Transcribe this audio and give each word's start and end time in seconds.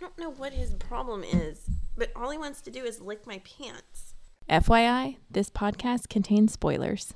I 0.00 0.06
don't 0.06 0.18
know 0.18 0.30
what 0.30 0.54
his 0.54 0.72
problem 0.72 1.22
is, 1.22 1.68
but 1.94 2.10
all 2.16 2.30
he 2.30 2.38
wants 2.38 2.62
to 2.62 2.70
do 2.70 2.84
is 2.84 3.02
lick 3.02 3.26
my 3.26 3.42
pants. 3.44 4.14
FYI, 4.48 5.18
this 5.30 5.50
podcast 5.50 6.08
contains 6.08 6.54
spoilers. 6.54 7.12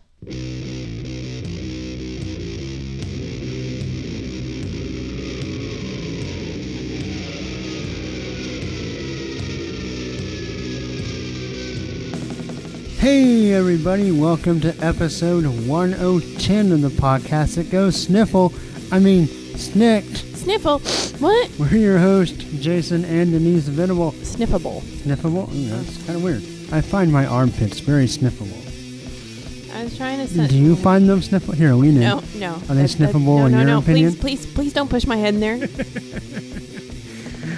Hey, 12.99 13.55
everybody, 13.55 14.11
welcome 14.11 14.61
to 14.61 14.77
episode 14.85 15.47
1010 15.67 16.73
of 16.73 16.83
the 16.83 16.89
podcast 16.91 17.55
that 17.55 17.71
goes 17.71 17.99
sniffle. 17.99 18.53
I 18.93 18.99
mean, 18.99 19.27
SNIKT. 19.27 20.34
Sniffle. 20.45 20.79
What? 21.21 21.51
We're 21.59 21.77
your 21.77 21.99
host, 21.99 22.37
Jason 22.61 23.05
and 23.05 23.31
Denise 23.33 23.67
Venable. 23.69 24.13
Sniffable. 24.13 24.83
Sniffable? 24.83 25.49
Mm, 25.49 25.71
that's 25.71 25.97
kind 26.05 26.17
of 26.17 26.23
weird. 26.23 26.43
I 26.73 26.81
find 26.81 27.11
my 27.13 27.25
armpits 27.27 27.81
very 27.81 28.07
sniffable. 28.07 28.61
I 29.75 29.85
was 29.85 29.97
trying 29.97 30.27
to. 30.27 30.47
Do 30.49 30.57
you 30.57 30.77
find 30.77 31.09
them 31.09 31.21
sniffable? 31.21 31.55
Here, 31.55 31.73
lean 31.75 31.95
in. 31.97 32.01
No, 32.01 32.23
no. 32.37 32.55
Are 32.55 32.59
they 32.75 32.83
That- 32.87 32.91
that- 32.99 33.13
sniffable 33.15 33.39
no, 33.39 33.47
in 33.47 33.53
no, 33.53 33.59
your 33.59 33.67
no. 33.67 33.79
opinion? 33.79 34.13
Please, 34.15 34.45
please, 34.45 34.55
please 34.55 34.73
don't 34.73 34.89
push 34.91 35.07
my 35.07 35.17
head 35.17 35.35
in 35.35 35.41
there. 35.41 35.59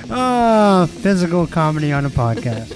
Ah, 0.08 0.86
physical 0.88 1.48
comedy 1.48 1.92
on 1.92 2.04
a 2.06 2.10
podcast. 2.10 2.70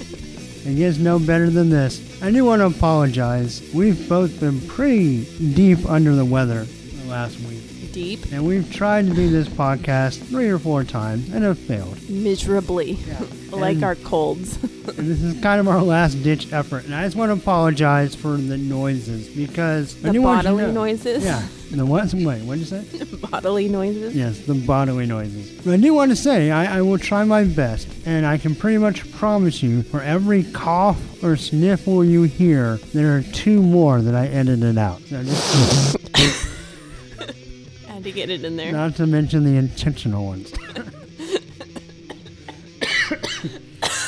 it 0.66 0.74
gets 0.76 0.98
no 0.98 1.16
better 1.20 1.48
than 1.48 1.70
this. 1.70 2.20
I 2.20 2.32
do 2.32 2.44
want 2.44 2.60
to 2.60 2.66
apologize. 2.66 3.62
We've 3.72 4.08
both 4.08 4.40
been 4.40 4.60
pretty 4.62 5.24
deep 5.54 5.86
under 5.88 6.16
the 6.16 6.24
weather 6.24 6.64
the 6.64 7.08
last 7.08 7.38
week. 7.40 7.59
Deep. 7.92 8.20
And 8.32 8.46
we've 8.46 8.72
tried 8.72 9.06
to 9.06 9.14
do 9.14 9.28
this 9.30 9.48
podcast 9.48 10.22
three 10.28 10.48
or 10.48 10.58
four 10.58 10.84
times 10.84 11.28
and 11.32 11.42
have 11.44 11.58
failed. 11.58 11.98
Miserably. 12.08 12.98
like 13.50 13.76
And- 13.76 13.84
our 13.84 13.94
colds. 13.96 14.58
And 14.90 15.08
this 15.08 15.22
is 15.22 15.40
kind 15.40 15.60
of 15.60 15.68
our 15.68 15.80
last 15.80 16.14
ditch 16.24 16.52
effort. 16.52 16.84
And 16.84 16.94
I 16.94 17.04
just 17.04 17.14
want 17.14 17.30
to 17.30 17.40
apologize 17.40 18.14
for 18.14 18.36
the 18.36 18.58
noises 18.58 19.28
because 19.28 19.94
the 19.94 20.08
want 20.08 20.14
you 20.14 20.22
bodily 20.22 20.64
know- 20.64 20.72
noises. 20.72 21.24
Yeah. 21.24 21.46
And 21.70 21.78
the 21.78 21.86
what? 21.86 22.12
Wait, 22.12 22.42
what 22.42 22.58
did 22.58 22.58
you 22.58 22.64
say? 22.64 23.16
bodily 23.30 23.68
noises. 23.68 24.16
Yes, 24.16 24.40
the 24.40 24.54
bodily 24.54 25.06
noises. 25.06 25.52
But 25.64 25.74
I 25.74 25.76
do 25.76 25.94
want 25.94 26.10
to 26.10 26.16
say 26.16 26.50
I, 26.50 26.78
I 26.78 26.82
will 26.82 26.98
try 26.98 27.22
my 27.24 27.44
best, 27.44 27.86
and 28.04 28.26
I 28.26 28.36
can 28.36 28.56
pretty 28.56 28.78
much 28.78 29.10
promise 29.12 29.62
you 29.62 29.84
for 29.84 30.02
every 30.02 30.42
cough 30.42 31.22
or 31.22 31.36
sniffle 31.36 32.04
you 32.04 32.24
hear, 32.24 32.78
there 32.92 33.16
are 33.16 33.22
two 33.22 33.62
more 33.62 34.00
that 34.02 34.16
I 34.16 34.26
edited 34.26 34.76
out. 34.76 35.00
So 35.02 35.22
just, 35.22 36.09
to 38.10 38.16
get 38.16 38.30
it 38.30 38.44
in 38.44 38.56
there. 38.56 38.72
not 38.72 38.96
to 38.96 39.06
mention 39.06 39.44
the 39.44 39.56
intentional 39.56 40.26
ones. 40.26 40.52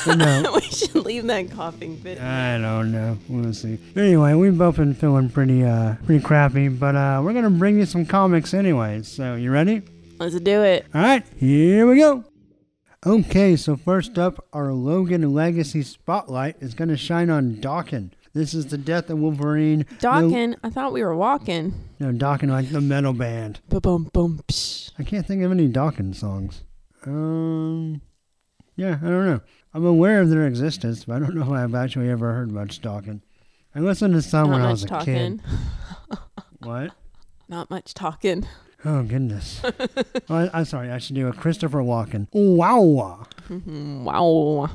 No, 0.05 0.51
we 0.55 0.61
should 0.61 0.95
leave 0.95 1.25
that 1.27 1.51
coughing 1.51 1.95
bit. 1.95 2.19
I 2.19 2.57
don't 2.57 2.91
know. 2.91 3.17
We'll 3.29 3.53
see. 3.53 3.79
Anyway, 3.95 4.33
we've 4.33 4.57
both 4.57 4.75
been 4.75 4.93
feeling 4.93 5.29
pretty, 5.29 5.63
uh, 5.63 5.95
pretty 6.05 6.23
crappy, 6.23 6.67
but 6.67 6.95
uh, 6.95 7.21
we're 7.23 7.33
gonna 7.33 7.49
bring 7.49 7.77
you 7.77 7.85
some 7.85 8.05
comics 8.05 8.53
anyway. 8.53 9.01
So 9.03 9.35
you 9.35 9.51
ready? 9.51 9.81
Let's 10.19 10.37
do 10.39 10.61
it. 10.61 10.85
All 10.93 11.01
right, 11.01 11.23
here 11.37 11.87
we 11.87 11.97
go. 11.99 12.25
Okay, 13.05 13.55
so 13.55 13.75
first 13.75 14.17
up, 14.17 14.45
our 14.53 14.73
Logan 14.73 15.33
Legacy 15.33 15.83
Spotlight 15.83 16.57
is 16.59 16.73
gonna 16.73 16.97
shine 16.97 17.29
on 17.29 17.55
Dawkin. 17.55 18.11
This 18.33 18.55
is 18.55 18.67
the 18.67 18.79
death 18.79 19.09
of 19.11 19.19
Wolverine. 19.19 19.83
Dawkin, 19.99 20.55
I 20.63 20.69
thought 20.71 20.91
we 20.91 21.03
were 21.03 21.15
walking. 21.15 21.73
No, 21.99 22.09
no 22.09 22.17
Dawkin 22.17 22.49
like 22.49 22.69
the 22.71 22.81
metal 22.81 23.13
band. 23.13 23.59
Bum. 23.69 24.09
Psh. 24.47 24.91
I 24.97 25.03
can't 25.03 25.25
think 25.27 25.43
of 25.43 25.51
any 25.51 25.67
Dawkins 25.67 26.17
songs. 26.19 26.63
Um, 27.05 28.01
yeah, 28.75 28.97
I 29.03 29.05
don't 29.07 29.25
know. 29.27 29.41
I'm 29.75 29.85
aware 29.85 30.21
of 30.21 30.29
their 30.29 30.47
existence, 30.47 31.05
but 31.05 31.17
I 31.17 31.19
don't 31.19 31.35
know 31.35 31.43
if 31.43 31.49
I've 31.49 31.75
actually 31.75 32.09
ever 32.09 32.33
heard 32.33 32.51
much 32.51 32.81
Dawkin. 32.81 33.21
I 33.75 33.79
listened 33.79 34.13
to 34.15 34.21
some 34.21 34.49
Not 34.49 34.53
when 34.53 34.61
I 34.61 34.71
was 34.71 34.83
a 34.83 34.87
talking. 34.87 35.39
kid. 35.39 36.19
What? 36.59 36.91
Not 37.49 37.69
much 37.69 37.93
talking. 37.93 38.47
Oh 38.85 39.03
goodness. 39.03 39.61
oh, 39.63 39.71
I, 40.29 40.49
I'm 40.53 40.65
sorry. 40.65 40.91
I 40.91 40.97
should 40.97 41.15
do 41.15 41.27
a 41.27 41.33
Christopher 41.33 41.79
Walken. 41.79 42.27
Wow. 42.31 43.27
Wow. 43.59 44.69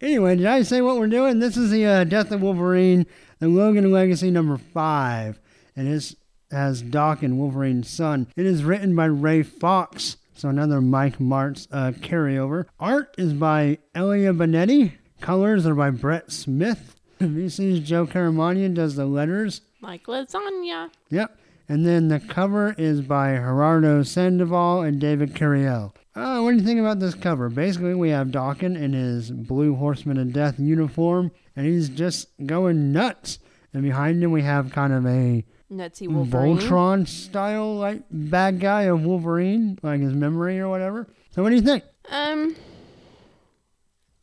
Anyway, 0.00 0.34
did 0.36 0.46
I 0.46 0.62
say 0.62 0.80
what 0.82 0.98
we're 0.98 1.06
doing? 1.06 1.38
This 1.38 1.56
is 1.56 1.70
the 1.70 1.86
uh, 1.86 2.04
Death 2.04 2.32
of 2.32 2.42
Wolverine, 2.42 3.06
the 3.38 3.46
Logan 3.46 3.90
Legacy 3.92 4.30
number 4.30 4.56
five, 4.58 5.40
and 5.76 5.86
it 5.88 6.14
has 6.50 6.82
Doc 6.82 7.22
and 7.22 7.38
Wolverine's 7.38 7.88
son. 7.88 8.26
It 8.36 8.44
is 8.44 8.64
written 8.64 8.96
by 8.96 9.04
Ray 9.04 9.44
Fawkes, 9.44 10.16
so 10.34 10.48
another 10.48 10.80
Mike 10.80 11.20
Marts 11.20 11.68
uh, 11.70 11.92
carryover. 11.92 12.66
Art 12.80 13.14
is 13.16 13.32
by 13.32 13.78
Elia 13.94 14.32
Bonetti. 14.32 14.92
Colors 15.20 15.64
are 15.64 15.76
by 15.76 15.90
Brett 15.90 16.32
Smith. 16.32 16.96
VC's 17.20 17.80
Joe 17.80 18.06
Caramagna 18.06 18.74
does 18.74 18.96
the 18.96 19.06
letters. 19.06 19.60
Like 19.80 20.06
lasagna. 20.06 20.90
Yep. 21.10 21.38
And 21.68 21.86
then 21.86 22.08
the 22.08 22.20
cover 22.20 22.74
is 22.76 23.00
by 23.00 23.34
Gerardo 23.34 24.02
Sandoval 24.02 24.82
and 24.82 25.00
David 25.00 25.34
Curiel. 25.34 25.94
Uh, 26.14 26.40
what 26.40 26.50
do 26.50 26.56
you 26.58 26.62
think 26.62 26.80
about 26.80 26.98
this 27.00 27.14
cover? 27.14 27.48
Basically, 27.48 27.94
we 27.94 28.10
have 28.10 28.30
Dawkins 28.30 28.78
in 28.78 28.92
his 28.92 29.30
Blue 29.30 29.74
Horseman 29.74 30.18
of 30.18 30.32
Death 30.32 30.58
uniform, 30.58 31.30
and 31.56 31.66
he's 31.66 31.88
just 31.88 32.28
going 32.44 32.92
nuts. 32.92 33.38
And 33.72 33.82
behind 33.82 34.22
him, 34.22 34.32
we 34.32 34.42
have 34.42 34.72
kind 34.72 34.92
of 34.92 35.06
a 35.06 35.44
Nutsy 35.72 36.06
Wolverine. 36.08 36.58
Voltron 36.58 37.08
style, 37.08 37.76
like 37.76 38.02
bad 38.10 38.60
guy 38.60 38.82
of 38.82 39.04
Wolverine, 39.04 39.78
like 39.82 40.00
his 40.02 40.12
memory 40.12 40.60
or 40.60 40.68
whatever. 40.68 41.08
So, 41.30 41.42
what 41.42 41.48
do 41.48 41.56
you 41.56 41.62
think? 41.62 41.84
Um, 42.10 42.54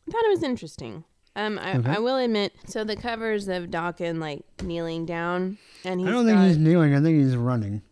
I 0.06 0.12
thought 0.12 0.24
it 0.24 0.30
was 0.30 0.44
interesting. 0.44 1.04
Um, 1.46 1.58
I, 1.58 1.78
Okay. 1.78 1.90
I 1.92 1.98
will 1.98 2.16
admit, 2.16 2.52
so 2.66 2.84
the 2.84 2.96
covers 2.96 3.48
of 3.48 3.70
Dawkins 3.70 4.18
like 4.18 4.42
kneeling 4.62 5.06
down, 5.06 5.58
and 5.84 6.00
he's 6.00 6.08
I 6.08 6.12
don't 6.12 6.26
think 6.26 6.38
got- 6.38 6.46
he's 6.48 6.58
kneeling. 6.58 6.94
I 6.94 7.00
think 7.00 7.22
he's 7.22 7.36
running. 7.36 7.82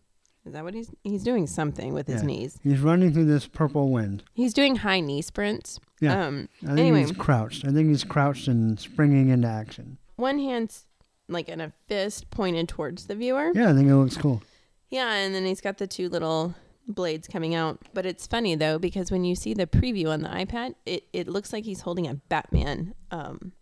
is 0.47 0.53
that 0.55 0.65
what 0.65 0.73
he's 0.75 0.91
he's 1.05 1.23
doing 1.23 1.47
something 1.47 1.93
with 1.93 2.07
his 2.07 2.23
Yeah. 2.23 2.27
knees. 2.27 2.59
He's 2.63 2.81
running 2.81 3.13
through 3.13 3.27
this 3.27 3.47
purple 3.47 3.91
wind. 3.91 4.23
He's 4.35 4.55
doing 4.55 4.77
high 4.77 5.01
knee 5.01 5.21
sprints. 5.23 5.79
Yeah. 6.01 6.27
Um. 6.27 6.49
I 6.63 6.67
think 6.69 6.79
Anyway. 6.79 7.01
he's 7.01 7.13
crouched. 7.13 7.67
I 7.67 7.71
think 7.71 7.89
he's 7.89 8.05
crouched 8.05 8.49
and 8.49 8.79
springing 8.81 9.29
into 9.29 9.49
action. 9.49 9.99
One 10.17 10.39
hand's 10.39 10.87
like 11.29 11.49
in 11.51 11.61
a 11.61 11.73
fist 11.87 12.31
pointed 12.31 12.69
towards 12.69 13.07
the 13.07 13.15
viewer. 13.15 13.53
Yeah, 13.55 13.71
I 13.71 13.75
think 13.75 13.89
it 13.89 13.95
looks 13.97 14.17
cool. 14.17 14.43
Yeah, 14.91 15.13
and 15.13 15.35
then 15.35 15.45
he's 15.45 15.61
got 15.61 15.77
the 15.77 15.87
two 15.87 16.09
little 16.09 16.55
blades 16.89 17.29
coming 17.29 17.55
out. 17.55 17.79
But 17.95 18.07
it's 18.07 18.27
funny 18.27 18.55
though 18.55 18.79
because 18.79 19.11
when 19.11 19.25
you 19.25 19.35
see 19.37 19.55
the 19.55 19.67
preview 19.67 20.09
on 20.09 20.23
the 20.23 20.29
iPad, 20.29 20.75
it, 20.87 21.05
it 21.13 21.29
looks 21.29 21.53
like 21.53 21.65
he's 21.65 21.83
holding 21.83 22.07
a 22.07 22.15
Batman 22.15 22.95
um 23.11 23.53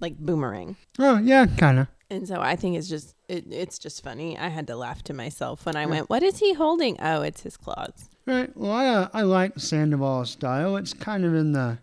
like 0.00 0.18
boomerang. 0.18 0.76
Oh, 0.98 1.18
yeah, 1.18 1.46
kind 1.46 1.78
of. 1.78 1.86
And 2.10 2.28
so 2.28 2.40
I 2.40 2.54
think 2.54 2.76
it's 2.76 2.88
just 2.88 3.14
it, 3.28 3.46
it's 3.50 3.78
just 3.78 4.02
funny. 4.04 4.38
I 4.38 4.48
had 4.48 4.66
to 4.68 4.76
laugh 4.76 5.02
to 5.04 5.14
myself 5.14 5.66
when 5.66 5.74
I 5.76 5.86
went, 5.86 6.08
"What 6.08 6.22
is 6.22 6.38
he 6.38 6.54
holding?" 6.54 6.96
Oh, 7.00 7.22
it's 7.22 7.42
his 7.42 7.56
claws. 7.56 8.08
Right. 8.26 8.50
Well, 8.56 8.70
I 8.72 8.86
uh, 8.86 9.08
I 9.12 9.22
like 9.22 9.58
Sandoval's 9.58 10.30
style. 10.30 10.76
It's 10.76 10.92
kind 10.92 11.24
of 11.24 11.34
in 11.34 11.52
the 11.52 11.78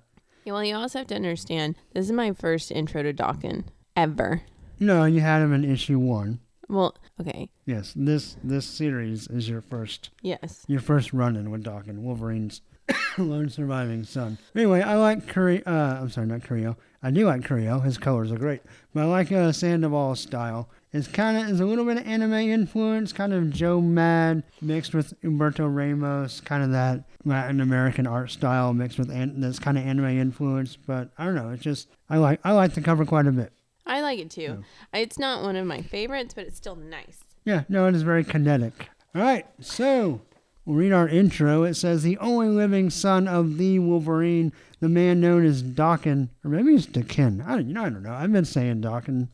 Yeah, 0.45 0.53
well, 0.53 0.63
you 0.63 0.75
also 0.75 1.00
have 1.00 1.07
to 1.07 1.16
understand 1.16 1.75
this 1.94 2.05
is 2.05 2.11
my 2.13 2.31
first 2.34 2.72
intro 2.72 3.03
to 3.03 3.11
Dawkins 3.13 3.66
ever. 3.97 4.44
no. 4.79 5.03
You 5.05 5.19
had 5.22 5.41
him 5.41 5.53
in 5.53 5.63
issue 5.66 6.00
one. 6.00 6.40
Well, 6.73 6.95
okay, 7.22 7.50
Yes. 7.66 7.94
This 7.95 8.35
this 8.44 8.66
series 8.66 9.28
is 9.28 9.47
your 9.47 9.61
first 9.61 10.09
yes, 10.22 10.66
your 10.67 10.79
first 10.81 11.13
run 11.13 11.35
in 11.35 11.51
with 11.51 11.63
Dawkins, 11.63 12.00
Wolverine's 12.00 12.61
lone 13.17 13.50
surviving 13.50 14.03
son. 14.03 14.38
Anyway, 14.56 14.81
I 14.81 14.95
like 14.95 15.28
Curry. 15.28 15.63
Uh, 15.66 16.01
I'm 16.01 16.09
sorry, 16.09 16.28
not 16.28 16.44
Curio. 16.44 16.75
I 17.01 17.11
do 17.11 17.25
like 17.25 17.45
Curio. 17.45 17.79
His 17.79 17.97
colors 17.97 18.31
are 18.31 18.38
great, 18.38 18.61
but 18.94 19.03
I 19.03 19.06
like 19.06 19.31
uh, 19.31 19.51
Sandoval's 19.51 20.19
style. 20.19 20.69
It's 20.91 21.07
kind 21.07 21.38
of 21.38 21.50
is 21.50 21.59
a 21.59 21.66
little 21.66 21.85
bit 21.85 21.97
of 21.97 22.06
anime 22.07 22.34
influence, 22.34 23.13
kind 23.13 23.34
of 23.34 23.50
Joe 23.50 23.81
Mad 23.81 24.44
mixed 24.61 24.94
with 24.94 25.19
Humberto 25.22 25.67
Ramos, 25.73 26.40
kind 26.41 26.63
of 26.63 26.72
that 26.72 27.03
Latin 27.25 27.61
American 27.61 28.05
art 28.05 28.31
style 28.31 28.73
mixed 28.73 29.00
with 29.00 29.09
an- 29.09 29.40
that's 29.41 29.59
kind 29.59 29.78
of 29.78 29.85
anime 29.85 30.05
influence. 30.19 30.76
But 30.76 31.09
I 31.17 31.26
don't 31.26 31.35
know. 31.35 31.49
It's 31.52 31.64
just 31.64 31.87
I 32.09 32.17
like 32.17 32.40
I 32.43 32.52
like 32.52 32.73
the 32.73 32.81
cover 32.81 33.05
quite 33.05 33.28
a 33.28 33.31
bit. 33.31 33.53
I 33.85 34.02
like 34.02 34.20
it 34.20 34.30
too. 34.30 34.64
It's 34.94 35.20
not 35.20 35.44
one 35.44 35.56
of 35.56 35.66
my 35.66 35.82
favorites, 35.82 36.34
but 36.34 36.46
it's 36.46 36.58
still 36.58 36.76
nice. 36.76 37.20
Yeah, 37.46 37.64
no, 37.68 37.88
it 37.88 37.96
is 37.96 38.03
very 38.03 38.24
kinetic. 38.24 38.90
All 39.16 39.22
right, 39.22 39.46
so 39.59 40.22
we'll 40.66 40.78
read 40.78 40.94
our 40.94 41.08
intro. 41.08 41.64
It 41.64 41.76
says 41.76 42.03
the 42.03 42.18
only 42.20 42.47
living 42.47 42.90
son 42.90 43.28
of 43.28 43.58
the 43.58 43.80
Wolverine, 43.80 44.53
the 44.80 44.90
man 44.90 45.20
known 45.20 45.46
as 45.46 45.62
Dawkin, 45.62 46.30
or 46.44 46.50
maybe 46.50 46.74
it's 46.74 46.85
Dakin. 46.85 47.41
I 47.41 47.56
don't, 47.56 47.68
you 47.68 47.74
know, 47.74 47.84
I 47.84 47.90
don't 47.90 48.03
know. 48.03 48.14
I've 48.14 48.32
been 48.32 48.46
saying 48.46 48.82
Dawkin 48.82 49.28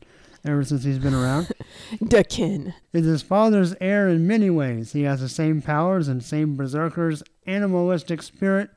ever 0.44 0.64
since 0.64 0.84
he's 0.84 0.98
been 0.98 1.14
around. 1.14 1.52
Dakin. 2.08 2.74
is 2.92 3.06
his 3.06 3.22
father's 3.22 3.74
heir 3.80 4.08
in 4.08 4.26
many 4.26 4.50
ways. 4.50 4.92
He 4.92 5.02
has 5.02 5.20
the 5.20 5.28
same 5.28 5.62
powers 5.62 6.08
and 6.08 6.22
same 6.22 6.56
berserker's 6.56 7.22
animalistic 7.46 8.22
spirit, 8.22 8.70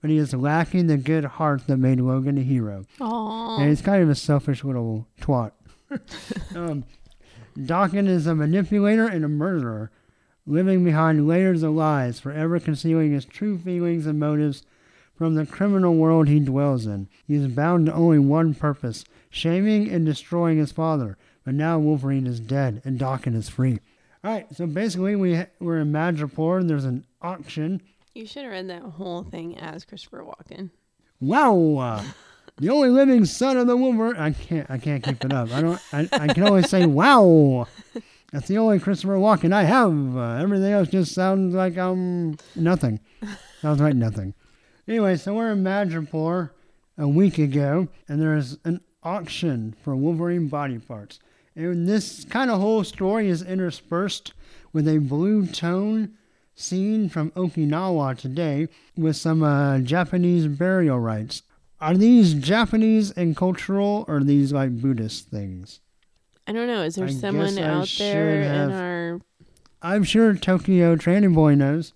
but 0.00 0.10
he 0.10 0.18
is 0.18 0.32
lacking 0.34 0.86
the 0.86 0.96
good 0.96 1.24
heart 1.24 1.66
that 1.66 1.76
made 1.76 2.00
Logan 2.00 2.38
a 2.38 2.42
hero. 2.42 2.84
Aww. 2.98 3.60
And 3.60 3.68
he's 3.68 3.82
kind 3.82 4.02
of 4.02 4.08
a 4.08 4.14
selfish 4.14 4.64
little 4.64 5.06
twat. 5.20 5.52
um, 6.54 6.84
Dawkins 7.64 8.08
is 8.08 8.26
a 8.26 8.34
manipulator 8.34 9.06
and 9.06 9.24
a 9.24 9.28
murderer, 9.28 9.90
living 10.46 10.84
behind 10.84 11.26
layers 11.26 11.62
of 11.62 11.72
lies, 11.72 12.20
forever 12.20 12.58
concealing 12.60 13.12
his 13.12 13.24
true 13.24 13.58
feelings 13.58 14.06
and 14.06 14.18
motives 14.18 14.64
from 15.14 15.34
the 15.34 15.44
criminal 15.44 15.96
world 15.96 16.28
he 16.28 16.40
dwells 16.40 16.86
in. 16.86 17.08
He 17.26 17.34
is 17.34 17.46
bound 17.48 17.86
to 17.86 17.92
only 17.92 18.18
one 18.18 18.54
purpose 18.54 19.04
shaming 19.28 19.90
and 19.90 20.06
destroying 20.06 20.58
his 20.58 20.72
father. 20.72 21.18
But 21.44 21.54
now 21.54 21.78
Wolverine 21.78 22.26
is 22.26 22.40
dead 22.40 22.80
and 22.84 22.98
Daken 22.98 23.34
is 23.34 23.48
free. 23.48 23.80
All 24.24 24.30
right, 24.30 24.46
so 24.54 24.66
basically 24.66 25.16
we 25.16 25.44
we're 25.58 25.80
in 25.80 25.92
Madripoor 25.92 26.60
and 26.60 26.68
there's 26.68 26.84
an 26.84 27.04
auction. 27.22 27.80
You 28.14 28.26
should 28.26 28.42
have 28.42 28.52
read 28.52 28.68
that 28.68 28.82
whole 28.82 29.22
thing 29.22 29.56
as 29.58 29.84
Christopher 29.84 30.24
Walken. 30.24 30.70
Wow, 31.20 31.76
uh, 31.78 32.04
the 32.58 32.70
only 32.70 32.88
living 32.88 33.24
son 33.24 33.56
of 33.56 33.66
the 33.66 33.76
Wolverine. 33.76 34.16
I 34.16 34.32
can't 34.32 34.68
I 34.70 34.78
can't 34.78 35.02
keep 35.02 35.24
it 35.24 35.32
up. 35.32 35.52
I 35.52 35.60
don't. 35.60 35.80
I, 35.92 36.08
I 36.12 36.28
can 36.28 36.42
only 36.42 36.62
say 36.64 36.86
wow. 36.86 37.66
That's 38.32 38.48
the 38.48 38.58
only 38.58 38.78
Christopher 38.78 39.16
Walken 39.16 39.52
I 39.52 39.64
have. 39.64 40.16
Uh, 40.16 40.42
everything 40.42 40.72
else 40.72 40.88
just 40.88 41.12
sounds 41.14 41.54
like 41.54 41.78
um 41.78 42.36
nothing. 42.56 43.00
Sounds 43.60 43.80
like 43.80 43.94
nothing. 43.94 44.34
Anyway, 44.88 45.16
so 45.16 45.34
we're 45.34 45.52
in 45.52 45.62
Madripoor 45.62 46.50
a 46.98 47.08
week 47.08 47.38
ago, 47.38 47.88
and 48.08 48.20
there's 48.20 48.58
an 48.64 48.80
auction 49.04 49.74
for 49.84 49.94
Wolverine 49.94 50.48
body 50.48 50.78
parts. 50.78 51.20
And 51.54 51.86
this 51.86 52.24
kind 52.24 52.50
of 52.50 52.60
whole 52.60 52.82
story 52.82 53.28
is 53.28 53.42
interspersed 53.42 54.32
with 54.72 54.88
a 54.88 54.98
blue 54.98 55.46
tone 55.46 56.16
scene 56.54 57.08
from 57.08 57.30
Okinawa 57.32 58.16
today 58.18 58.68
with 58.96 59.16
some 59.16 59.42
uh, 59.42 59.78
Japanese 59.78 60.46
burial 60.46 60.98
rites. 60.98 61.42
Are 61.80 61.96
these 61.96 62.34
Japanese 62.34 63.10
and 63.12 63.36
cultural, 63.36 64.04
or 64.06 64.16
are 64.16 64.24
these 64.24 64.52
like 64.52 64.80
Buddhist 64.80 65.28
things? 65.28 65.80
I 66.46 66.52
don't 66.52 66.66
know. 66.66 66.82
Is 66.82 66.96
there 66.96 67.06
I 67.06 67.12
someone 67.12 67.58
out 67.58 67.92
there 67.98 68.42
have- 68.42 68.70
in 68.70 68.74
our? 68.76 69.20
I'm 69.82 70.04
sure 70.04 70.34
Tokyo 70.34 70.94
Tranny 70.96 71.32
Boy 71.32 71.54
knows. 71.54 71.94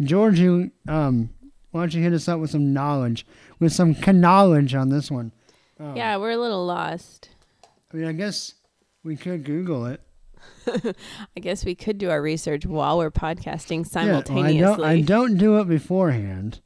Georgie, 0.00 0.70
um, 0.88 1.28
why 1.72 1.82
don't 1.82 1.92
you 1.94 2.02
hit 2.02 2.14
us 2.14 2.26
up 2.28 2.40
with 2.40 2.50
some 2.50 2.72
knowledge, 2.72 3.26
with 3.58 3.72
some 3.72 3.94
knowledge 4.06 4.74
on 4.74 4.88
this 4.88 5.10
one? 5.10 5.32
Oh. 5.78 5.94
Yeah, 5.94 6.16
we're 6.16 6.30
a 6.30 6.36
little 6.38 6.64
lost. 6.64 7.28
I 7.92 7.96
mean, 7.96 8.06
I 8.06 8.12
guess 8.12 8.54
we 9.04 9.16
could 9.16 9.44
Google 9.44 9.84
it. 9.86 10.00
I 11.36 11.40
guess 11.40 11.64
we 11.64 11.74
could 11.74 11.98
do 11.98 12.10
our 12.10 12.22
research 12.22 12.66
while 12.66 12.98
we're 12.98 13.10
podcasting 13.10 13.84
Yeah, 13.94 14.12
well, 14.12 14.24
simultaneously. 14.24 14.62
I 14.62 14.76
don't. 14.76 14.84
I 14.84 15.00
don't 15.00 15.36
do 15.36 15.58
it 15.58 15.68
beforehand. 15.68 16.60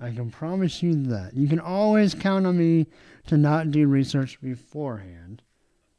I 0.00 0.10
can 0.10 0.30
promise 0.30 0.82
you 0.82 0.94
that. 1.06 1.34
You 1.34 1.48
can 1.48 1.58
always 1.58 2.14
count 2.14 2.46
on 2.46 2.56
me 2.56 2.86
to 3.26 3.36
not 3.36 3.70
do 3.70 3.86
research 3.88 4.40
beforehand. 4.40 5.42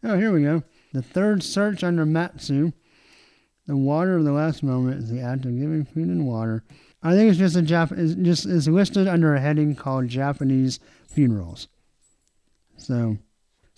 Oh, 0.03 0.17
here 0.17 0.31
we 0.31 0.43
go. 0.43 0.63
The 0.93 1.01
third 1.01 1.43
search 1.43 1.83
under 1.83 2.05
Matsu. 2.05 2.71
The 3.67 3.75
water 3.77 4.17
of 4.17 4.23
the 4.23 4.31
last 4.31 4.63
moment 4.63 5.03
is 5.03 5.09
the 5.09 5.21
act 5.21 5.45
of 5.45 5.57
giving 5.57 5.85
food 5.85 6.07
and 6.07 6.25
water. 6.25 6.63
I 7.03 7.13
think 7.13 7.29
it's 7.29 7.37
just 7.37 7.55
a 7.55 7.61
Jap. 7.61 7.97
Is 7.97 8.15
just 8.15 8.45
is 8.45 8.67
listed 8.67 9.07
under 9.07 9.35
a 9.35 9.39
heading 9.39 9.75
called 9.75 10.07
Japanese 10.07 10.79
funerals. 11.07 11.67
So, 12.77 13.17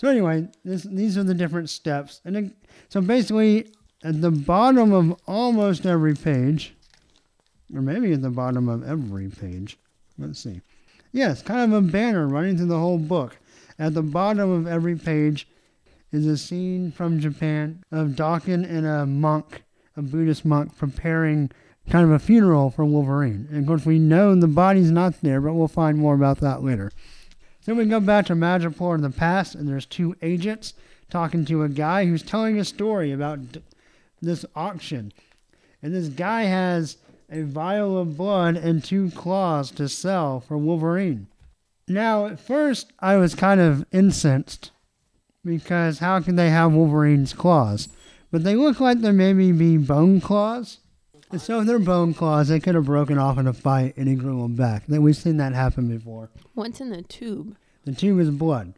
so 0.02 0.08
anyway, 0.08 0.48
this, 0.66 0.82
these 0.82 1.16
are 1.16 1.24
the 1.24 1.36
different 1.36 1.70
steps, 1.70 2.22
and 2.26 2.56
so 2.90 3.02
basically, 3.02 3.72
at 4.04 4.20
the 4.20 4.32
bottom 4.32 4.94
of 4.94 5.22
almost 5.28 5.86
every 5.86 6.16
page, 6.16 6.74
or 7.72 7.84
maybe 7.84 8.12
at 8.12 8.24
the 8.24 8.32
bottom 8.32 8.68
of 8.68 8.84
every 8.84 9.30
page. 9.30 9.78
Let's 10.18 10.40
see. 10.40 10.62
Yes, 11.12 11.44
kind 11.44 11.72
of 11.72 11.78
a 11.78 11.88
banner 11.88 12.28
running 12.28 12.58
through 12.58 12.66
the 12.66 12.80
whole 12.80 12.98
book. 12.98 13.38
At 13.78 13.94
the 13.94 14.02
bottom 14.02 14.50
of 14.50 14.66
every 14.66 14.96
page 14.96 15.48
is 16.12 16.26
a 16.26 16.36
scene 16.36 16.92
from 16.92 17.20
Japan 17.20 17.84
of 17.92 18.14
Daken 18.14 18.68
and 18.68 18.88
a 18.88 19.06
monk, 19.06 19.62
a 19.96 20.02
Buddhist 20.02 20.46
monk, 20.46 20.76
preparing 20.76 21.52
kind 21.92 22.06
of 22.06 22.12
a 22.12 22.18
funeral 22.18 22.72
for 22.72 22.86
Wolverine. 22.86 23.48
And 23.52 23.60
of 23.60 23.68
course, 23.68 23.86
we 23.86 24.00
know 24.00 24.34
the 24.34 24.48
body's 24.48 24.90
not 24.90 25.22
there, 25.22 25.40
but 25.42 25.54
we'll 25.54 25.68
find 25.68 26.00
more 26.00 26.16
about 26.16 26.40
that 26.40 26.64
later. 26.64 26.92
Then 27.66 27.78
we 27.78 27.86
go 27.86 28.00
back 28.00 28.26
to 28.28 28.34
Madripoor 28.34 28.96
in 28.96 29.02
the 29.02 29.10
past, 29.10 29.56
and 29.56 29.68
there's 29.68 29.86
two 29.86 30.16
agents 30.22 30.74
talking 31.10 31.46
to 31.46 31.64
a 31.64 31.70
guy 31.70 32.06
who's 32.06 32.24
telling 32.24 32.58
a 32.58 32.66
story 32.66 33.12
about 33.12 33.40
this 34.22 34.46
auction. 34.56 35.12
And 35.82 35.94
this 35.94 36.08
guy 36.08 36.44
has 36.44 36.98
a 37.30 37.44
vial 37.44 37.98
of 37.98 38.18
blood 38.18 38.58
and 38.58 38.84
two 38.84 39.12
claws 39.12 39.72
to 39.72 39.88
sell 39.88 40.40
for 40.40 40.58
Wolverine. 40.58 41.28
Now, 41.88 42.28
at 42.28 42.40
first, 42.40 42.92
I 43.00 43.18
was 43.18 43.36
kind 43.36 43.60
of 43.60 43.86
incensed 43.92 44.72
because 45.44 46.00
how 46.00 46.20
can 46.20 46.36
they 46.36 46.50
have 46.50 46.74
Wolverine's 46.74 47.34
claws? 47.34 47.90
But 48.32 48.44
they 48.44 48.56
look 48.56 48.80
like 48.80 49.02
they 49.02 49.12
maybe 49.12 49.52
be 49.52 49.78
bone 49.78 50.22
claws. 50.22 50.80
And 51.32 51.42
so 51.42 51.64
their 51.64 51.80
bone 51.80 52.14
claws, 52.14 52.50
they 52.50 52.60
could 52.60 52.76
have 52.76 52.86
broken 52.86 53.18
off 53.18 53.38
in 53.38 53.48
a 53.48 53.54
fight 53.54 53.96
and 53.96 54.08
he 54.08 54.16
grew 54.16 54.42
them 54.42 54.56
back. 54.56 54.86
That 54.88 55.02
We've 55.02 55.16
seen 55.16 55.38
that 55.38 55.54
happen 55.54 55.88
before. 55.88 56.30
What's 56.56 56.82
in 56.82 56.90
the 56.90 57.04
tube? 57.04 57.56
The 57.86 57.94
tube 57.94 58.20
is 58.20 58.30
blood, 58.30 58.74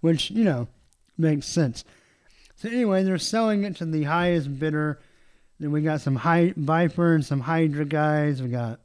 which, 0.00 0.30
you 0.30 0.44
know, 0.44 0.68
makes 1.16 1.46
sense. 1.46 1.84
So 2.56 2.68
anyway, 2.68 3.04
they're 3.04 3.18
selling 3.18 3.64
it 3.64 3.76
to 3.76 3.84
the 3.84 4.04
highest 4.04 4.58
bidder. 4.58 5.00
Then 5.60 5.70
we 5.70 5.82
got 5.82 6.00
some 6.00 6.16
high 6.16 6.52
Viper 6.56 7.14
and 7.14 7.24
some 7.24 7.40
Hydra 7.40 7.84
guys. 7.84 8.42
We 8.42 8.48
got, 8.48 8.80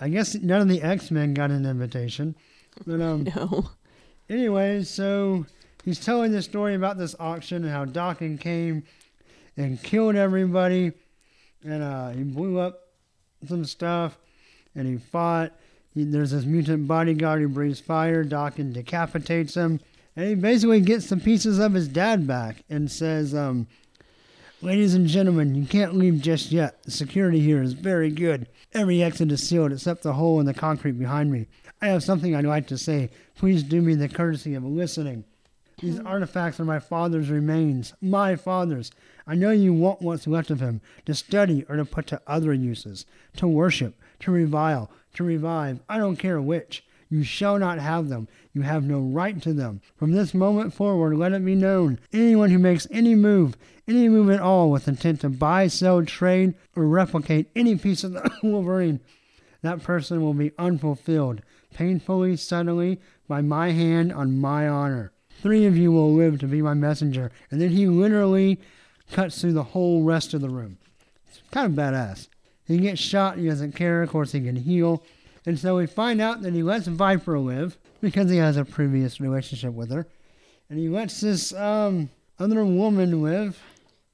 I 0.00 0.08
guess 0.08 0.34
none 0.34 0.60
of 0.60 0.68
the 0.68 0.82
X 0.82 1.10
Men 1.10 1.34
got 1.34 1.50
an 1.50 1.66
invitation, 1.66 2.36
but 2.86 3.00
um. 3.00 3.24
No. 3.36 3.70
Anyway, 4.30 4.82
so 4.84 5.44
he's 5.84 6.00
telling 6.00 6.32
the 6.32 6.40
story 6.40 6.74
about 6.74 6.96
this 6.96 7.14
auction 7.20 7.64
and 7.64 7.72
how 7.72 7.84
Daken 7.84 8.40
came 8.40 8.84
and 9.56 9.82
killed 9.82 10.16
everybody, 10.16 10.92
and 11.64 11.82
uh, 11.82 12.10
he 12.10 12.22
blew 12.22 12.58
up 12.58 12.88
some 13.48 13.64
stuff, 13.64 14.16
and 14.74 14.86
he 14.86 14.96
fought. 14.96 15.52
He, 15.94 16.04
there's 16.04 16.32
this 16.32 16.44
mutant 16.44 16.86
bodyguard 16.86 17.40
who 17.40 17.48
breathes 17.48 17.80
fire. 17.80 18.24
Daken 18.24 18.72
decapitates 18.72 19.54
him, 19.54 19.80
and 20.16 20.28
he 20.28 20.34
basically 20.34 20.80
gets 20.80 21.08
the 21.08 21.16
pieces 21.16 21.58
of 21.58 21.72
his 21.72 21.88
dad 21.88 22.26
back 22.26 22.64
and 22.68 22.90
says, 22.90 23.34
um, 23.34 23.66
Ladies 24.64 24.94
and 24.94 25.06
gentlemen, 25.06 25.54
you 25.54 25.66
can't 25.66 25.94
leave 25.94 26.22
just 26.22 26.50
yet. 26.50 26.82
The 26.84 26.90
security 26.90 27.40
here 27.40 27.62
is 27.62 27.74
very 27.74 28.10
good. 28.10 28.48
Every 28.72 29.02
exit 29.02 29.30
is 29.30 29.46
sealed 29.46 29.72
except 29.72 30.02
the 30.02 30.14
hole 30.14 30.40
in 30.40 30.46
the 30.46 30.54
concrete 30.54 30.98
behind 30.98 31.30
me. 31.30 31.48
I 31.82 31.88
have 31.88 32.02
something 32.02 32.34
I'd 32.34 32.46
like 32.46 32.66
to 32.68 32.78
say. 32.78 33.10
Please 33.36 33.62
do 33.62 33.82
me 33.82 33.94
the 33.94 34.08
courtesy 34.08 34.54
of 34.54 34.64
listening. 34.64 35.24
These 35.84 35.96
mm-hmm. 35.96 36.06
artifacts 36.06 36.58
are 36.58 36.64
my 36.64 36.78
father's 36.78 37.28
remains. 37.28 37.92
My 38.00 38.36
father's. 38.36 38.90
I 39.26 39.34
know 39.34 39.50
you 39.50 39.74
want 39.74 40.00
what's 40.00 40.26
left 40.26 40.50
of 40.50 40.60
him 40.60 40.80
to 41.04 41.12
study 41.14 41.66
or 41.68 41.76
to 41.76 41.84
put 41.84 42.06
to 42.06 42.22
other 42.26 42.54
uses, 42.54 43.04
to 43.36 43.46
worship, 43.46 44.00
to 44.20 44.30
revile, 44.30 44.90
to 45.12 45.24
revive. 45.24 45.80
I 45.86 45.98
don't 45.98 46.16
care 46.16 46.40
which. 46.40 46.86
You 47.10 47.22
shall 47.22 47.58
not 47.58 47.80
have 47.80 48.08
them. 48.08 48.28
You 48.54 48.62
have 48.62 48.84
no 48.84 49.00
right 49.00 49.42
to 49.42 49.52
them. 49.52 49.82
From 49.94 50.12
this 50.12 50.32
moment 50.32 50.72
forward, 50.72 51.18
let 51.18 51.32
it 51.32 51.44
be 51.44 51.54
known 51.54 51.98
anyone 52.14 52.48
who 52.48 52.58
makes 52.58 52.86
any 52.90 53.14
move, 53.14 53.54
any 53.86 54.08
move 54.08 54.30
at 54.30 54.40
all 54.40 54.70
with 54.70 54.88
intent 54.88 55.20
to 55.20 55.28
buy, 55.28 55.66
sell, 55.66 56.02
trade, 56.06 56.54
or 56.74 56.86
replicate 56.86 57.50
any 57.54 57.76
piece 57.76 58.04
of 58.04 58.14
the 58.14 58.30
Wolverine, 58.42 59.00
that 59.60 59.82
person 59.82 60.22
will 60.22 60.32
be 60.32 60.52
unfulfilled, 60.58 61.42
painfully, 61.74 62.36
suddenly, 62.36 63.02
by 63.28 63.42
my 63.42 63.72
hand 63.72 64.14
on 64.14 64.38
my 64.38 64.66
honor. 64.66 65.12
Three 65.44 65.66
of 65.66 65.76
you 65.76 65.92
will 65.92 66.10
live 66.14 66.38
to 66.40 66.46
be 66.46 66.62
my 66.62 66.72
messenger. 66.72 67.30
And 67.50 67.60
then 67.60 67.68
he 67.68 67.86
literally 67.86 68.58
cuts 69.12 69.38
through 69.42 69.52
the 69.52 69.62
whole 69.62 70.02
rest 70.02 70.32
of 70.32 70.40
the 70.40 70.48
room. 70.48 70.78
It's 71.28 71.42
kind 71.50 71.66
of 71.66 71.72
badass. 71.72 72.28
He 72.66 72.78
gets 72.78 72.98
shot, 72.98 73.36
he 73.36 73.46
doesn't 73.46 73.72
care, 73.72 74.02
of 74.02 74.08
course 74.08 74.32
he 74.32 74.40
can 74.40 74.56
heal. 74.56 75.02
And 75.44 75.58
so 75.58 75.76
we 75.76 75.86
find 75.86 76.22
out 76.22 76.40
that 76.40 76.54
he 76.54 76.62
lets 76.62 76.86
Viper 76.86 77.38
live 77.38 77.76
because 78.00 78.30
he 78.30 78.38
has 78.38 78.56
a 78.56 78.64
previous 78.64 79.20
relationship 79.20 79.74
with 79.74 79.90
her. 79.90 80.06
And 80.70 80.78
he 80.78 80.88
lets 80.88 81.20
this 81.20 81.52
um, 81.52 82.08
other 82.38 82.64
woman 82.64 83.22
live. 83.22 83.60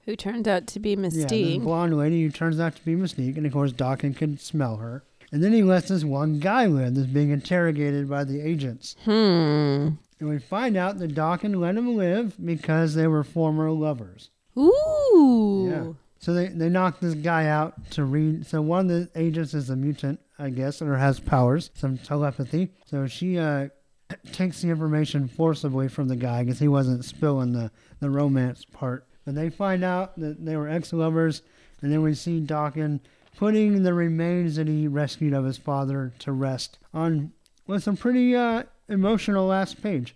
Who 0.06 0.16
turns 0.16 0.48
out 0.48 0.66
to 0.66 0.80
be 0.80 0.90
Yeah, 0.94 1.02
this 1.02 1.14
Mystique? 1.14 1.62
blonde 1.62 1.96
lady 1.96 2.24
who 2.24 2.30
turns 2.30 2.58
out 2.58 2.74
to 2.74 2.84
be 2.84 2.96
Mystique. 2.96 3.36
And 3.36 3.46
of 3.46 3.52
course, 3.52 3.70
Dawkins 3.70 4.18
can 4.18 4.36
smell 4.36 4.78
her. 4.78 5.04
And 5.30 5.44
then 5.44 5.52
he 5.52 5.62
lets 5.62 5.86
this 5.90 6.02
one 6.02 6.40
guy 6.40 6.66
live 6.66 6.96
that's 6.96 7.06
being 7.06 7.30
interrogated 7.30 8.10
by 8.10 8.24
the 8.24 8.40
agents. 8.40 8.96
hmm. 9.04 9.90
And 10.20 10.28
we 10.28 10.38
find 10.38 10.76
out 10.76 10.98
that 10.98 11.14
Dawkins 11.14 11.56
let 11.56 11.76
him 11.76 11.96
live 11.96 12.34
because 12.44 12.94
they 12.94 13.06
were 13.06 13.24
former 13.24 13.70
lovers. 13.70 14.30
Ooh. 14.56 15.68
Yeah. 15.70 15.92
So 16.18 16.34
they, 16.34 16.48
they 16.48 16.68
knock 16.68 17.00
this 17.00 17.14
guy 17.14 17.46
out 17.46 17.90
to 17.92 18.04
read. 18.04 18.46
So 18.46 18.60
one 18.60 18.90
of 18.90 19.12
the 19.14 19.18
agents 19.18 19.54
is 19.54 19.70
a 19.70 19.76
mutant, 19.76 20.20
I 20.38 20.50
guess, 20.50 20.82
or 20.82 20.96
has 20.98 21.18
powers, 21.18 21.70
some 21.74 21.96
telepathy. 21.96 22.68
So 22.84 23.06
she 23.06 23.38
uh, 23.38 23.68
takes 24.32 24.60
the 24.60 24.68
information 24.68 25.26
forcibly 25.28 25.88
from 25.88 26.08
the 26.08 26.16
guy 26.16 26.44
because 26.44 26.58
he 26.58 26.68
wasn't 26.68 27.06
spilling 27.06 27.52
the, 27.52 27.70
the 28.00 28.10
romance 28.10 28.66
part. 28.66 29.06
But 29.24 29.34
they 29.34 29.48
find 29.48 29.82
out 29.82 30.18
that 30.20 30.44
they 30.44 30.56
were 30.56 30.68
ex 30.68 30.92
lovers. 30.92 31.40
And 31.80 31.90
then 31.90 32.02
we 32.02 32.12
see 32.12 32.40
Dawkins 32.40 33.00
putting 33.36 33.82
the 33.82 33.94
remains 33.94 34.56
that 34.56 34.68
he 34.68 34.86
rescued 34.86 35.32
of 35.32 35.46
his 35.46 35.56
father 35.56 36.12
to 36.18 36.32
rest 36.32 36.78
on 36.92 37.32
what's 37.64 37.86
a 37.86 37.94
pretty 37.94 38.36
uh, 38.36 38.64
emotional 38.90 39.46
last 39.46 39.82
page 39.82 40.14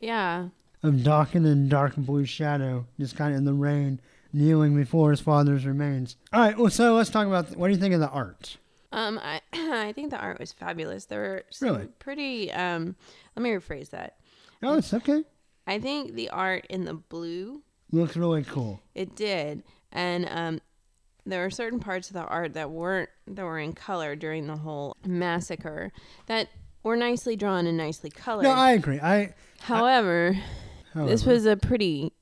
Yeah. 0.00 0.48
of 0.82 1.02
Dawkins 1.04 1.46
in 1.46 1.68
dark 1.68 1.94
blue 1.96 2.24
shadow, 2.24 2.86
just 2.98 3.16
kind 3.16 3.32
of 3.32 3.38
in 3.38 3.44
the 3.44 3.52
rain, 3.54 4.00
kneeling 4.32 4.74
before 4.74 5.10
his 5.10 5.20
father's 5.20 5.64
remains. 5.66 6.16
All 6.32 6.40
right, 6.40 6.58
well, 6.58 6.70
so 6.70 6.94
let's 6.96 7.10
talk 7.10 7.26
about 7.26 7.56
what 7.56 7.68
do 7.68 7.74
you 7.74 7.78
think 7.80 7.94
of 7.94 8.00
the 8.00 8.08
art? 8.10 8.56
Um, 8.92 9.18
I 9.22 9.40
I 9.52 9.92
think 9.92 10.10
the 10.10 10.18
art 10.18 10.38
was 10.40 10.52
fabulous. 10.52 11.04
There 11.06 11.20
were 11.20 11.42
some 11.50 11.68
Really? 11.68 11.86
pretty. 11.98 12.52
Um, 12.52 12.96
let 13.36 13.42
me 13.42 13.50
rephrase 13.50 13.90
that. 13.90 14.16
Oh, 14.62 14.74
it's 14.78 14.94
okay. 14.94 15.24
I 15.66 15.78
think 15.78 16.14
the 16.14 16.30
art 16.30 16.66
in 16.70 16.84
the 16.84 16.94
blue 16.94 17.62
Looks 17.90 18.16
really 18.16 18.44
cool. 18.44 18.80
it 18.94 19.14
did, 19.16 19.62
and 19.92 20.26
um, 20.30 20.60
there 21.26 21.42
were 21.42 21.50
certain 21.50 21.80
parts 21.80 22.08
of 22.08 22.14
the 22.14 22.24
art 22.24 22.54
that 22.54 22.70
weren't 22.70 23.08
that 23.26 23.44
were 23.44 23.58
in 23.58 23.72
color 23.72 24.14
during 24.16 24.46
the 24.46 24.56
whole 24.56 24.96
massacre 25.06 25.90
that 26.26 26.48
were 26.84 26.96
nicely 26.96 27.34
drawn 27.34 27.66
and 27.66 27.76
nicely 27.76 28.10
colored. 28.10 28.44
No, 28.44 28.50
I 28.50 28.72
agree. 28.72 29.00
I. 29.00 29.34
However, 29.60 30.36
this 30.94 31.22
however, 31.22 31.32
was 31.34 31.46
a 31.46 31.56
pretty. 31.56 32.12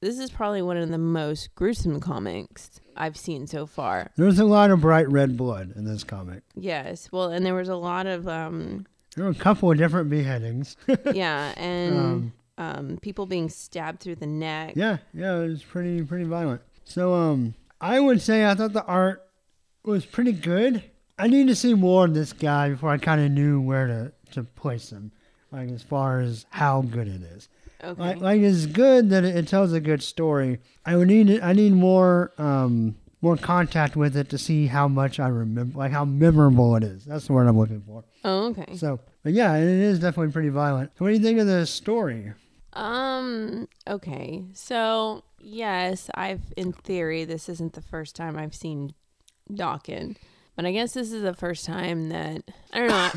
This 0.00 0.18
is 0.18 0.30
probably 0.30 0.62
one 0.62 0.76
of 0.76 0.88
the 0.90 0.98
most 0.98 1.54
gruesome 1.54 2.00
comics 2.00 2.80
I've 2.96 3.16
seen 3.16 3.46
so 3.46 3.66
far. 3.66 4.10
There's 4.16 4.38
a 4.38 4.44
lot 4.44 4.70
of 4.70 4.80
bright 4.82 5.10
red 5.10 5.36
blood 5.36 5.72
in 5.74 5.84
this 5.84 6.04
comic. 6.04 6.42
Yes, 6.54 7.10
well, 7.10 7.30
and 7.30 7.44
there 7.44 7.54
was 7.54 7.68
a 7.68 7.76
lot 7.76 8.06
of 8.06 8.28
um, 8.28 8.86
There 9.16 9.24
were 9.24 9.30
a 9.30 9.34
couple 9.34 9.70
of 9.70 9.78
different 9.78 10.08
beheadings. 10.10 10.76
yeah, 11.12 11.52
and 11.56 11.96
Um, 11.96 12.32
um, 12.58 12.98
people 13.02 13.26
being 13.26 13.48
stabbed 13.48 14.00
through 14.00 14.16
the 14.16 14.26
neck. 14.26 14.74
yeah, 14.76 14.98
yeah, 15.12 15.38
it 15.40 15.48
was 15.48 15.62
pretty 15.62 16.02
pretty 16.04 16.24
violent. 16.24 16.60
So 16.84 17.14
um, 17.14 17.54
I 17.80 17.98
would 17.98 18.20
say 18.22 18.44
I 18.46 18.54
thought 18.54 18.74
the 18.74 18.84
art 18.84 19.22
was 19.82 20.04
pretty 20.06 20.32
good. 20.32 20.82
I 21.18 21.28
need 21.28 21.48
to 21.48 21.56
see 21.56 21.74
more 21.74 22.04
of 22.04 22.14
this 22.14 22.32
guy 22.32 22.70
before 22.70 22.90
I 22.90 22.98
kind 22.98 23.20
of 23.20 23.30
knew 23.30 23.60
where 23.60 23.86
to 23.86 24.12
to 24.32 24.42
place 24.42 24.90
him, 24.90 25.12
like 25.50 25.70
as 25.70 25.82
far 25.82 26.20
as 26.20 26.46
how 26.50 26.82
good 26.82 27.08
it 27.08 27.22
is. 27.22 27.48
Okay. 27.82 28.00
Like, 28.00 28.20
like 28.20 28.40
it's 28.40 28.66
good 28.66 29.10
that 29.10 29.24
it, 29.24 29.36
it 29.36 29.48
tells 29.48 29.72
a 29.72 29.80
good 29.80 30.02
story. 30.02 30.60
I 30.84 30.96
would 30.96 31.08
need 31.08 31.40
I 31.40 31.52
need 31.52 31.72
more 31.72 32.32
um 32.38 32.96
more 33.22 33.36
contact 33.36 33.96
with 33.96 34.16
it 34.16 34.28
to 34.28 34.38
see 34.38 34.66
how 34.66 34.86
much 34.88 35.18
I 35.18 35.28
remember, 35.28 35.78
like 35.78 35.92
how 35.92 36.04
memorable 36.04 36.76
it 36.76 36.84
is. 36.84 37.04
That's 37.04 37.26
the 37.26 37.32
word 37.32 37.46
I'm 37.48 37.58
looking 37.58 37.82
for. 37.82 38.04
oh, 38.24 38.48
okay. 38.48 38.76
So, 38.76 39.00
but 39.22 39.32
yeah, 39.32 39.56
it 39.56 39.64
is 39.64 39.98
definitely 39.98 40.32
pretty 40.32 40.50
violent. 40.50 40.92
So 40.98 41.04
what 41.04 41.08
do 41.10 41.14
you 41.14 41.22
think 41.22 41.38
of 41.38 41.46
the 41.46 41.66
story? 41.66 42.32
Um. 42.74 43.68
Okay. 43.88 44.44
So 44.52 45.24
yes, 45.40 46.10
I've 46.14 46.52
in 46.56 46.72
theory 46.72 47.24
this 47.24 47.48
isn't 47.48 47.72
the 47.72 47.80
first 47.82 48.14
time 48.14 48.36
I've 48.36 48.54
seen 48.54 48.92
Dawkins, 49.52 50.18
but 50.56 50.66
I 50.66 50.72
guess 50.72 50.94
this 50.94 51.12
is 51.12 51.22
the 51.22 51.34
first 51.34 51.64
time 51.64 52.08
that 52.08 52.42
I 52.72 52.78
don't 52.78 52.88
know. 52.88 53.10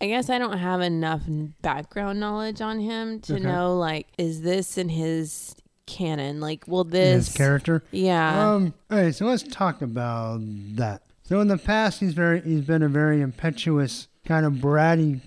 I 0.00 0.06
guess 0.06 0.28
I 0.30 0.38
don't 0.38 0.58
have 0.58 0.80
enough 0.82 1.22
background 1.62 2.20
knowledge 2.20 2.60
on 2.60 2.78
him 2.80 3.20
to 3.22 3.34
Okay. 3.34 3.42
know 3.42 3.76
like 3.76 4.06
is 4.18 4.42
this 4.42 4.78
in 4.78 4.88
his 4.90 5.56
canon? 5.86 6.40
Like, 6.40 6.66
will 6.68 6.84
this 6.84 7.28
His 7.28 7.36
character. 7.36 7.82
Yeah. 7.92 8.50
Um. 8.54 8.74
All 8.90 8.98
right. 8.98 9.14
So 9.14 9.26
let's 9.26 9.42
talk 9.42 9.82
about 9.82 10.40
that. 10.76 11.02
So 11.22 11.40
in 11.40 11.48
the 11.48 11.58
past, 11.58 12.00
he's 12.00 12.12
very 12.12 12.40
he's 12.42 12.60
been 12.62 12.82
a 12.82 12.88
very 12.88 13.20
impetuous 13.20 14.08
kind 14.26 14.44
of 14.46 14.54
bratty 14.54 15.20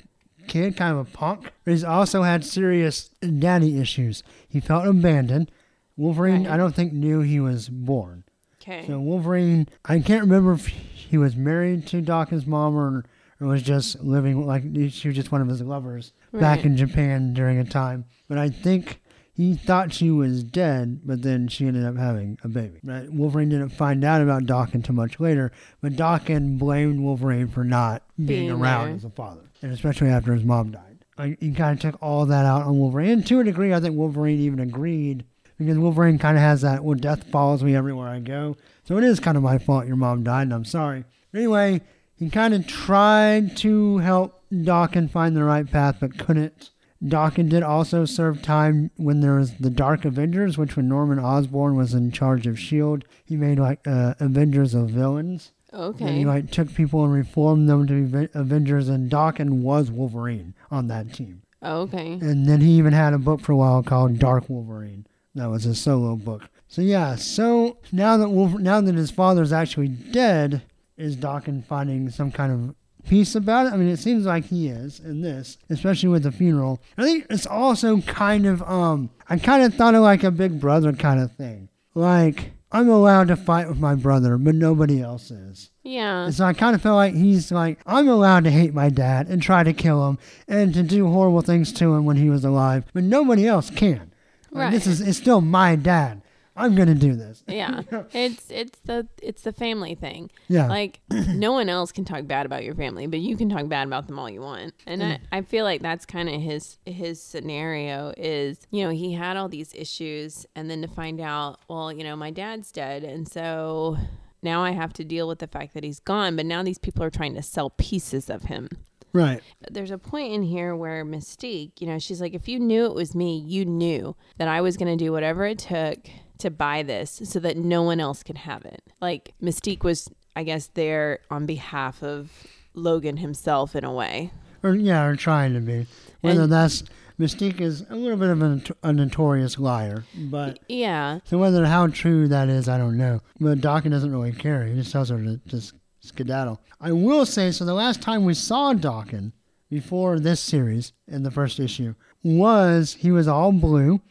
kid, 0.47 0.75
kind 0.77 0.97
of 0.97 1.07
a 1.07 1.11
punk. 1.17 1.51
But 1.65 1.71
he's 1.71 1.83
also 1.83 2.23
had 2.23 2.43
serious 2.45 3.09
daddy 3.21 3.79
issues. 3.79 4.23
He 4.47 4.59
felt 4.59 4.85
abandoned. 4.87 5.51
Wolverine, 5.97 6.43
Right. 6.45 6.53
I 6.53 6.57
don't 6.57 6.73
think 6.73 6.93
knew 6.93 7.19
he 7.21 7.39
was 7.41 7.67
born. 7.69 8.23
Okay. 8.69 8.87
So 8.87 8.99
Wolverine, 8.99 9.67
I 9.85 9.99
can't 9.99 10.21
remember 10.21 10.53
if 10.53 10.67
he 10.67 11.17
was 11.17 11.35
married 11.35 11.87
to 11.87 12.01
Dawkins' 12.01 12.45
mom 12.45 12.75
or, 12.75 13.05
or 13.41 13.47
was 13.47 13.63
just 13.63 13.99
living 14.01 14.45
like 14.45 14.63
she 14.91 15.07
was 15.07 15.15
just 15.15 15.31
one 15.31 15.41
of 15.41 15.47
his 15.47 15.61
lovers 15.61 16.13
back 16.33 16.65
in 16.65 16.77
Japan 16.77 17.33
during 17.33 17.57
a 17.57 17.65
time. 17.65 18.05
But 18.27 18.37
I 18.37 18.49
think 18.49 19.01
he 19.33 19.55
thought 19.55 19.93
she 19.93 20.11
was 20.11 20.43
dead, 20.43 21.01
but 21.05 21.21
then 21.21 21.47
she 21.47 21.65
ended 21.65 21.85
up 21.85 21.95
having 21.97 22.37
a 22.43 22.47
baby. 22.49 22.79
Right? 22.83 23.11
Wolverine 23.11 23.49
didn't 23.49 23.69
find 23.69 24.03
out 24.03 24.21
about 24.21 24.45
Dawkins 24.45 24.75
until 24.87 24.95
much 24.95 25.19
later, 25.19 25.51
but 25.81 25.95
Dawkins 25.95 26.59
blamed 26.59 26.99
Wolverine 26.99 27.47
for 27.47 27.63
not 27.63 28.03
being, 28.17 28.27
Being 28.27 28.51
around 28.51 28.87
there. 28.87 28.95
as 28.97 29.05
a 29.05 29.09
father, 29.09 29.41
and 29.61 29.71
especially 29.71 30.09
after 30.09 30.33
his 30.33 30.43
mom 30.43 30.71
died. 30.71 31.05
Like, 31.17 31.39
he 31.41 31.51
kind 31.53 31.73
of 31.73 31.79
took 31.81 32.01
all 32.01 32.25
that 32.27 32.45
out 32.45 32.63
on 32.63 32.77
Wolverine. 32.79 33.09
And 33.09 33.27
to 33.27 33.39
a 33.39 33.43
degree, 33.43 33.73
I 33.73 33.79
think 33.79 33.95
Wolverine 33.95 34.39
even 34.39 34.59
agreed 34.59 35.25
because 35.59 35.77
Wolverine 35.77 36.17
kind 36.17 36.37
of 36.37 36.41
has 36.41 36.61
that, 36.61 36.83
well, 36.83 36.97
death 36.97 37.29
follows 37.29 37.61
me 37.63 37.75
everywhere 37.75 38.07
I 38.07 38.19
go. 38.19 38.57
So 38.85 38.97
it 38.97 39.03
is 39.03 39.19
kind 39.19 39.37
of 39.37 39.43
my 39.43 39.59
fault 39.59 39.85
your 39.85 39.97
mom 39.97 40.23
died, 40.23 40.43
and 40.43 40.53
I'm 40.53 40.65
sorry. 40.65 41.05
Anyway, 41.35 41.81
he 42.15 42.29
kind 42.31 42.55
of 42.55 42.65
tried 42.65 43.55
to 43.57 43.97
help 43.99 44.41
Dawkins 44.63 45.11
find 45.11 45.35
the 45.35 45.43
right 45.43 45.69
path, 45.69 45.97
but 45.99 46.17
couldn't. 46.17 46.71
Dawkins 47.05 47.51
did 47.51 47.63
also 47.63 48.03
serve 48.05 48.41
time 48.41 48.91
when 48.97 49.21
there 49.21 49.35
was 49.35 49.53
the 49.57 49.69
Dark 49.69 50.05
Avengers, 50.05 50.57
which 50.57 50.75
when 50.75 50.89
Norman 50.89 51.19
Osborn 51.19 51.75
was 51.75 51.93
in 51.93 52.11
charge 52.11 52.47
of 52.47 52.55
S.H.I.E.L.D., 52.55 53.05
he 53.23 53.37
made 53.37 53.59
like 53.59 53.85
uh, 53.87 54.15
Avengers 54.19 54.73
of 54.73 54.89
villains. 54.89 55.51
Okay. 55.71 56.05
And 56.05 56.17
he 56.17 56.25
like 56.25 56.51
took 56.51 56.73
people 56.73 57.03
and 57.05 57.13
reformed 57.13 57.69
them 57.69 57.85
to 57.87 58.05
be 58.05 58.27
Avengers, 58.33 58.89
and 58.89 59.09
Dawkins 59.09 59.51
was 59.63 59.91
Wolverine 59.91 60.55
on 60.71 60.87
that 60.87 61.13
team. 61.13 61.43
okay. 61.63 62.13
And 62.13 62.47
then 62.47 62.61
he 62.61 62.71
even 62.71 62.93
had 62.93 63.13
a 63.13 63.19
book 63.19 63.41
for 63.41 63.51
a 63.51 63.57
while 63.57 63.83
called 63.83 64.17
Dark 64.19 64.49
Wolverine. 64.49 65.05
That 65.39 65.49
was 65.49 65.65
a 65.65 65.73
solo 65.73 66.15
book. 66.17 66.49
So 66.67 66.81
yeah, 66.81 67.15
so 67.15 67.77
now 67.93 68.17
that 68.17 68.29
Wolver- 68.29 68.59
now 68.59 68.81
that 68.81 68.93
his 68.95 69.09
father's 69.09 69.53
actually 69.53 69.87
dead, 69.87 70.61
is 70.97 71.15
Dawkins 71.15 71.65
finding 71.65 72.09
some 72.09 72.29
kind 72.29 72.51
of 72.51 72.75
peace 73.07 73.35
about 73.35 73.67
it? 73.67 73.73
I 73.73 73.77
mean, 73.77 73.87
it 73.87 73.99
seems 73.99 74.25
like 74.25 74.45
he 74.45 74.67
is 74.67 74.99
in 74.99 75.21
this, 75.21 75.57
especially 75.69 76.09
with 76.09 76.23
the 76.23 76.31
funeral. 76.33 76.81
I 76.97 77.03
think 77.03 77.25
it's 77.29 77.47
also 77.47 78.01
kind 78.01 78.45
of 78.45 78.61
um, 78.63 79.09
I 79.29 79.37
kind 79.37 79.63
of 79.63 79.73
thought 79.73 79.95
of 79.95 80.01
like 80.01 80.23
a 80.25 80.31
big 80.31 80.59
brother 80.59 80.91
kind 80.91 81.21
of 81.21 81.31
thing. 81.31 81.69
Like 81.95 82.51
I'm 82.71 82.89
allowed 82.89 83.29
to 83.29 83.35
fight 83.35 83.67
with 83.67 83.79
my 83.79 83.95
brother, 83.95 84.37
but 84.37 84.55
nobody 84.55 85.01
else 85.01 85.31
is. 85.31 85.71
Yeah. 85.83 86.25
And 86.25 86.33
so 86.35 86.45
I 86.45 86.53
kind 86.53 86.75
of 86.75 86.83
feel 86.83 86.93
like 86.95 87.15
he's 87.15 87.51
like, 87.51 87.79
I'm 87.87 88.07
allowed 88.07 88.43
to 88.43 88.51
hate 88.51 88.75
my 88.75 88.89
dad 88.89 89.27
and 89.27 89.41
try 89.41 89.63
to 89.63 89.73
kill 89.73 90.07
him 90.07 90.19
and 90.47 90.71
to 90.75 90.83
do 90.83 91.07
horrible 91.07 91.41
things 91.41 91.73
to 91.73 91.95
him 91.95 92.05
when 92.05 92.17
he 92.17 92.29
was 92.29 92.45
alive, 92.45 92.83
but 92.93 93.03
nobody 93.03 93.47
else 93.47 93.71
can. 93.71 94.08
Like, 94.51 94.71
This 94.71 94.87
is 94.87 95.01
it's 95.01 95.17
still 95.17 95.41
my 95.41 95.75
dad. 95.75 96.21
I'm 96.59 96.75
gonna 96.75 96.95
do 96.95 97.15
this. 97.15 97.41
yeah. 97.47 97.83
It's 98.11 98.51
it's 98.51 98.79
the 98.79 99.07
it's 99.21 99.43
the 99.43 99.53
family 99.53 99.95
thing. 99.95 100.29
Yeah. 100.49 100.67
Like 100.67 100.99
no 101.09 101.53
one 101.53 101.69
else 101.69 101.91
can 101.93 102.03
talk 102.03 102.27
bad 102.27 102.45
about 102.45 102.65
your 102.65 102.75
family, 102.75 103.07
but 103.07 103.19
you 103.19 103.37
can 103.37 103.47
talk 103.49 103.67
bad 103.69 103.87
about 103.87 104.07
them 104.07 104.19
all 104.19 104.29
you 104.29 104.41
want. 104.41 104.73
And 104.85 105.01
I, 105.01 105.19
I 105.31 105.41
feel 105.41 105.63
like 105.63 105.81
that's 105.81 106.05
kind 106.05 106.27
of 106.27 106.41
his 106.41 106.77
his 106.85 107.21
scenario 107.21 108.13
is, 108.17 108.67
you 108.71 108.83
know, 108.83 108.89
he 108.89 109.13
had 109.13 109.37
all 109.37 109.47
these 109.47 109.73
issues 109.73 110.45
and 110.53 110.69
then 110.69 110.81
to 110.81 110.87
find 110.89 111.21
out, 111.21 111.59
well, 111.69 111.93
you 111.93 112.03
know, 112.03 112.17
my 112.17 112.31
dad's 112.31 112.71
dead 112.71 113.05
and 113.05 113.27
so 113.27 113.97
now 114.41 114.61
I 114.61 114.71
have 114.71 114.93
to 114.93 115.03
deal 115.03 115.27
with 115.27 115.39
the 115.39 115.47
fact 115.47 115.73
that 115.73 115.83
he's 115.83 115.99
gone, 115.99 116.35
but 116.35 116.45
now 116.45 116.63
these 116.63 116.77
people 116.77 117.03
are 117.03 117.09
trying 117.09 117.35
to 117.35 117.41
sell 117.41 117.69
pieces 117.71 118.29
of 118.29 118.43
him. 118.43 118.69
Right. 119.13 119.41
There's 119.69 119.91
a 119.91 119.97
point 119.97 120.33
in 120.33 120.43
here 120.43 120.75
where 120.75 121.03
Mystique, 121.05 121.79
you 121.79 121.87
know, 121.87 121.99
she's 121.99 122.21
like, 122.21 122.33
if 122.33 122.47
you 122.47 122.59
knew 122.59 122.85
it 122.85 122.93
was 122.95 123.15
me, 123.15 123.37
you 123.37 123.65
knew 123.65 124.15
that 124.37 124.47
I 124.47 124.61
was 124.61 124.77
going 124.77 124.95
to 124.97 125.03
do 125.03 125.11
whatever 125.11 125.45
it 125.45 125.59
took 125.59 125.97
to 126.39 126.49
buy 126.49 126.83
this 126.83 127.21
so 127.25 127.39
that 127.39 127.57
no 127.57 127.83
one 127.83 127.99
else 127.99 128.23
could 128.23 128.37
have 128.39 128.63
it. 128.65 128.81
Like, 129.01 129.33
Mystique 129.41 129.83
was, 129.83 130.09
I 130.35 130.43
guess, 130.43 130.67
there 130.67 131.19
on 131.29 131.45
behalf 131.45 132.01
of 132.01 132.31
Logan 132.73 133.17
himself 133.17 133.75
in 133.75 133.83
a 133.83 133.91
way. 133.93 134.31
Or 134.63 134.75
yeah, 134.75 135.05
or 135.05 135.15
trying 135.15 135.53
to 135.53 135.59
be. 135.59 135.87
Whether 136.21 136.43
And- 136.43 136.51
that's 136.51 136.83
Mystique 137.19 137.59
is 137.59 137.85
a 137.89 137.95
little 137.95 138.15
bit 138.17 138.29
of 138.29 138.41
a, 138.41 138.61
a 138.83 138.93
notorious 138.93 139.59
liar, 139.59 140.05
but 140.15 140.59
Yeah. 140.69 141.19
so 141.25 141.37
whether 141.37 141.65
how 141.65 141.87
true 141.87 142.29
that 142.29 142.47
is, 142.47 142.69
I 142.69 142.77
don't 142.77 142.95
know. 142.97 143.19
But 143.41 143.59
Dawkins 143.59 143.93
doesn't 143.93 144.11
really 144.13 144.31
care. 144.31 144.65
He 144.65 144.75
just 144.75 144.93
tells 144.93 145.09
her 145.09 145.17
to 145.21 145.37
just 145.45 145.73
skedaddle. 146.09 146.59
I 146.81 146.91
will 146.91 147.25
say, 147.25 147.51
so 147.51 147.65
the 147.65 147.73
last 147.73 148.01
time 148.01 148.25
we 148.25 148.33
saw 148.33 148.73
Dawkins 148.73 149.33
before 149.69 150.19
this 150.19 150.39
series 150.39 150.93
in 151.07 151.23
the 151.23 151.31
first 151.31 151.59
issue 151.59 151.95
was 152.23 152.95
he 152.99 153.11
was 153.11 153.27
all 153.27 153.51
blue. 153.51 154.01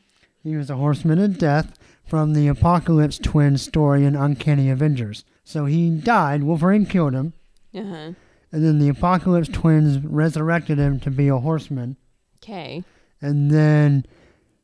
He 0.42 0.56
was 0.56 0.70
a 0.70 0.76
horseman 0.76 1.18
of 1.18 1.38
death 1.38 1.78
from 2.06 2.32
the 2.32 2.48
Apocalypse 2.48 3.18
Twin 3.18 3.58
story 3.58 4.04
in 4.04 4.16
Uncanny 4.16 4.70
Avengers. 4.70 5.24
So 5.44 5.66
he 5.66 5.90
died. 5.90 6.42
Wolverine 6.42 6.86
killed 6.86 7.12
him, 7.14 7.32
Uh-huh. 7.74 8.12
and 8.52 8.64
then 8.64 8.78
the 8.78 8.88
Apocalypse 8.88 9.48
Twins 9.48 9.98
resurrected 9.98 10.78
him 10.78 11.00
to 11.00 11.10
be 11.10 11.28
a 11.28 11.38
horseman. 11.38 11.96
Okay. 12.42 12.82
And 13.20 13.50
then 13.50 14.06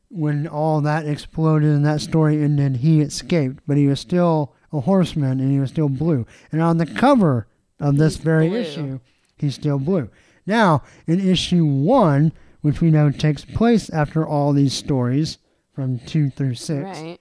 when 0.09 0.47
all 0.47 0.81
that 0.81 1.05
exploded 1.05 1.69
and 1.69 1.85
that 1.85 2.01
story 2.01 2.41
ended, 2.41 2.77
he 2.77 3.01
escaped, 3.01 3.59
but 3.67 3.77
he 3.77 3.85
was 3.87 3.99
still 3.99 4.53
a 4.77 4.81
horseman 4.81 5.39
and 5.39 5.51
he 5.51 5.59
was 5.59 5.69
still 5.69 5.89
blue. 5.89 6.25
And 6.51 6.61
on 6.61 6.77
the 6.77 6.85
cover 6.85 7.47
of 7.79 7.97
this 7.97 8.17
very 8.17 8.49
blue. 8.49 8.57
issue, 8.59 8.99
he's 9.37 9.55
still 9.55 9.79
blue. 9.79 10.09
Now, 10.45 10.83
in 11.07 11.19
issue 11.19 11.65
one, 11.65 12.31
which 12.61 12.81
we 12.81 12.91
know 12.91 13.09
takes 13.11 13.43
place 13.45 13.89
after 13.89 14.25
all 14.25 14.53
these 14.53 14.73
stories 14.73 15.37
from 15.73 15.99
two 15.99 16.29
through 16.29 16.55
six, 16.55 16.83
Right. 16.99 17.19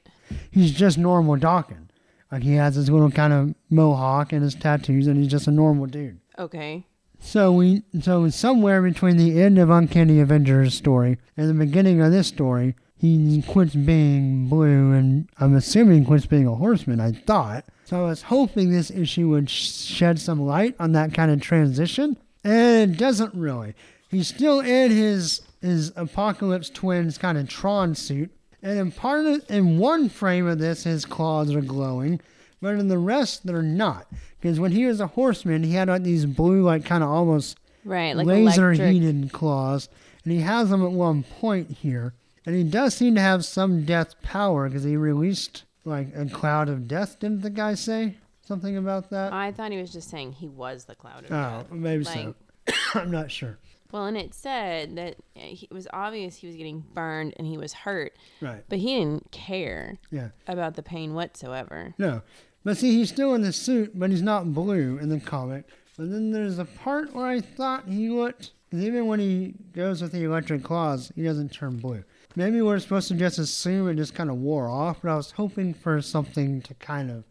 he's 0.51 0.73
just 0.73 0.97
normal 0.99 1.37
Dawkins. 1.37 1.91
Like 2.31 2.43
he 2.43 2.55
has 2.55 2.75
his 2.75 2.91
little 2.91 3.11
kind 3.11 3.33
of 3.33 3.55
mohawk 3.71 4.33
and 4.33 4.43
his 4.43 4.55
tattoos, 4.55 5.07
and 5.07 5.17
he's 5.17 5.29
just 5.31 5.47
a 5.47 5.51
normal 5.53 5.87
dude. 5.87 6.19
Okay. 6.39 6.87
So 7.21 7.53
we 7.53 7.83
so 8.01 8.29
somewhere 8.29 8.83
between 8.83 9.17
the 9.17 9.41
end 9.41 9.59
of 9.59 9.71
Uncanny 9.71 10.21
Avengers 10.21 10.75
story 10.75 11.19
and 11.37 11.49
the 11.49 11.55
beginning 11.55 12.01
of 12.01 12.11
this 12.13 12.27
story, 12.27 12.75
he 13.05 13.43
quits 13.43 13.75
being 13.75 14.49
blue, 14.49 14.93
and 14.93 15.29
I'm 15.39 15.55
assuming 15.55 16.07
quits 16.07 16.25
being 16.27 16.47
a 16.47 16.55
horseman. 16.55 17.01
I 17.01 17.13
thought 17.13 17.67
so. 17.85 18.05
I 18.05 18.09
was 18.09 18.23
hoping 18.23 18.71
this 18.71 18.91
issue 18.91 19.29
would 19.29 19.51
shed 19.51 20.19
some 20.19 20.41
light 20.41 20.75
on 20.81 20.93
that 20.93 21.13
kind 21.13 21.31
of 21.31 21.41
transition, 21.43 22.17
and 22.43 22.95
it 22.95 22.99
doesn't 22.99 23.35
really. 23.35 23.75
He's 24.11 24.29
still 24.29 24.61
in 24.61 24.91
his 24.91 25.43
his 25.61 25.93
Apocalypse 25.97 26.71
Twins 26.71 27.19
kind 27.19 27.37
of 27.37 27.49
Tron 27.49 27.95
suit, 27.95 28.31
and 28.63 28.79
in 28.79 28.91
part 28.91 29.27
of, 29.27 29.43
in 29.51 29.79
one 29.79 30.09
frame 30.09 30.47
of 30.47 30.59
this, 30.59 30.85
his 30.85 31.05
claws 31.05 31.55
are 31.55 31.61
glowing, 31.61 32.21
but 32.63 32.75
in 32.77 32.89
the 32.89 32.99
rest, 32.99 33.47
they're 33.47 33.63
not. 33.63 34.07
Because 34.41 34.59
when 34.59 34.73
he 34.73 34.87
was 34.87 35.01
a 35.01 35.09
horseman, 35.09 35.63
he 35.63 35.73
had 35.73 35.89
like 35.89 36.05
these 36.05 36.25
blue, 36.25 36.63
like 36.63 36.85
kind 36.87 37.03
of 37.05 37.11
almost 37.11 37.59
Right, 37.85 38.17
like 38.17 38.27
laser 38.27 38.73
electric. 38.73 38.93
heated 38.93 39.31
claws, 39.33 39.91
and 40.25 40.33
he 40.33 40.41
has 40.41 40.71
them 40.71 40.83
at 40.83 40.91
one 40.93 41.23
point 41.23 41.71
here. 41.71 42.15
And 42.47 42.55
he 42.55 42.65
does 42.65 42.95
seem 42.95 43.15
to 43.15 43.21
have 43.21 43.45
some 43.45 43.85
death 43.85 44.21
power 44.23 44.69
because 44.69 44.85
he 44.85 44.97
released 44.97 45.65
like 45.85 46.09
a 46.15 46.27
cloud 46.27 46.69
of 46.69 46.87
death. 46.89 47.19
Didn't 47.21 47.43
the 47.43 47.51
guy 47.51 47.75
say 47.75 48.17
something 48.43 48.77
about 48.77 49.11
that? 49.11 49.33
I 49.33 49.53
thought 49.53 49.73
he 49.73 49.79
was 49.81 49.93
just 49.93 50.11
saying 50.11 50.33
he 50.33 50.49
was 50.49 50.85
the 50.85 50.95
cloud 50.95 51.25
of 51.25 51.33
oh, 51.33 51.63
death. 51.63 51.71
maybe 51.73 52.05
like- 52.05 52.35
so. 52.69 52.75
I'm 53.01 53.11
not 53.11 53.31
sure. 53.31 53.59
Well, 53.93 54.07
and 54.07 54.17
it 54.17 54.35
said 54.35 54.97
that 54.97 55.17
it 55.37 55.71
was 55.71 55.87
obvious 55.93 56.37
he 56.37 56.49
was 56.49 56.57
getting 56.57 56.85
burned 56.95 57.35
and 57.37 57.47
he 57.47 57.57
was 57.57 57.73
hurt, 57.73 58.17
Right. 58.41 58.65
but 58.69 58.79
he 58.81 58.97
didn't 58.99 59.31
care 59.31 59.99
Yeah. 60.11 60.31
about 60.49 60.75
the 60.75 60.83
pain 60.83 61.15
whatsoever. 61.15 61.95
No. 61.97 62.23
But 62.65 62.77
see, 62.77 62.93
he's 62.97 63.11
still 63.11 63.35
in 63.35 63.43
the 63.43 63.53
suit, 63.53 63.97
but 63.97 64.11
he's 64.11 64.23
not 64.23 64.53
blue 64.53 64.99
in 64.99 65.11
the 65.11 65.21
comic. 65.21 65.69
But 65.97 66.11
then 66.11 66.33
there's 66.33 66.59
a 66.59 66.65
part 66.65 67.15
where 67.15 67.27
I 67.27 67.41
thought 67.41 67.87
he 67.87 68.09
looked. 68.09 68.51
even 68.73 69.07
when 69.07 69.21
he 69.21 69.55
goes 69.73 70.03
with 70.03 70.11
the 70.11 70.25
electric 70.25 70.65
claws, 70.65 71.13
he 71.15 71.23
doesn't 71.23 71.53
turn 71.53 71.77
blue. 71.77 72.03
Maybe 72.37 72.61
we're 72.61 72.79
supposed 72.81 73.09
to 73.09 73.15
just 73.15 73.39
assume 73.39 73.89
it 73.89 73.95
just 73.95 74.15
kind 74.15 74.31
of 74.31 74.37
wore 74.37 74.69
off, 74.69 74.99
but 75.03 75.11
I 75.11 75.17
was 75.17 75.33
hoping 75.33 75.73
for 75.73 76.01
something 76.03 76.61
to 76.63 76.75
kind 76.75 77.11
of 77.11 77.25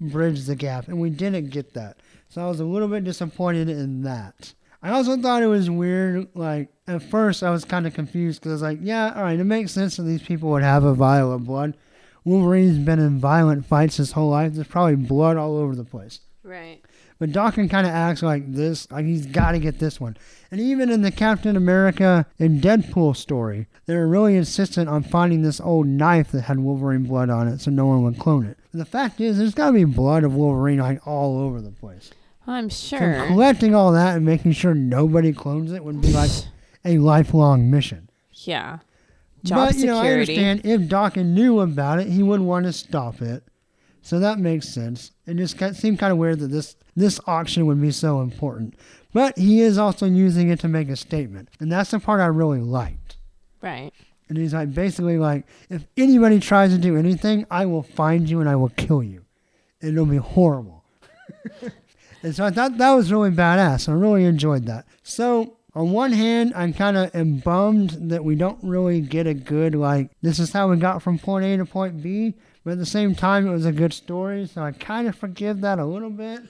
bridge 0.00 0.44
the 0.44 0.56
gap, 0.56 0.88
and 0.88 1.00
we 1.00 1.10
didn't 1.10 1.50
get 1.50 1.74
that. 1.74 1.98
So 2.28 2.42
I 2.42 2.48
was 2.48 2.60
a 2.60 2.64
little 2.64 2.88
bit 2.88 3.04
disappointed 3.04 3.68
in 3.68 4.02
that. 4.02 4.54
I 4.82 4.90
also 4.90 5.16
thought 5.16 5.42
it 5.42 5.46
was 5.46 5.70
weird. 5.70 6.28
Like 6.34 6.68
at 6.88 7.02
first, 7.02 7.42
I 7.42 7.50
was 7.50 7.64
kind 7.64 7.86
of 7.86 7.94
confused 7.94 8.40
because 8.40 8.50
I 8.50 8.54
was 8.54 8.62
like, 8.62 8.78
"Yeah, 8.82 9.12
all 9.14 9.22
right, 9.22 9.38
it 9.38 9.44
makes 9.44 9.72
sense 9.72 9.96
that 9.96 10.02
these 10.02 10.22
people 10.22 10.50
would 10.50 10.62
have 10.62 10.84
a 10.84 10.94
vial 10.94 11.32
of 11.32 11.44
blood." 11.44 11.76
Wolverine's 12.24 12.78
been 12.78 12.98
in 12.98 13.18
violent 13.18 13.66
fights 13.66 13.96
his 13.96 14.12
whole 14.12 14.30
life. 14.30 14.54
There's 14.54 14.66
probably 14.66 14.96
blood 14.96 15.36
all 15.36 15.56
over 15.56 15.74
the 15.74 15.84
place. 15.84 16.20
Right. 16.42 16.80
But 17.22 17.30
Dawkins 17.30 17.70
kind 17.70 17.86
of 17.86 17.92
acts 17.92 18.20
like 18.20 18.52
this, 18.52 18.90
like 18.90 19.06
he's 19.06 19.26
got 19.26 19.52
to 19.52 19.60
get 19.60 19.78
this 19.78 20.00
one. 20.00 20.16
And 20.50 20.60
even 20.60 20.90
in 20.90 21.02
the 21.02 21.12
Captain 21.12 21.56
America 21.56 22.26
and 22.40 22.60
Deadpool 22.60 23.14
story, 23.16 23.68
they 23.86 23.94
were 23.94 24.08
really 24.08 24.34
insistent 24.34 24.88
on 24.88 25.04
finding 25.04 25.42
this 25.42 25.60
old 25.60 25.86
knife 25.86 26.32
that 26.32 26.40
had 26.40 26.58
Wolverine 26.58 27.04
blood 27.04 27.30
on 27.30 27.46
it 27.46 27.60
so 27.60 27.70
no 27.70 27.86
one 27.86 28.02
would 28.02 28.18
clone 28.18 28.44
it. 28.44 28.58
And 28.72 28.80
the 28.80 28.84
fact 28.84 29.20
is, 29.20 29.38
there's 29.38 29.54
got 29.54 29.68
to 29.68 29.72
be 29.72 29.84
blood 29.84 30.24
of 30.24 30.34
Wolverine 30.34 30.80
like 30.80 31.06
all 31.06 31.38
over 31.38 31.60
the 31.60 31.70
place. 31.70 32.10
I'm 32.44 32.68
So 32.70 32.98
sure. 32.98 33.24
collecting 33.28 33.72
all 33.72 33.92
that 33.92 34.16
and 34.16 34.26
making 34.26 34.50
sure 34.50 34.74
nobody 34.74 35.32
clones 35.32 35.70
it 35.70 35.84
would 35.84 36.00
be 36.00 36.12
like 36.12 36.32
a 36.84 36.98
lifelong 36.98 37.70
mission. 37.70 38.08
yeah. 38.32 38.80
Job 39.44 39.68
but 39.68 39.76
you 39.76 39.86
know, 39.86 39.98
I 39.98 40.10
understand 40.10 40.62
if 40.64 40.88
Dawkins 40.88 41.32
knew 41.32 41.60
about 41.60 42.00
it, 42.00 42.08
he 42.08 42.24
wouldn't 42.24 42.48
want 42.48 42.66
to 42.66 42.72
stop 42.72 43.22
it. 43.22 43.44
So 44.02 44.18
that 44.18 44.38
makes 44.38 44.68
sense. 44.68 45.12
It 45.26 45.36
just 45.36 45.58
seemed 45.76 45.98
kind 45.98 46.12
of 46.12 46.18
weird 46.18 46.40
that 46.40 46.48
this 46.48 46.76
this 46.94 47.20
auction 47.26 47.66
would 47.66 47.80
be 47.80 47.92
so 47.92 48.20
important. 48.20 48.74
But 49.12 49.38
he 49.38 49.60
is 49.60 49.78
also 49.78 50.06
using 50.06 50.50
it 50.50 50.60
to 50.60 50.68
make 50.68 50.88
a 50.88 50.96
statement, 50.96 51.48
and 51.60 51.70
that's 51.70 51.92
the 51.92 52.00
part 52.00 52.20
I 52.20 52.26
really 52.26 52.60
liked. 52.60 53.16
Right. 53.60 53.92
And 54.28 54.38
he's 54.38 54.54
like 54.54 54.72
basically 54.72 55.18
like, 55.18 55.46
if 55.68 55.86
anybody 55.96 56.40
tries 56.40 56.72
to 56.72 56.78
do 56.78 56.96
anything, 56.96 57.46
I 57.50 57.66
will 57.66 57.82
find 57.82 58.28
you 58.28 58.40
and 58.40 58.48
I 58.48 58.56
will 58.56 58.70
kill 58.70 59.02
you. 59.02 59.24
And 59.80 59.92
it'll 59.92 60.06
be 60.06 60.16
horrible. 60.16 60.84
and 62.22 62.34
so 62.34 62.44
I 62.44 62.50
thought 62.50 62.78
that 62.78 62.92
was 62.92 63.12
really 63.12 63.30
badass. 63.30 63.88
I 63.88 63.92
really 63.92 64.24
enjoyed 64.24 64.66
that. 64.66 64.86
So 65.02 65.58
on 65.74 65.92
one 65.92 66.12
hand, 66.12 66.52
I'm 66.56 66.72
kind 66.72 66.96
of 66.96 67.44
bummed 67.44 68.10
that 68.10 68.24
we 68.24 68.34
don't 68.34 68.58
really 68.62 69.00
get 69.00 69.26
a 69.26 69.34
good 69.34 69.74
like 69.74 70.10
this 70.22 70.38
is 70.38 70.52
how 70.52 70.70
we 70.70 70.76
got 70.76 71.02
from 71.02 71.18
point 71.18 71.44
A 71.44 71.56
to 71.58 71.66
point 71.66 72.02
B. 72.02 72.34
But 72.64 72.72
at 72.72 72.78
the 72.78 72.86
same 72.86 73.14
time, 73.14 73.46
it 73.46 73.50
was 73.52 73.66
a 73.66 73.72
good 73.72 73.92
story, 73.92 74.46
so 74.46 74.62
I 74.62 74.72
kind 74.72 75.08
of 75.08 75.16
forgive 75.16 75.60
that 75.62 75.78
a 75.78 75.84
little 75.84 76.10
bit. 76.10 76.42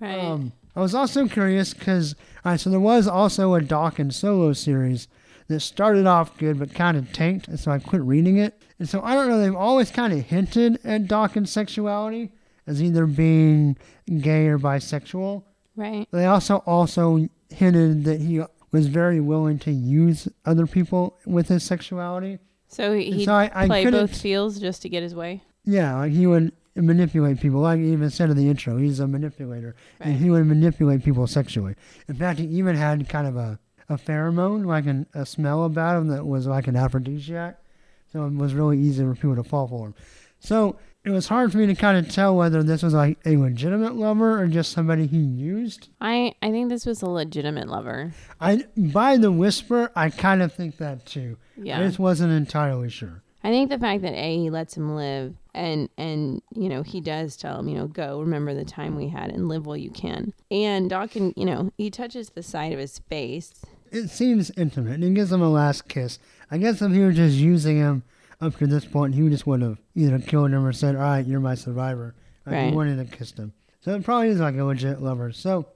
Right. 0.00 0.18
Um, 0.18 0.52
I 0.74 0.80
was 0.80 0.94
also 0.94 1.26
curious 1.26 1.74
because, 1.74 2.14
all 2.44 2.52
right, 2.52 2.60
so 2.60 2.70
there 2.70 2.80
was 2.80 3.06
also 3.06 3.54
a 3.54 3.60
Dawkins 3.60 4.16
solo 4.16 4.52
series 4.52 5.08
that 5.48 5.60
started 5.60 6.06
off 6.06 6.38
good 6.38 6.58
but 6.58 6.74
kind 6.74 6.96
of 6.96 7.12
tanked, 7.12 7.48
and 7.48 7.58
so 7.58 7.70
I 7.70 7.78
quit 7.78 8.02
reading 8.02 8.38
it. 8.38 8.60
And 8.78 8.88
so 8.88 9.02
I 9.02 9.14
don't 9.14 9.28
know, 9.28 9.40
they've 9.40 9.54
always 9.54 9.90
kind 9.90 10.12
of 10.12 10.20
hinted 10.20 10.78
at 10.84 11.08
Dawkins' 11.08 11.50
sexuality 11.50 12.30
as 12.66 12.82
either 12.82 13.06
being 13.06 13.76
gay 14.20 14.46
or 14.46 14.58
bisexual. 14.58 15.42
right. 15.74 16.06
They 16.12 16.26
also 16.26 16.58
also 16.58 17.28
hinted 17.50 18.04
that 18.04 18.20
he 18.20 18.42
was 18.70 18.86
very 18.86 19.20
willing 19.20 19.58
to 19.60 19.72
use 19.72 20.28
other 20.44 20.66
people 20.66 21.18
with 21.26 21.48
his 21.48 21.64
sexuality. 21.64 22.38
So 22.68 22.92
he 22.94 23.24
so 23.24 23.32
I, 23.32 23.50
I 23.54 23.66
play 23.66 23.90
both 23.90 24.16
fields 24.16 24.60
just 24.60 24.82
to 24.82 24.88
get 24.88 25.02
his 25.02 25.14
way. 25.14 25.42
Yeah, 25.68 25.96
like 25.96 26.12
he 26.12 26.26
would 26.26 26.52
manipulate 26.74 27.40
people. 27.40 27.60
Like 27.60 27.78
he 27.78 27.92
even 27.92 28.08
said 28.08 28.30
in 28.30 28.36
the 28.38 28.48
intro, 28.48 28.78
he's 28.78 29.00
a 29.00 29.06
manipulator, 29.06 29.74
and 30.00 30.16
he 30.16 30.30
would 30.30 30.46
manipulate 30.46 31.04
people 31.04 31.26
sexually. 31.26 31.74
In 32.08 32.14
fact, 32.14 32.38
he 32.38 32.46
even 32.46 32.74
had 32.74 33.06
kind 33.06 33.26
of 33.26 33.36
a, 33.36 33.58
a 33.90 33.98
pheromone, 33.98 34.64
like 34.64 34.86
an, 34.86 35.06
a 35.12 35.26
smell 35.26 35.64
about 35.64 35.98
him 35.98 36.08
that 36.08 36.26
was 36.26 36.46
like 36.46 36.68
an 36.68 36.76
aphrodisiac. 36.76 37.58
So 38.10 38.24
it 38.24 38.32
was 38.32 38.54
really 38.54 38.78
easy 38.78 39.04
for 39.04 39.14
people 39.14 39.36
to 39.36 39.44
fall 39.44 39.68
for 39.68 39.88
him. 39.88 39.94
So 40.40 40.76
it 41.04 41.10
was 41.10 41.28
hard 41.28 41.52
for 41.52 41.58
me 41.58 41.66
to 41.66 41.74
kind 41.74 41.98
of 41.98 42.10
tell 42.10 42.34
whether 42.34 42.62
this 42.62 42.82
was 42.82 42.94
like 42.94 43.18
a 43.26 43.36
legitimate 43.36 43.96
lover 43.96 44.40
or 44.40 44.46
just 44.46 44.72
somebody 44.72 45.06
he 45.06 45.18
used. 45.18 45.90
I 46.00 46.34
I 46.40 46.50
think 46.50 46.70
this 46.70 46.86
was 46.86 47.02
a 47.02 47.10
legitimate 47.10 47.68
lover. 47.68 48.14
I 48.40 48.64
by 48.74 49.18
the 49.18 49.30
whisper, 49.32 49.92
I 49.94 50.08
kind 50.08 50.40
of 50.40 50.54
think 50.54 50.78
that 50.78 51.04
too. 51.04 51.36
Yeah, 51.56 51.78
I 51.78 51.84
just 51.84 51.98
wasn't 51.98 52.32
entirely 52.32 52.88
sure. 52.88 53.22
I 53.48 53.50
think 53.50 53.70
the 53.70 53.78
fact 53.78 54.02
that 54.02 54.12
A 54.12 54.36
he 54.38 54.50
lets 54.50 54.76
him 54.76 54.94
live 54.94 55.34
and 55.54 55.88
and 55.96 56.42
you 56.54 56.68
know 56.68 56.82
he 56.82 57.00
does 57.00 57.36
tell 57.36 57.58
him 57.60 57.68
you 57.68 57.78
know 57.78 57.86
go 57.86 58.20
remember 58.20 58.52
the 58.52 58.64
time 58.64 58.94
we 58.94 59.08
had 59.08 59.30
and 59.30 59.48
live 59.48 59.64
while 59.64 59.76
you 59.76 59.90
can 59.90 60.34
and 60.50 60.90
Doc 60.90 61.10
Dawkins 61.12 61.32
you 61.36 61.46
know 61.46 61.72
he 61.78 61.90
touches 61.90 62.30
the 62.30 62.42
side 62.42 62.72
of 62.72 62.78
his 62.78 62.98
face 62.98 63.54
it 63.90 64.08
seems 64.08 64.50
intimate 64.56 64.94
and 64.94 65.04
he 65.04 65.10
gives 65.10 65.32
him 65.32 65.42
a 65.42 65.48
last 65.48 65.88
kiss. 65.88 66.18
I 66.50 66.58
guess 66.58 66.82
if 66.82 66.92
he 66.92 67.00
were 67.00 67.12
just 67.12 67.36
using 67.36 67.78
him 67.78 68.02
up 68.40 68.56
to 68.58 68.66
this 68.66 68.84
point, 68.84 69.14
he 69.14 69.28
just 69.28 69.46
would 69.46 69.62
have 69.62 69.78
either 69.94 70.18
killed 70.18 70.50
him 70.50 70.64
or 70.64 70.72
said, 70.72 70.94
All 70.94 71.02
right, 71.02 71.26
you're 71.26 71.40
my 71.40 71.54
survivor. 71.54 72.14
Like 72.46 72.54
Right. 72.54 72.70
he 72.70 72.76
wouldn't 72.76 72.98
have 72.98 73.10
kissed 73.10 73.38
him. 73.38 73.52
So 73.80 73.94
it 73.94 74.04
probably 74.04 74.28
is 74.28 74.40
like 74.40 74.56
a 74.56 74.64
legit 74.64 75.00
lover. 75.00 75.32
So 75.32 75.66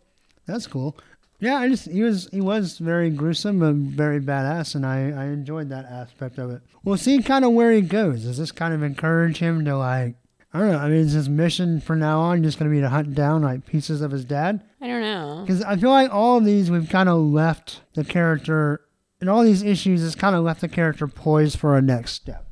that's 0.46 0.66
cool. 0.66 0.96
Yeah, 1.42 1.56
I 1.56 1.68
just 1.68 1.90
he 1.90 2.02
was 2.02 2.28
he 2.30 2.40
was 2.40 2.78
very 2.78 3.10
gruesome 3.10 3.58
but 3.58 3.74
very 3.74 4.20
badass 4.20 4.76
and 4.76 4.86
I, 4.86 5.10
I 5.10 5.24
enjoyed 5.26 5.70
that 5.70 5.86
aspect 5.86 6.38
of 6.38 6.50
it. 6.52 6.62
We'll 6.84 6.96
see 6.96 7.20
kind 7.20 7.44
of 7.44 7.50
where 7.50 7.72
he 7.72 7.80
goes. 7.80 8.22
Does 8.22 8.38
this 8.38 8.52
kind 8.52 8.72
of 8.72 8.84
encourage 8.84 9.38
him 9.38 9.64
to 9.64 9.76
like 9.76 10.14
I 10.54 10.60
don't 10.60 10.70
know, 10.70 10.78
I 10.78 10.88
mean 10.88 10.98
is 10.98 11.12
his 11.14 11.28
mission 11.28 11.80
from 11.80 11.98
now 11.98 12.20
on 12.20 12.44
just 12.44 12.60
gonna 12.60 12.70
be 12.70 12.80
to 12.80 12.88
hunt 12.88 13.16
down 13.16 13.42
like 13.42 13.66
pieces 13.66 14.02
of 14.02 14.12
his 14.12 14.24
dad? 14.24 14.62
I 14.80 14.86
don't 14.86 15.00
know 15.00 15.42
Because 15.44 15.62
I 15.64 15.76
feel 15.76 15.90
like 15.90 16.12
all 16.12 16.38
of 16.38 16.44
these 16.44 16.70
we've 16.70 16.88
kind 16.88 17.08
of 17.08 17.18
left 17.20 17.80
the 17.94 18.04
character, 18.04 18.80
and 19.20 19.28
all 19.28 19.42
these 19.42 19.64
issues 19.64 20.00
has 20.02 20.14
kind 20.14 20.36
of 20.36 20.44
left 20.44 20.60
the 20.60 20.68
character 20.68 21.08
poised 21.08 21.58
for 21.58 21.76
a 21.76 21.82
next 21.82 22.12
step. 22.12 22.48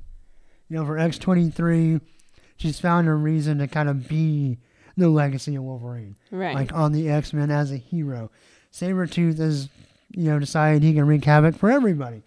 You 0.69 0.77
know, 0.79 0.85
for 0.85 0.99
X 0.99 1.17
twenty 1.17 1.49
three, 1.49 2.01
she's 2.57 2.81
found 2.81 3.07
a 3.07 3.15
reason 3.15 3.59
to 3.59 3.69
kind 3.69 3.89
of 3.89 4.09
be 4.09 4.59
the 4.97 5.09
legacy 5.09 5.55
of 5.55 5.63
Wolverine, 5.63 6.17
right 6.33 6.57
like 6.57 6.73
on 6.73 6.91
the 6.91 7.09
X 7.09 7.33
Men 7.33 7.53
as 7.53 7.71
a 7.71 7.77
hero. 7.77 8.33
Sabretooth 8.73 9.39
has, 9.39 9.69
you 10.11 10.25
know, 10.31 10.39
decided 10.39 10.83
he 10.83 10.95
can 10.95 11.07
wreak 11.07 11.25
havoc 11.25 11.57
for 11.57 11.71
everybody. 11.71 12.23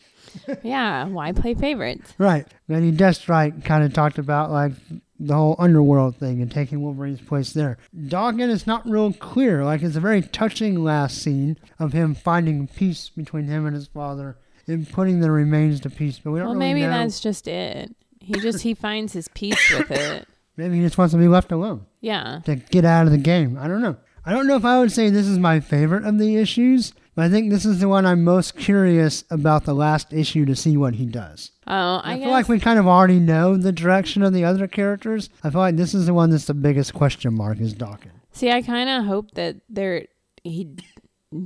yeah 0.63 1.05
why 1.05 1.31
play 1.31 1.53
favorites 1.53 2.13
Right. 2.17 2.47
Lady 2.67 2.91
Deathstrike 2.91 3.63
kind 3.65 3.83
of 3.83 3.93
talked 3.93 4.17
about 4.17 4.49
like 4.49 4.71
the 5.19 5.35
whole 5.35 5.55
underworld 5.59 6.15
thing 6.17 6.41
and 6.41 6.49
taking 6.51 6.81
Wolverine's 6.81 7.21
place 7.21 7.53
there. 7.53 7.77
Dawkins 8.07 8.51
is 8.51 8.65
not 8.65 8.89
real 8.89 9.13
clear. 9.13 9.63
Like 9.63 9.83
it's 9.83 9.95
a 9.95 9.99
very 9.99 10.21
touching 10.23 10.83
last 10.83 11.21
scene 11.21 11.57
of 11.77 11.93
him 11.93 12.15
finding 12.15 12.67
peace 12.67 13.09
between 13.09 13.45
him 13.45 13.65
and 13.67 13.75
his 13.75 13.87
father 13.87 14.37
and 14.65 14.89
putting 14.89 15.19
the 15.19 15.29
remains 15.29 15.79
to 15.81 15.89
peace. 15.91 16.17
But 16.19 16.31
we 16.31 16.39
don't 16.39 16.47
well 16.49 16.57
really 16.57 16.73
maybe 16.73 16.81
know. 16.81 16.89
that's 16.89 17.19
just 17.19 17.47
it 17.47 17.95
he 18.19 18.33
just 18.39 18.61
he 18.63 18.73
finds 18.73 19.13
his 19.13 19.27
peace 19.27 19.71
with 19.77 19.91
it 19.91 20.27
Maybe 20.57 20.77
he 20.77 20.81
just 20.83 20.97
wants 20.97 21.13
to 21.13 21.17
be 21.19 21.27
left 21.27 21.51
alone 21.51 21.85
yeah 22.01 22.39
to 22.45 22.55
get 22.55 22.85
out 22.85 23.05
of 23.05 23.11
the 23.11 23.17
game. 23.19 23.57
I 23.59 23.67
don't 23.67 23.81
know. 23.81 23.97
I 24.25 24.31
don't 24.31 24.47
know 24.47 24.55
if 24.55 24.65
I 24.65 24.79
would 24.79 24.91
say 24.91 25.09
this 25.09 25.27
is 25.27 25.37
my 25.39 25.59
favorite 25.59 26.05
of 26.05 26.17
the 26.17 26.37
issues, 26.37 26.93
but 27.15 27.25
I 27.25 27.29
think 27.29 27.49
this 27.51 27.65
is 27.65 27.79
the 27.79 27.89
one 27.89 28.05
I'm 28.05 28.23
most 28.23 28.55
curious 28.57 29.23
about 29.29 29.65
the 29.65 29.73
last 29.73 30.13
issue 30.13 30.45
to 30.45 30.55
see 30.55 30.77
what 30.77 30.95
he 30.95 31.05
does. 31.05 31.51
oh 31.67 31.97
I, 32.03 32.13
I, 32.13 32.19
feel 32.19 32.29
like 32.31 32.47
we 32.47 32.59
kind 32.59 32.79
of 32.79 32.87
already 32.87 33.19
know 33.19 33.57
the 33.57 33.71
direction 33.71 34.23
of 34.23 34.33
the 34.33 34.45
other 34.45 34.67
characters. 34.67 35.29
I 35.43 35.49
feel 35.49 35.59
like 35.61 35.75
this 35.75 35.93
is 35.93 36.05
the 36.05 36.13
one 36.13 36.29
that's 36.29 36.45
the 36.45 36.53
biggest 36.53 36.93
question 36.93 37.33
mark 37.35 37.59
is 37.59 37.73
Dawkins. 37.73 38.13
see 38.31 38.49
I 38.51 38.61
kind 38.61 38.89
of 38.89 39.05
hope 39.05 39.31
that 39.31 39.57
there 39.69 40.05
he 40.43 40.75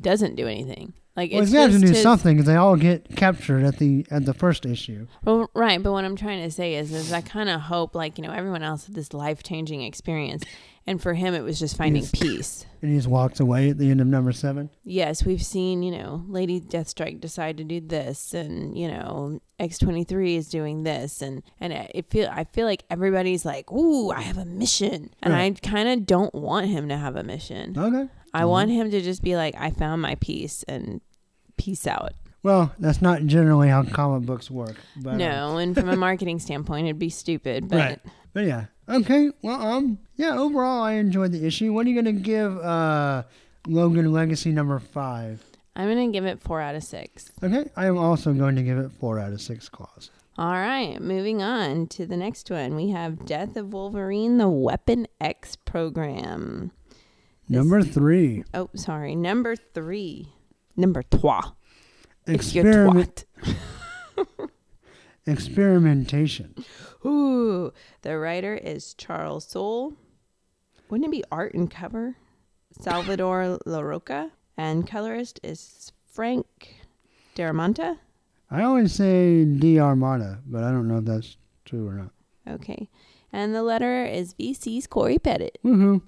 doesn't 0.02 0.36
do 0.36 0.48
anything 0.48 0.94
Like 1.16 1.32
Well, 1.32 1.42
it's 1.42 1.52
he's 1.52 1.60
got 1.60 1.72
to 1.72 1.80
do 1.80 1.88
his- 1.88 2.02
something 2.02 2.38
'cause 2.38 2.46
they 2.46 2.56
all 2.56 2.76
get 2.76 3.16
captured 3.16 3.64
at 3.64 3.78
the 3.80 4.06
at 4.12 4.26
the 4.26 4.34
first 4.34 4.66
issue. 4.66 5.08
Well, 5.24 5.50
right, 5.56 5.82
but 5.82 5.92
what 5.92 6.06
I'm 6.06 6.16
trying 6.16 6.44
to 6.44 6.52
say 6.52 6.76
is, 6.76 6.92
is 6.94 7.12
I 7.12 7.22
kind 7.22 7.50
of 7.50 7.62
hope, 7.62 7.96
like 7.96 8.18
you 8.18 8.24
know, 8.24 8.32
everyone 8.32 8.62
else 8.64 8.86
had 8.86 8.96
this 8.96 9.14
life 9.14 9.42
changing 9.44 9.82
experience, 9.82 10.44
and 10.88 11.02
for 11.02 11.14
him, 11.14 11.36
it 11.36 11.44
was 11.44 11.60
just 11.60 11.78
finding 11.78 12.06
peace. 12.08 12.66
And 12.80 12.92
he 12.92 12.98
just 12.98 13.08
walks 13.08 13.40
away 13.40 13.72
at 13.72 13.80
the 13.80 13.90
end 13.90 14.02
of 14.02 14.06
number 14.06 14.32
seven. 14.32 14.70
Yes, 14.84 15.26
we've 15.26 15.42
seen, 15.42 15.82
you 15.82 15.90
know, 15.90 16.24
Lady 16.28 16.62
Deathstrike 16.62 17.20
decide 17.20 17.58
to 17.58 17.64
do 17.64 17.82
this, 17.82 18.36
and 18.36 18.78
you 18.78 18.88
know, 18.88 19.42
X 19.58 19.80
twenty 19.80 20.04
three 20.04 20.36
is 20.36 20.48
doing 20.48 20.84
this, 20.84 21.24
and 21.24 21.42
and 21.60 21.74
it 21.74 22.06
feel 22.12 22.30
I 22.32 22.44
feel 22.44 22.68
like 22.68 22.84
everybody's 22.92 23.46
like, 23.46 23.72
"Ooh, 23.72 24.12
I 24.12 24.22
have 24.22 24.38
a 24.38 24.46
mission," 24.46 25.10
and 25.24 25.34
Right. 25.34 25.60
I 25.60 25.68
kind 25.68 25.90
of 25.90 26.06
don't 26.06 26.36
want 26.36 26.68
him 26.68 26.88
to 26.90 26.98
have 26.98 27.16
a 27.16 27.24
mission. 27.24 27.74
Okay. 27.76 28.08
I 28.32 28.46
want 28.46 28.70
him 28.70 28.92
to 28.92 29.02
just 29.02 29.24
be 29.24 29.36
like, 29.36 29.56
"I 29.58 29.72
found 29.72 30.04
my 30.04 30.14
peace," 30.14 30.62
and 30.68 31.02
peace 31.58 31.88
out. 31.88 32.14
Well, 32.44 32.72
that's 32.78 33.02
not 33.02 33.26
generally 33.26 33.70
how 33.70 33.82
comic 33.84 34.28
books 34.28 34.52
work. 34.52 34.76
But, 34.96 35.16
no, 35.16 35.48
um, 35.48 35.58
and 35.58 35.76
from 35.76 35.90
a 35.90 35.96
marketing 36.08 36.38
standpoint, 36.38 36.86
it'd 36.86 37.00
be 37.00 37.10
stupid, 37.10 37.70
but. 37.70 37.78
Right. 37.78 38.00
But 38.34 38.46
yeah. 38.46 38.66
Okay. 38.90 39.32
Well, 39.42 39.62
um, 39.62 40.00
yeah. 40.16 40.38
Overall, 40.38 40.84
I 40.84 40.94
enjoyed 40.94 41.32
the 41.32 41.46
issue. 41.46 41.74
What 41.74 41.86
are 41.86 41.90
you 41.90 41.96
gonna 41.96 42.14
give 42.14 42.58
uh 42.60 43.24
Logan 43.68 44.12
Legacy 44.12 44.52
number 44.52 44.80
five? 44.80 45.44
I'm 45.76 45.88
gonna 45.90 46.10
give 46.12 46.26
it 46.26 46.42
four 46.42 46.62
out 46.62 46.76
of 46.76 46.84
six. 46.84 47.32
Okay. 47.44 47.70
I 47.76 47.86
am 47.88 47.98
also 47.98 48.34
going 48.34 48.56
to 48.56 48.64
give 48.64 48.78
it 48.78 48.92
four 48.92 49.20
out 49.20 49.34
of 49.34 49.42
six 49.42 49.70
claws. 49.70 50.10
All 50.40 50.52
right, 50.52 51.02
moving 51.02 51.42
on 51.42 51.88
to 51.88 52.06
the 52.06 52.16
next 52.16 52.50
one. 52.52 52.76
We 52.76 52.90
have 52.92 53.26
Death 53.26 53.58
of 53.58 53.74
Wolverine, 53.74 54.38
the 54.38 54.48
Weapon 54.48 55.08
X 55.20 55.56
program. 55.56 56.72
This- 57.50 57.58
Number 57.58 57.82
three. 57.82 58.44
Oh, 58.54 58.70
sorry, 58.76 59.16
number 59.16 59.56
three. 59.56 60.28
Number 60.76 61.02
trois. 61.02 61.54
Experiment. 62.28 63.26
experimentation. 65.28 66.56
Ooh, 67.06 67.72
the 68.02 68.18
writer 68.18 68.56
is 68.56 68.94
Charles 68.94 69.46
Soule. 69.46 69.94
Wouldn't 70.90 71.08
it 71.08 71.12
be 71.12 71.24
art 71.32 71.54
and 71.54 71.70
cover? 71.70 72.16
Salvador 72.80 73.60
Larroca. 73.66 74.32
And 74.58 74.88
colorist 74.88 75.40
is 75.44 75.92
Frank 76.12 76.46
D'Armata. 77.36 78.00
I 78.50 78.64
always 78.64 78.94
say 78.94 79.46
D 79.46 79.80
Armada, 79.80 80.40
but 80.46 80.64
I 80.64 80.72
don't 80.72 80.88
know 80.88 80.98
if 80.98 81.06
that's 81.06 81.38
true 81.66 81.88
or 81.88 81.94
not. 81.94 82.12
Okay. 82.48 82.90
And 83.32 83.54
the 83.54 83.62
letter 83.62 84.06
is 84.06 84.34
VC's 84.34 84.88
Cory 84.88 85.20
Petit. 85.20 85.52
Woohoo. 85.64 86.02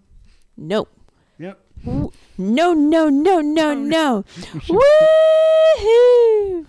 No. 0.58 0.88
Yep. 1.38 1.60
No, 1.86 2.12
no, 2.38 2.74
no, 2.74 3.10
no, 3.10 3.72
oh, 3.72 3.74
no. 3.74 4.24
Woohoo! 5.78 6.66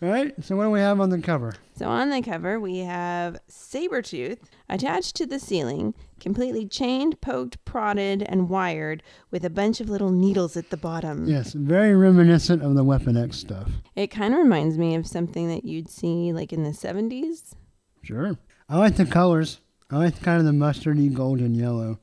All 0.00 0.08
right. 0.08 0.32
So 0.44 0.54
what 0.54 0.64
do 0.64 0.70
we 0.70 0.78
have 0.78 1.00
on 1.00 1.10
the 1.10 1.20
cover? 1.20 1.54
So 1.76 1.88
on 1.88 2.10
the 2.10 2.22
cover, 2.22 2.60
we 2.60 2.78
have 2.78 3.36
Sabretooth 3.50 4.38
attached 4.68 5.16
to 5.16 5.26
the 5.26 5.40
ceiling, 5.40 5.94
completely 6.20 6.66
chained, 6.68 7.20
poked, 7.20 7.64
prodded, 7.64 8.22
and 8.22 8.48
wired 8.48 9.02
with 9.32 9.44
a 9.44 9.50
bunch 9.50 9.80
of 9.80 9.88
little 9.88 10.10
needles 10.10 10.56
at 10.56 10.70
the 10.70 10.76
bottom. 10.76 11.26
Yes, 11.26 11.52
very 11.52 11.96
reminiscent 11.96 12.62
of 12.62 12.76
the 12.76 12.84
Weapon 12.84 13.16
X 13.16 13.38
stuff. 13.38 13.70
It 13.96 14.08
kind 14.08 14.34
of 14.34 14.38
reminds 14.38 14.78
me 14.78 14.94
of 14.94 15.06
something 15.06 15.48
that 15.48 15.64
you'd 15.64 15.88
see 15.88 16.32
like 16.32 16.52
in 16.52 16.62
the 16.62 16.70
70s. 16.70 17.54
Sure. 18.02 18.36
I 18.68 18.78
like 18.78 18.96
the 18.96 19.06
colors. 19.06 19.60
I 19.90 19.96
like 19.96 20.22
kind 20.22 20.38
of 20.38 20.44
the 20.44 20.52
mustardy 20.52 21.12
golden 21.12 21.54
yellow. 21.54 21.98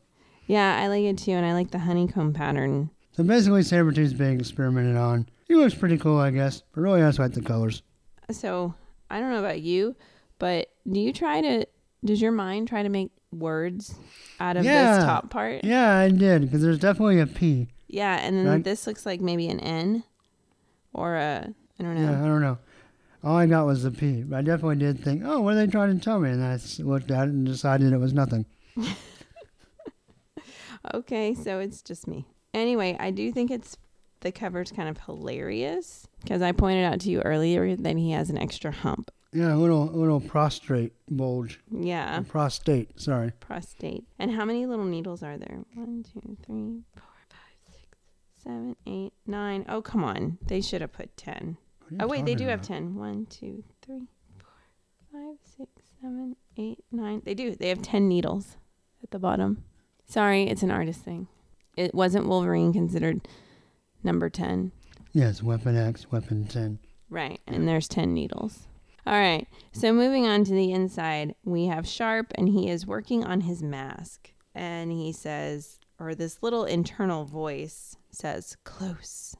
Yeah, 0.47 0.77
I 0.79 0.87
like 0.87 1.03
it 1.03 1.17
too, 1.17 1.31
and 1.31 1.45
I 1.45 1.53
like 1.53 1.71
the 1.71 1.79
honeycomb 1.79 2.33
pattern. 2.33 2.89
So 3.13 3.23
basically, 3.23 3.61
Sabretooth's 3.61 4.13
being 4.13 4.39
experimented 4.39 4.97
on. 4.97 5.29
He 5.47 5.55
looks 5.55 5.75
pretty 5.75 5.97
cool, 5.97 6.17
I 6.19 6.31
guess, 6.31 6.63
but 6.73 6.81
really 6.81 7.01
I 7.01 7.07
just 7.07 7.19
like 7.19 7.33
the 7.33 7.41
colors. 7.41 7.83
So 8.31 8.73
I 9.09 9.19
don't 9.19 9.31
know 9.31 9.39
about 9.39 9.61
you, 9.61 9.95
but 10.39 10.69
do 10.89 10.99
you 10.99 11.13
try 11.13 11.41
to, 11.41 11.65
does 12.03 12.21
your 12.21 12.31
mind 12.31 12.67
try 12.67 12.83
to 12.83 12.89
make 12.89 13.11
words 13.31 13.95
out 14.39 14.57
of 14.57 14.65
Yeah. 14.65 14.97
this 14.97 15.05
top 15.05 15.29
part? 15.29 15.63
Yeah, 15.63 15.95
I 15.97 16.09
did, 16.09 16.41
because 16.43 16.61
there's 16.61 16.79
definitely 16.79 17.19
a 17.19 17.27
P. 17.27 17.67
Yeah, 17.87 18.17
and 18.17 18.37
then 18.37 18.45
Right. 18.45 18.63
this 18.63 18.87
looks 18.87 19.05
like 19.05 19.21
maybe 19.21 19.47
an 19.47 19.59
N 19.59 20.03
or 20.93 21.15
a 21.15 21.53
I 21.79 21.83
don't 21.83 21.95
know. 21.95 22.01
Yeah, 22.11 22.23
I 22.23 22.27
don't 22.27 22.41
know. 22.41 22.57
All 23.23 23.35
I 23.35 23.47
got 23.47 23.65
was 23.65 23.83
the 23.83 23.91
P, 23.91 24.23
but 24.23 24.37
I 24.37 24.41
definitely 24.41 24.77
did 24.77 24.99
think, 25.03 25.23
oh, 25.25 25.41
what 25.41 25.53
are 25.53 25.57
they 25.57 25.67
trying 25.67 25.97
to 25.97 26.03
tell 26.03 26.19
me? 26.19 26.29
And 26.29 26.43
I 26.43 26.57
looked 26.79 27.11
at 27.11 27.27
it 27.27 27.31
and 27.31 27.45
decided 27.45 27.91
it 27.93 27.97
was 27.97 28.13
nothing. 28.13 28.45
Okay, 30.93 31.33
so 31.33 31.59
it's 31.59 31.81
just 31.81 32.07
me. 32.07 32.27
Anyway, 32.53 32.95
I 32.99 33.09
do 33.09 33.31
think 33.31 33.49
it's 33.49 33.75
the 34.19 34.31
cover's 34.31 34.71
kind 34.71 34.87
of 34.87 34.99
hilarious 35.05 36.07
because 36.25 36.41
I 36.41 36.51
pointed 36.51 36.83
out 36.83 36.99
to 37.01 37.09
you 37.09 37.21
earlier 37.21 37.75
that 37.75 37.95
he 37.97 38.11
has 38.11 38.29
an 38.29 38.37
extra 38.37 38.71
hump. 38.71 39.11
Yeah, 39.31 39.53
a 39.53 39.57
little, 39.57 39.83
a 39.89 39.95
little 39.97 40.19
prostrate 40.21 40.93
bulge. 41.09 41.59
Yeah, 41.71 42.21
Prostate, 42.27 42.99
sorry. 42.99 43.31
prostate. 43.39 44.05
And 44.17 44.31
how 44.31 44.43
many 44.45 44.65
little 44.65 44.85
needles 44.85 45.21
are 45.23 45.37
there? 45.37 45.59
One, 45.75 46.03
two, 46.03 46.37
three, 46.45 46.81
four, 46.95 47.03
five, 47.29 47.73
six, 47.73 47.97
seven, 48.43 48.75
eight, 48.87 49.13
nine. 49.27 49.65
Oh, 49.69 49.81
come 49.81 50.03
on. 50.03 50.37
They 50.47 50.61
should 50.61 50.81
have 50.81 50.93
put 50.93 51.15
10. 51.17 51.57
What 51.79 51.91
are 51.91 51.93
you 51.95 51.99
Oh, 52.01 52.07
wait, 52.07 52.25
they 52.25 52.33
do 52.35 52.45
have 52.45 52.59
about? 52.61 52.67
10. 52.67 52.95
One, 52.95 53.25
two, 53.27 53.63
three, 53.81 54.07
four, 54.39 54.49
five, 55.11 55.37
six, 55.57 55.69
seven, 56.01 56.35
eight, 56.57 56.79
nine. 56.91 57.21
They 57.25 57.33
do. 57.33 57.55
They 57.55 57.69
have 57.69 57.81
10 57.81 58.07
needles 58.07 58.55
at 59.03 59.11
the 59.11 59.19
bottom. 59.19 59.63
Sorry, 60.07 60.43
it's 60.47 60.63
an 60.63 60.71
artist 60.71 61.01
thing. 61.01 61.27
It 61.75 61.93
wasn't 61.93 62.27
Wolverine 62.27 62.71
considered 62.71 63.27
number 64.01 64.29
10. 64.29 64.71
Yes, 65.15 65.41
Weapon 65.41 65.77
X, 65.77 66.11
Weapon 66.11 66.43
10. 66.45 66.77
Right, 67.09 67.39
and 67.47 67.65
there's 67.65 67.87
10 67.87 68.13
needles. 68.13 68.67
All 69.07 69.13
right, 69.13 69.47
so 69.71 69.93
moving 69.93 70.27
on 70.27 70.43
to 70.43 70.51
the 70.51 70.73
inside, 70.73 71.35
we 71.45 71.67
have 71.67 71.87
Sharp, 71.87 72.33
and 72.35 72.49
he 72.49 72.69
is 72.69 72.85
working 72.85 73.23
on 73.23 73.39
his 73.39 73.63
mask. 73.63 74.33
And 74.53 74.91
he 74.91 75.13
says, 75.13 75.79
or 75.99 76.15
this 76.15 76.43
little 76.43 76.65
internal 76.65 77.23
voice 77.23 77.95
says, 78.11 78.57
close. 78.65 79.37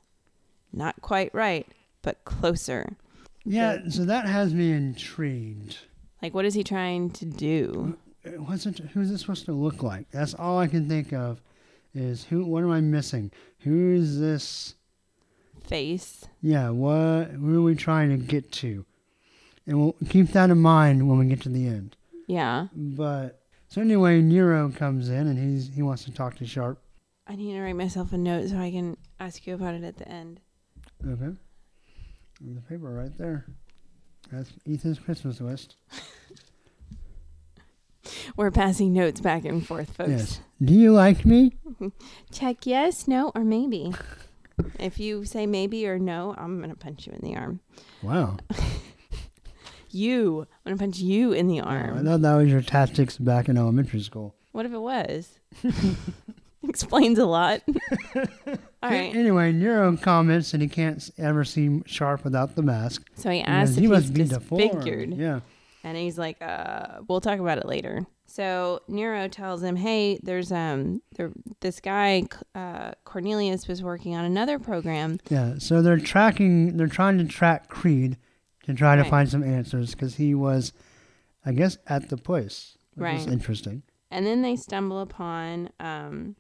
Not 0.71 1.01
quite 1.01 1.35
right, 1.35 1.67
but 2.01 2.23
closer. 2.23 2.95
Yeah, 3.43 3.79
so 3.89 4.05
that 4.05 4.27
has 4.27 4.53
me 4.53 4.71
intrigued. 4.71 5.79
Like, 6.21 6.33
what 6.33 6.45
is 6.45 6.53
he 6.53 6.63
trying 6.63 7.09
to 7.09 7.25
do? 7.25 7.97
Uh, 8.25 8.29
What's 8.43 8.65
it, 8.65 8.79
who's 8.93 9.11
it 9.11 9.17
supposed 9.17 9.43
to 9.47 9.51
look 9.51 9.83
like? 9.83 10.09
That's 10.09 10.35
all 10.35 10.57
I 10.57 10.67
can 10.67 10.87
think 10.87 11.11
of 11.11 11.41
is 11.93 12.23
who, 12.23 12.45
what 12.45 12.63
am 12.63 12.71
I 12.71 12.79
missing? 12.79 13.29
Who 13.59 13.91
is 13.93 14.21
this? 14.21 14.74
Face. 15.67 16.25
Yeah, 16.41 16.69
what, 16.69 17.31
who 17.31 17.59
are 17.59 17.63
we 17.63 17.75
trying 17.75 18.09
to 18.09 18.17
get 18.17 18.51
to? 18.53 18.85
And 19.67 19.79
we'll 19.79 19.95
keep 20.09 20.29
that 20.29 20.49
in 20.49 20.59
mind 20.59 21.09
when 21.09 21.17
we 21.17 21.25
get 21.25 21.41
to 21.41 21.49
the 21.49 21.67
end. 21.67 21.95
Yeah. 22.27 22.67
But, 22.75 23.41
so 23.67 23.81
anyway, 23.81 24.21
Nero 24.21 24.69
comes 24.69 25.09
in 25.09 25.27
and 25.27 25.37
he's, 25.37 25.73
he 25.73 25.81
wants 25.81 26.05
to 26.05 26.11
talk 26.11 26.35
to 26.37 26.45
Sharp. 26.45 26.79
I 27.27 27.35
need 27.35 27.53
to 27.53 27.61
write 27.61 27.75
myself 27.75 28.13
a 28.13 28.17
note 28.17 28.49
so 28.49 28.57
I 28.57 28.69
can 28.69 28.97
ask 29.19 29.47
you 29.47 29.55
about 29.55 29.73
it 29.73 29.83
at 29.83 29.97
the 29.97 30.07
end. 30.07 30.39
Okay. 31.03 31.31
And 32.41 32.57
the 32.57 32.61
paper 32.61 32.93
right 32.93 33.17
there. 33.17 33.45
That's 34.31 34.51
Ethan's 34.69 34.99
Christmas 34.99 35.41
list. 35.41 35.75
We're 38.35 38.51
passing 38.51 38.93
notes 38.93 39.21
back 39.21 39.45
and 39.45 39.65
forth, 39.65 39.95
folks. 39.95 40.09
Yes. 40.09 40.39
Do 40.63 40.73
you 40.73 40.91
like 40.91 41.25
me? 41.25 41.53
Check 42.31 42.65
yes, 42.65 43.07
no, 43.07 43.31
or 43.33 43.43
maybe. 43.43 43.93
if 44.79 44.99
you 44.99 45.25
say 45.25 45.45
maybe 45.45 45.87
or 45.87 45.99
no, 45.99 46.33
I'm 46.37 46.57
going 46.59 46.69
to 46.69 46.75
punch 46.75 47.07
you 47.07 47.13
in 47.13 47.21
the 47.21 47.37
arm. 47.37 47.59
Wow. 48.01 48.37
You. 49.91 50.45
I'm 50.65 50.71
going 50.71 50.77
to 50.77 50.83
punch 50.83 50.99
you 50.99 51.31
in 51.31 51.47
the 51.47 51.61
Oh, 51.61 51.65
I 51.65 51.75
arm. 51.77 52.05
thought 52.05 52.21
that 52.21 52.35
was 52.35 52.49
your 52.51 52.61
tactics 52.61 53.17
back 53.17 53.47
in 53.47 53.57
elementary 53.57 54.01
school. 54.01 54.35
What 54.51 54.65
if 54.65 54.73
it 54.73 54.77
was? 54.81 55.39
Explains 56.67 57.17
a 57.17 57.25
lot. 57.25 57.61
All 58.17 58.89
right. 58.89 59.15
Anyway, 59.15 59.53
Nero 59.53 59.95
comments 59.95 60.51
that 60.51 60.59
he 60.59 60.67
can't 60.67 61.09
ever 61.17 61.45
seem 61.45 61.83
Sharp 61.85 62.25
without 62.25 62.55
the 62.55 62.61
mask. 62.61 63.07
So 63.15 63.29
he 63.29 63.39
asks 63.41 63.77
he 63.77 63.85
if 63.85 63.91
must 63.91 64.07
he's 64.07 64.11
be 64.11 64.23
deformed. 64.25 65.15
Yeah. 65.17 65.39
And 65.83 65.95
he's 65.97 66.17
like, 66.17 66.41
uh, 66.41 66.99
we'll 67.07 67.21
talk 67.21 67.39
about 67.39 67.57
it 67.59 67.65
later. 67.65 68.05
So 68.35 68.81
Nero 68.89 69.29
tells 69.29 69.63
him, 69.63 69.77
hey, 69.77 70.19
there's 70.21 70.51
um, 70.51 71.01
there, 71.15 71.31
this 71.61 71.79
guy, 71.79 72.23
uh, 72.53 72.91
Cornelius, 73.05 73.65
was 73.65 73.81
working 73.81 74.13
on 74.13 74.25
another 74.25 74.59
program. 74.59 75.19
Yeah. 75.29 75.53
So 75.57 75.81
they're 75.81 75.97
tracking, 75.97 76.75
they're 76.75 76.87
trying 76.87 77.17
to 77.19 77.23
track 77.23 77.69
Creed 77.69 78.17
to 78.65 78.73
try 78.73 78.97
to 78.97 79.05
find 79.05 79.29
some 79.29 79.41
answers 79.41 79.91
because 79.91 80.15
he 80.15 80.35
was, 80.35 80.73
I 81.45 81.53
guess, 81.53 81.77
at 81.87 82.09
the 82.09 82.17
place. 82.17 82.77
Which 82.95 83.13
is 83.13 83.23
Right. 83.25 83.31
interesting. 83.31 83.83
And 84.11 84.25
then 84.25 84.41
they 84.41 84.57
stumble 84.57 84.99
upon 84.99 85.69
um, 85.79 86.35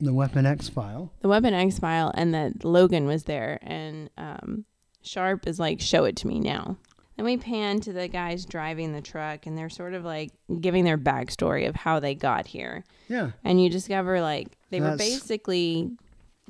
The 0.00 0.12
Weapon 0.12 0.44
X 0.44 0.68
file. 0.68 1.14
the 1.20 1.28
Weapon 1.28 1.54
X 1.54 1.78
file 1.78 2.12
and 2.14 2.34
that 2.34 2.62
Logan 2.62 3.06
was 3.06 3.24
there. 3.24 3.58
And 3.62 4.10
um, 4.18 4.66
Sharp 5.00 5.46
is 5.46 5.58
like, 5.58 5.80
show 5.80 6.04
it 6.04 6.16
to 6.16 6.26
me 6.26 6.40
now. 6.40 6.76
Then 7.20 7.26
we 7.26 7.36
pan 7.36 7.80
to 7.80 7.92
the 7.92 8.08
guys 8.08 8.46
driving 8.46 8.94
the 8.94 9.02
truck, 9.02 9.44
and 9.44 9.58
they're 9.58 9.68
sort 9.68 9.92
of 9.92 10.06
like 10.06 10.30
giving 10.58 10.86
their 10.86 10.96
backstory 10.96 11.68
of 11.68 11.76
how 11.76 12.00
they 12.00 12.14
got 12.14 12.46
here. 12.46 12.82
Yeah. 13.08 13.32
And 13.44 13.62
you 13.62 13.68
discover 13.68 14.22
like 14.22 14.56
they 14.70 14.80
were 14.80 14.96
basically 14.96 15.90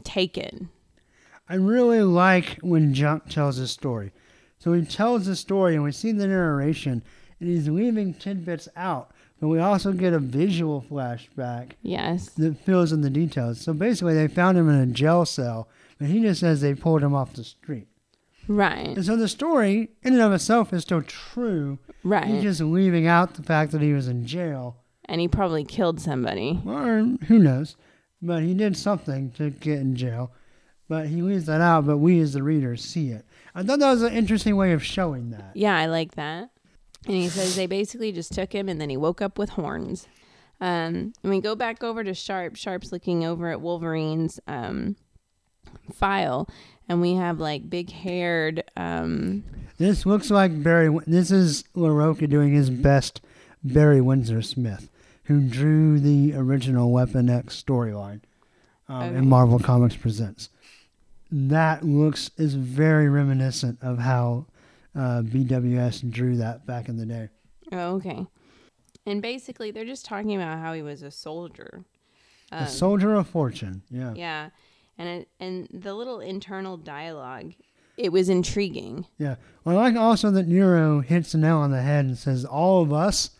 taken. 0.04 0.68
I 1.48 1.56
really 1.56 2.02
like 2.02 2.58
when 2.62 2.94
Junk 2.94 3.28
tells 3.28 3.56
his 3.56 3.72
story. 3.72 4.12
So 4.60 4.72
he 4.72 4.84
tells 4.84 5.26
the 5.26 5.34
story, 5.34 5.74
and 5.74 5.82
we 5.82 5.90
see 5.90 6.12
the 6.12 6.28
narration, 6.28 7.02
and 7.40 7.48
he's 7.48 7.66
leaving 7.66 8.14
tidbits 8.14 8.68
out. 8.76 9.10
But 9.40 9.48
we 9.48 9.58
also 9.58 9.90
get 9.92 10.12
a 10.12 10.20
visual 10.20 10.84
flashback 10.88 11.72
Yes. 11.82 12.28
that 12.34 12.60
fills 12.64 12.92
in 12.92 13.00
the 13.00 13.10
details. 13.10 13.60
So 13.60 13.72
basically, 13.72 14.14
they 14.14 14.28
found 14.28 14.56
him 14.56 14.68
in 14.68 14.76
a 14.76 14.86
jail 14.86 15.26
cell, 15.26 15.68
but 15.98 16.06
he 16.06 16.20
just 16.22 16.38
says 16.38 16.60
they 16.60 16.74
pulled 16.76 17.02
him 17.02 17.12
off 17.12 17.32
the 17.32 17.42
street. 17.42 17.88
Right. 18.52 18.96
And 18.96 19.04
so 19.06 19.14
the 19.14 19.28
story, 19.28 19.90
in 20.02 20.14
and 20.14 20.22
of 20.22 20.32
itself, 20.32 20.72
is 20.72 20.82
still 20.82 21.02
true. 21.02 21.78
Right. 22.02 22.26
He's 22.26 22.42
just 22.42 22.60
leaving 22.60 23.06
out 23.06 23.34
the 23.34 23.44
fact 23.44 23.70
that 23.70 23.80
he 23.80 23.92
was 23.92 24.08
in 24.08 24.26
jail, 24.26 24.76
And 25.04 25.20
he 25.20 25.28
probably 25.28 25.62
killed 25.64 26.00
somebody. 26.00 26.60
or 26.66 27.04
who 27.28 27.38
knows. 27.38 27.76
But 28.20 28.42
he 28.42 28.52
did 28.54 28.76
something 28.76 29.30
to 29.32 29.50
get 29.50 29.78
in 29.78 29.94
jail. 29.94 30.32
But 30.88 31.06
he 31.06 31.22
leaves 31.22 31.46
that 31.46 31.60
out, 31.60 31.86
but 31.86 31.98
we 31.98 32.18
as 32.20 32.32
the 32.32 32.42
readers 32.42 32.82
see 32.82 33.10
it. 33.10 33.24
I 33.54 33.62
thought 33.62 33.78
that 33.78 33.90
was 33.92 34.02
an 34.02 34.12
interesting 34.14 34.56
way 34.56 34.72
of 34.72 34.84
showing 34.84 35.30
that. 35.30 35.52
Yeah, 35.54 35.76
I 35.76 35.86
like 35.86 36.16
that. 36.16 36.50
And 37.06 37.14
he 37.14 37.28
says 37.28 37.54
they 37.54 37.66
basically 37.66 38.10
just 38.10 38.32
took 38.32 38.52
him 38.52 38.68
and 38.68 38.80
then 38.80 38.90
he 38.90 38.96
woke 38.96 39.22
up 39.22 39.38
with 39.38 39.50
horns. 39.50 40.08
Um, 40.60 41.12
and 41.22 41.30
we 41.30 41.40
go 41.40 41.54
back 41.54 41.84
over 41.84 42.02
to 42.02 42.12
Sharp. 42.14 42.56
Sharp's 42.56 42.90
looking 42.90 43.24
over 43.24 43.48
at 43.50 43.60
Wolverine's 43.60 44.40
um, 44.48 44.96
file, 45.92 46.48
and 46.90 47.00
we 47.00 47.14
have 47.14 47.38
like 47.38 47.70
big 47.70 47.90
haired. 47.90 48.64
Um, 48.76 49.44
This 49.78 50.04
looks 50.04 50.28
like 50.30 50.62
Barry. 50.62 50.94
This 51.06 51.30
is 51.30 51.62
Larroca 51.74 52.28
doing 52.28 52.52
his 52.52 52.68
best 52.68 53.20
Barry 53.62 54.00
Windsor 54.00 54.42
Smith, 54.42 54.90
who 55.24 55.40
drew 55.40 56.00
the 56.00 56.34
original 56.34 56.90
Weapon 56.90 57.30
X 57.30 57.62
storyline 57.62 58.20
um, 58.88 59.02
Okay. 59.02 59.16
in 59.18 59.28
Marvel 59.28 59.60
Comics 59.60 59.94
Presents. 59.96 60.50
That 61.30 61.84
looks 61.84 62.32
is 62.36 62.54
very 62.56 63.08
reminiscent 63.08 63.78
of 63.80 63.98
how 64.00 64.46
uh, 64.96 65.22
BWS 65.22 66.10
drew 66.10 66.36
that 66.38 66.66
back 66.66 66.88
in 66.88 66.96
the 66.96 67.06
day. 67.06 67.28
oh, 67.70 67.94
okay. 67.96 68.26
And 69.06 69.22
basically, 69.22 69.70
they're 69.70 69.84
just 69.84 70.04
talking 70.04 70.34
about 70.34 70.58
how 70.58 70.72
he 70.72 70.82
was 70.82 71.02
a 71.02 71.10
soldier. 71.12 71.84
A 72.52 72.66
soldier 72.66 73.14
of 73.14 73.28
fortune. 73.28 73.82
Yeah. 73.90 74.12
Yeah, 74.16 74.50
and 75.00 75.26
and 75.38 75.68
the 75.72 75.94
little 75.94 76.20
internal 76.20 76.76
dialogue, 76.76 77.54
it 77.96 78.12
was 78.12 78.28
intriguing. 78.28 79.06
Yeah. 79.18 79.36
Well, 79.64 79.78
I 79.78 79.88
like 79.90 79.96
also 79.96 80.30
that 80.32 80.46
Nero 80.46 81.00
hits 81.00 81.32
the 81.32 81.38
nail 81.38 81.58
on 81.58 81.70
the 81.70 81.82
head 81.82 82.04
and 82.04 82.18
says, 82.18 82.44
"All 82.44 82.82
of 82.82 82.92
us, 82.92 83.30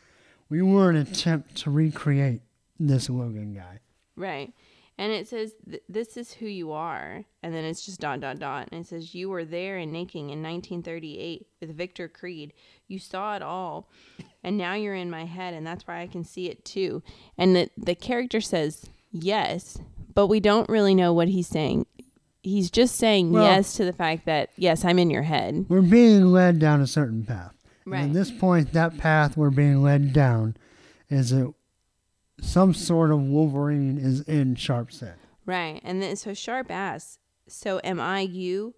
we 0.48 0.62
were 0.62 0.90
an 0.90 0.96
attempt 0.96 1.56
to 1.58 1.70
recreate 1.70 2.42
this 2.78 3.10
Logan 3.10 3.54
guy." 3.54 3.80
Right. 4.16 4.52
And 5.00 5.12
it 5.12 5.26
says, 5.28 5.54
This 5.88 6.18
is 6.18 6.34
who 6.34 6.46
you 6.46 6.72
are. 6.72 7.24
And 7.42 7.54
then 7.54 7.64
it's 7.64 7.86
just 7.86 8.00
dot, 8.00 8.20
dot, 8.20 8.38
dot. 8.38 8.68
And 8.70 8.84
it 8.84 8.86
says, 8.86 9.14
You 9.14 9.30
were 9.30 9.46
there 9.46 9.78
in 9.78 9.92
Nanking 9.92 10.28
in 10.28 10.42
1938 10.42 11.46
with 11.58 11.74
Victor 11.74 12.06
Creed. 12.06 12.52
You 12.86 12.98
saw 12.98 13.34
it 13.34 13.40
all. 13.40 13.88
And 14.44 14.58
now 14.58 14.74
you're 14.74 14.94
in 14.94 15.08
my 15.08 15.24
head. 15.24 15.54
And 15.54 15.66
that's 15.66 15.86
why 15.86 16.02
I 16.02 16.06
can 16.06 16.22
see 16.22 16.50
it 16.50 16.66
too. 16.66 17.02
And 17.38 17.56
the, 17.56 17.70
the 17.78 17.94
character 17.94 18.42
says, 18.42 18.90
Yes. 19.12 19.78
But 20.14 20.26
we 20.26 20.40
don't 20.40 20.68
really 20.68 20.94
know 20.94 21.12
what 21.12 21.28
he's 21.28 21.46
saying. 21.46 21.86
He's 22.42 22.70
just 22.70 22.96
saying 22.96 23.32
Well- 23.32 23.44
yes 23.44 23.74
to 23.74 23.84
the 23.84 23.92
fact 23.92 24.24
that, 24.26 24.50
Yes, 24.56 24.84
I'm 24.84 24.98
in 24.98 25.10
your 25.10 25.22
head. 25.22 25.66
We're 25.68 25.82
being 25.82 26.26
led 26.32 26.58
down 26.58 26.80
a 26.80 26.86
certain 26.86 27.24
path. 27.24 27.54
And 27.84 27.92
Right. 27.92 28.04
at 28.04 28.12
this 28.12 28.30
point, 28.30 28.72
that 28.72 28.98
path 28.98 29.36
we're 29.36 29.50
being 29.50 29.82
led 29.82 30.12
down 30.12 30.56
is 31.08 31.30
that 31.30 31.52
some 32.40 32.72
sort 32.72 33.10
of 33.10 33.20
Wolverine 33.20 33.98
is 33.98 34.20
in 34.22 34.54
Sharp's 34.54 35.00
head. 35.00 35.16
Right. 35.44 35.80
And 35.84 36.00
then 36.00 36.16
so 36.16 36.32
Sharp 36.34 36.70
asks, 36.70 37.18
So 37.48 37.80
am 37.82 38.00
I 38.00 38.20
you 38.20 38.74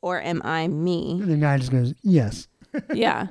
or 0.00 0.20
am 0.22 0.40
I 0.44 0.68
me? 0.68 1.20
And 1.20 1.30
the 1.30 1.36
guy 1.36 1.58
just 1.58 1.70
goes, 1.70 1.92
"Yes." 2.02 2.48
yeah. 2.94 3.26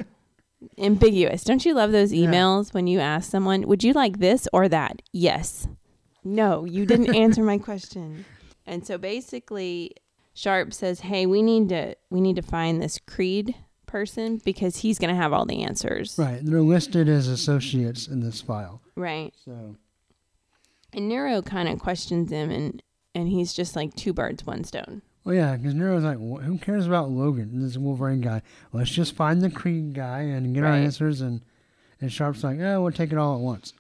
Ambiguous. 0.78 1.44
Don't 1.44 1.66
you 1.66 1.74
love 1.74 1.92
those 1.92 2.14
Yeah. 2.14 2.30
emails 2.30 2.74
when 2.74 2.88
you 2.88 3.00
ask 3.00 3.30
someone, 3.30 3.64
would 3.68 3.84
you 3.84 3.94
like 3.94 4.20
this 4.20 4.48
or 4.54 4.68
that? 4.70 5.02
Yes. 5.12 5.68
No, 6.26 6.66
you 6.66 6.86
didn't 6.86 7.16
answer 7.16 7.44
my 7.44 7.58
question. 7.70 8.26
And 8.66 8.86
so 8.86 8.98
basically 8.98 9.96
Sharp 10.34 10.74
says, 10.74 11.00
"Hey, 11.02 11.26
we 11.26 11.42
need 11.42 11.70
to 11.70 11.96
we 12.10 12.20
need 12.20 12.36
to 12.36 12.42
find 12.42 12.82
this 12.82 13.00
Creed 13.00 13.56
person 13.86 14.42
because 14.44 14.78
he's 14.78 15.00
going 15.00 15.14
to 15.14 15.22
have 15.22 15.32
all 15.32 15.46
the 15.46 15.64
answers." 15.64 16.16
Right. 16.18 16.42
They're 16.44 16.62
listed 16.62 17.08
as 17.08 17.28
associates 17.28 18.08
in 18.08 18.20
this 18.22 18.42
file. 18.42 18.82
Right. 18.96 19.34
So 19.46 19.76
And 20.92 21.08
Nero 21.08 21.42
kind 21.42 21.70
of 21.70 21.80
questions 21.80 22.32
him 22.32 22.50
and 22.50 22.82
and 23.14 23.30
he's 23.30 23.54
just 23.54 23.76
like 23.76 23.96
two 23.96 24.12
birds 24.12 24.46
one 24.46 24.64
stone. 24.64 25.04
Well, 25.24 25.34
yeah, 25.36 25.56
because 25.56 25.74
Nero's 25.74 26.04
like, 26.04 26.20
who 26.20 26.60
cares 26.60 26.86
about 26.86 27.10
Logan, 27.10 27.60
this 27.60 27.78
Wolverine 27.78 28.22
guy? 28.22 28.44
Let's 28.74 28.92
just 28.92 29.16
find 29.16 29.42
the 29.42 29.50
Creed 29.50 29.94
guy 29.94 30.22
and 30.22 30.54
get 30.54 30.64
our 30.64 30.72
answers. 30.74 31.22
And 31.22 31.42
and 32.02 32.12
Sharp's 32.12 32.44
like, 32.44 32.60
oh, 32.60 32.82
we'll 32.82 32.92
take 32.92 33.12
it 33.12 33.18
all 33.18 33.36
at 33.36 33.42
once. 33.42 33.74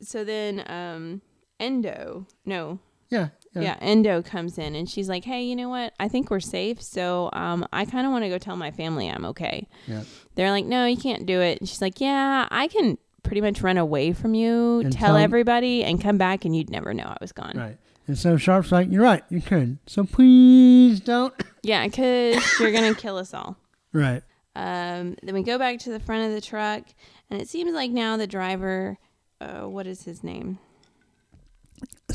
So 0.00 0.24
then 0.24 0.64
um 0.66 1.22
Endo, 1.64 2.26
no, 2.44 2.78
Yeah, 3.10 3.28
yeah. 3.54 3.76
Endo 3.80 4.22
comes 4.22 4.58
in 4.58 4.74
and 4.74 4.88
she's 4.90 5.08
like, 5.08 5.24
"Hey, 5.24 5.42
you 5.44 5.54
know 5.56 5.68
what? 5.68 5.92
I 6.00 6.08
think 6.08 6.30
we're 6.30 6.40
safe. 6.40 6.82
So, 6.82 7.30
um, 7.32 7.66
I 7.72 7.84
kind 7.84 8.04
of 8.06 8.12
want 8.12 8.24
to 8.24 8.28
go 8.28 8.38
tell 8.38 8.56
my 8.56 8.70
family 8.70 9.08
I'm 9.08 9.24
okay." 9.26 9.68
Yeah. 9.86 10.02
They're 10.34 10.50
like, 10.50 10.64
"No, 10.66 10.84
you 10.86 10.96
can't 10.96 11.24
do 11.26 11.40
it." 11.40 11.60
And 11.60 11.68
she's 11.68 11.80
like, 11.82 12.00
"Yeah, 12.00 12.48
I 12.50 12.66
can 12.68 12.98
pretty 13.22 13.40
much 13.40 13.62
run 13.62 13.78
away 13.78 14.12
from 14.12 14.34
you, 14.34 14.80
And 14.80 14.92
tell 14.92 15.14
tell- 15.14 15.16
everybody, 15.16 15.84
and 15.84 16.00
come 16.02 16.18
back, 16.18 16.44
and 16.44 16.54
you'd 16.56 16.70
never 16.70 16.92
know 16.92 17.04
I 17.04 17.16
was 17.20 17.32
gone." 17.32 17.56
right. 17.56 17.78
And 18.06 18.18
so 18.18 18.36
Sharp's 18.36 18.70
like, 18.70 18.90
you're 18.92 19.02
right, 19.02 19.24
you 19.30 19.40
could. 19.40 19.78
So 19.86 20.04
please 20.04 21.00
don't. 21.00 21.32
Yeah, 21.62 21.86
because 21.86 22.44
you're 22.60 22.70
gonna 22.72 22.94
kill 22.94 23.16
us 23.16 23.32
all. 23.32 23.56
right. 23.94 24.22
Um, 24.54 25.16
then 25.22 25.32
we 25.34 25.42
go 25.42 25.58
back 25.58 25.78
to 25.80 25.90
the 25.90 25.98
front 25.98 26.26
of 26.26 26.32
the 26.32 26.42
truck, 26.42 26.84
and 27.30 27.40
it 27.40 27.48
seems 27.48 27.72
like 27.72 27.90
now 27.90 28.18
the 28.18 28.26
driver, 28.26 28.98
uh, 29.40 29.62
what 29.62 29.86
is 29.86 30.02
his 30.04 30.22
name? 30.22 30.58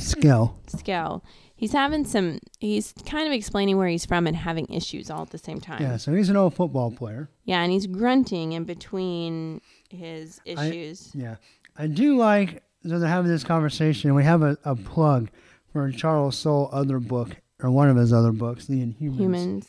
Skell. 0.10 0.60
Skell. 0.68 1.24
He's 1.56 1.74
having 1.74 2.06
some. 2.06 2.40
He's 2.60 2.94
kind 3.06 3.28
of 3.28 3.34
explaining 3.34 3.78
where 3.78 3.88
he's 3.88 4.06
from 4.06 4.28
and 4.28 4.36
having 4.36 4.66
issues 4.72 5.10
all 5.10 5.24
at 5.24 5.32
the 5.32 5.38
same 5.38 5.60
time. 5.60 5.82
Yeah, 5.82 5.98
so 5.98 6.14
he's 6.14 6.30
an 6.30 6.38
old 6.38 6.54
football 6.54 6.90
player. 6.92 7.30
Yeah, 7.44 7.62
and 7.62 7.72
he's 7.72 7.86
grunting 7.88 8.54
in 8.54 8.64
between 8.64 9.60
his 9.90 10.40
I- 10.48 10.68
issues. 10.68 11.12
Yeah. 11.14 11.36
I 11.78 11.88
do 11.88 12.18
like, 12.18 12.64
so 12.88 13.00
they're 13.00 13.10
having 13.10 13.32
this 13.32 13.44
conversation, 13.44 14.10
and 14.10 14.16
we 14.16 14.24
have 14.24 14.42
a, 14.42 14.58
a 14.66 14.76
plug 14.76 15.30
for 15.72 15.90
Charles 15.92 16.38
Soule 16.38 16.70
other 16.74 17.00
book, 17.00 17.38
or 17.62 17.70
one 17.72 17.90
of 17.90 17.96
his 17.98 18.12
other 18.12 18.32
books, 18.32 18.66
The 18.68 18.82
Inhumans. 18.82 19.18
Humans. 19.18 19.68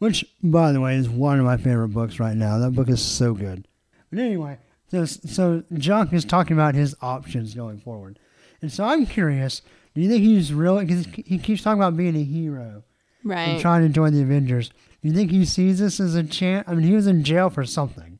Which, 0.00 0.24
by 0.42 0.72
the 0.72 0.80
way, 0.80 0.96
is 0.96 1.08
one 1.08 1.38
of 1.38 1.44
my 1.44 1.56
favorite 1.56 1.88
books 1.88 2.18
right 2.18 2.36
now. 2.36 2.58
That 2.58 2.72
book 2.72 2.88
is 2.88 3.00
so 3.00 3.34
good. 3.34 3.66
But 4.10 4.18
anyway, 4.18 4.58
so, 4.88 5.04
so 5.04 5.62
Junk 5.74 6.12
is 6.12 6.24
talking 6.24 6.54
about 6.56 6.74
his 6.74 6.94
options 7.00 7.54
going 7.54 7.78
forward. 7.78 8.18
And 8.62 8.72
so 8.72 8.84
I'm 8.84 9.06
curious, 9.06 9.62
do 9.94 10.00
you 10.00 10.08
think 10.08 10.22
he's 10.22 10.52
really, 10.52 10.84
because 10.84 11.06
he 11.26 11.38
keeps 11.38 11.62
talking 11.62 11.80
about 11.80 11.96
being 11.96 12.16
a 12.16 12.24
hero 12.24 12.82
Right. 13.22 13.48
and 13.50 13.60
trying 13.60 13.82
to 13.82 13.88
join 13.88 14.12
the 14.12 14.22
Avengers. 14.22 14.68
Do 15.02 15.08
you 15.08 15.14
think 15.14 15.30
he 15.30 15.44
sees 15.44 15.78
this 15.80 16.00
as 16.00 16.14
a 16.14 16.22
chance? 16.22 16.66
I 16.68 16.74
mean, 16.74 16.86
he 16.86 16.94
was 16.94 17.06
in 17.06 17.24
jail 17.24 17.50
for 17.50 17.64
something. 17.64 18.18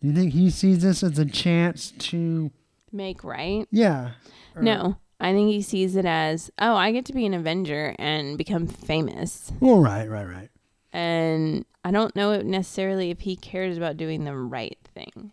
Do 0.00 0.08
you 0.08 0.14
think 0.14 0.32
he 0.32 0.50
sees 0.50 0.82
this 0.82 1.02
as 1.02 1.18
a 1.18 1.24
chance 1.26 1.90
to, 1.92 2.50
Make 2.92 3.22
right? 3.24 3.66
yeah. 3.70 4.12
or- 4.56 4.62
No. 4.62 4.96
I 5.22 5.32
think 5.32 5.50
he 5.50 5.60
sees 5.60 5.96
it 5.96 6.06
as, 6.06 6.50
oh, 6.58 6.74
I 6.74 6.92
get 6.92 7.04
to 7.06 7.12
be 7.12 7.26
an 7.26 7.34
Avenger 7.34 7.94
and 7.98 8.38
become 8.38 8.66
famous. 8.66 9.52
Well, 9.60 9.78
right, 9.80 10.08
right, 10.08 10.26
right. 10.26 10.48
And 10.94 11.66
I 11.84 11.90
don't 11.90 12.16
know 12.16 12.40
necessarily 12.40 13.10
if 13.10 13.20
he 13.20 13.36
cares 13.36 13.76
about 13.76 13.98
doing 13.98 14.24
the 14.24 14.34
right 14.34 14.78
thing. 14.94 15.30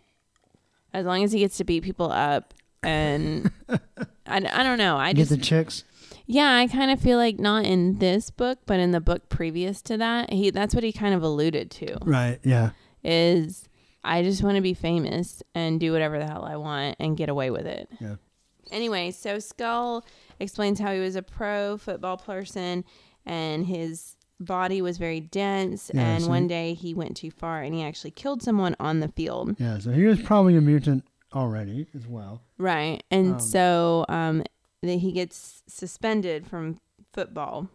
As 0.94 1.06
long 1.06 1.24
as 1.24 1.32
he 1.32 1.40
gets 1.40 1.56
to 1.58 1.63
beat 1.63 1.84
people 1.84 2.12
up 2.12 2.54
and 2.84 3.50
I, 4.28 4.38
I 4.38 4.63
don't 4.63 4.78
know. 4.78 4.98
I 4.98 5.13
Get 5.13 5.28
just 5.28 5.32
the 5.32 5.38
chicks. 5.38 5.84
Yeah, 6.26 6.56
I 6.56 6.68
kind 6.68 6.92
of 6.92 7.00
feel 7.00 7.18
like 7.18 7.40
not 7.40 7.63
in 7.66 8.00
this 8.00 8.30
book, 8.30 8.60
but 8.66 8.80
in 8.80 8.92
the 8.92 9.00
book 9.00 9.30
previous 9.30 9.82
to 9.84 9.98
that, 9.98 10.32
he 10.34 10.50
that's 10.50 10.76
what 10.76 10.84
he 10.84 10.92
kind 10.92 11.16
of 11.16 11.24
alluded 11.24 11.72
to 11.72 11.98
Right, 12.04 12.40
yeah. 12.44 12.72
is 13.04 13.68
I 14.04 14.24
just 14.24 14.44
want 14.44 14.56
to 14.56 14.62
be 14.62 14.74
famous 14.74 15.42
and 15.56 15.80
do 15.80 15.92
whatever 15.94 16.20
the 16.20 16.26
hell 16.28 16.44
I 16.44 16.58
want 16.58 16.98
and 17.00 17.16
get 17.16 17.30
away 17.30 17.50
with 17.50 17.66
it. 17.66 17.88
Yeah. 18.02 18.16
Anyway, 18.72 19.12
so 19.12 19.40
Skull 19.40 20.06
explains 20.40 20.80
how 20.80 20.94
he 20.94 21.00
was 21.00 21.16
a 21.16 21.24
pro 21.24 21.78
football 21.78 22.18
person 22.18 22.84
and 23.26 23.66
his 23.66 24.18
body 24.40 24.82
was 24.82 24.98
very 24.98 25.20
dense 25.22 25.90
Yeah, 25.94 26.02
and 26.02 26.24
so 26.26 26.30
one 26.30 26.48
day 26.48 26.74
he 26.74 26.94
went 26.94 27.16
too 27.18 27.32
far 27.32 27.62
and 27.62 27.74
he 27.74 27.84
actually 27.84 28.12
killed 28.12 28.44
someone 28.44 28.76
on 28.80 29.00
the 29.00 29.08
field. 29.08 29.56
Yeah, 29.60 29.80
so 29.80 29.92
he 29.92 30.04
was 30.06 30.22
probably 30.22 30.58
a 30.58 30.62
mutant 30.62 31.06
already 31.34 31.88
as 31.96 32.08
well. 32.08 32.42
Right. 32.58 33.04
And 33.12 33.34
Um, 33.34 33.40
so 33.40 34.06
um 34.10 34.44
that 34.84 35.00
he 35.00 35.12
gets 35.12 35.63
suspended 35.68 36.46
from 36.48 36.80
football 37.13 37.68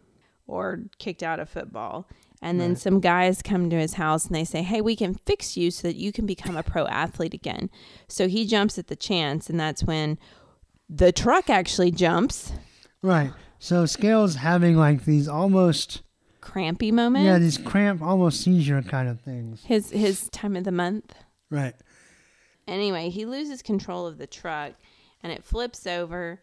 or 0.47 0.83
kicked 0.99 1.21
out 1.23 1.39
of 1.39 1.49
football. 1.49 2.07
And 2.41 2.59
then 2.59 2.69
Right. 2.71 2.77
some 2.77 2.99
guys 2.99 3.41
come 3.41 3.69
to 3.69 3.77
his 3.77 3.93
house 3.93 4.25
and 4.25 4.35
they 4.35 4.43
say, 4.43 4.63
"Hey, 4.63 4.81
we 4.81 4.95
can 4.95 5.13
fix 5.13 5.55
you 5.55 5.71
so 5.71 5.87
that 5.87 5.95
you 5.95 6.11
can 6.11 6.25
become 6.25 6.57
a 6.57 6.63
pro 6.63 6.85
athlete 6.87 7.33
again." 7.33 7.69
So 8.09 8.27
he 8.27 8.45
jumps 8.45 8.77
at 8.77 8.87
the 8.87 8.95
chance 8.95 9.49
and 9.49 9.59
that's 9.59 9.83
when 9.83 10.17
the 10.89 11.11
truck 11.13 11.49
actually 11.49 11.91
jumps. 11.91 12.51
Right. 13.01 13.31
So 13.59 13.85
Scales 13.85 14.35
having 14.35 14.75
like 14.75 15.05
these 15.05 15.27
almost 15.29 16.01
crampy 16.41 16.91
moments. 16.91 17.25
Yeah, 17.25 17.37
these 17.39 17.57
cramp, 17.57 18.01
almost 18.01 18.41
seizure 18.41 18.81
kind 18.81 19.07
of 19.07 19.21
things. 19.21 19.63
his 19.65 19.91
his 19.91 20.27
time 20.29 20.57
of 20.57 20.65
the 20.65 20.71
month. 20.71 21.15
Right. 21.49 21.75
Anyway, 22.67 23.09
he 23.09 23.25
loses 23.25 23.61
control 23.61 24.05
of 24.07 24.17
the 24.17 24.27
truck 24.27 24.73
and 25.21 25.31
it 25.31 25.43
flips 25.43 25.85
over. 25.87 26.41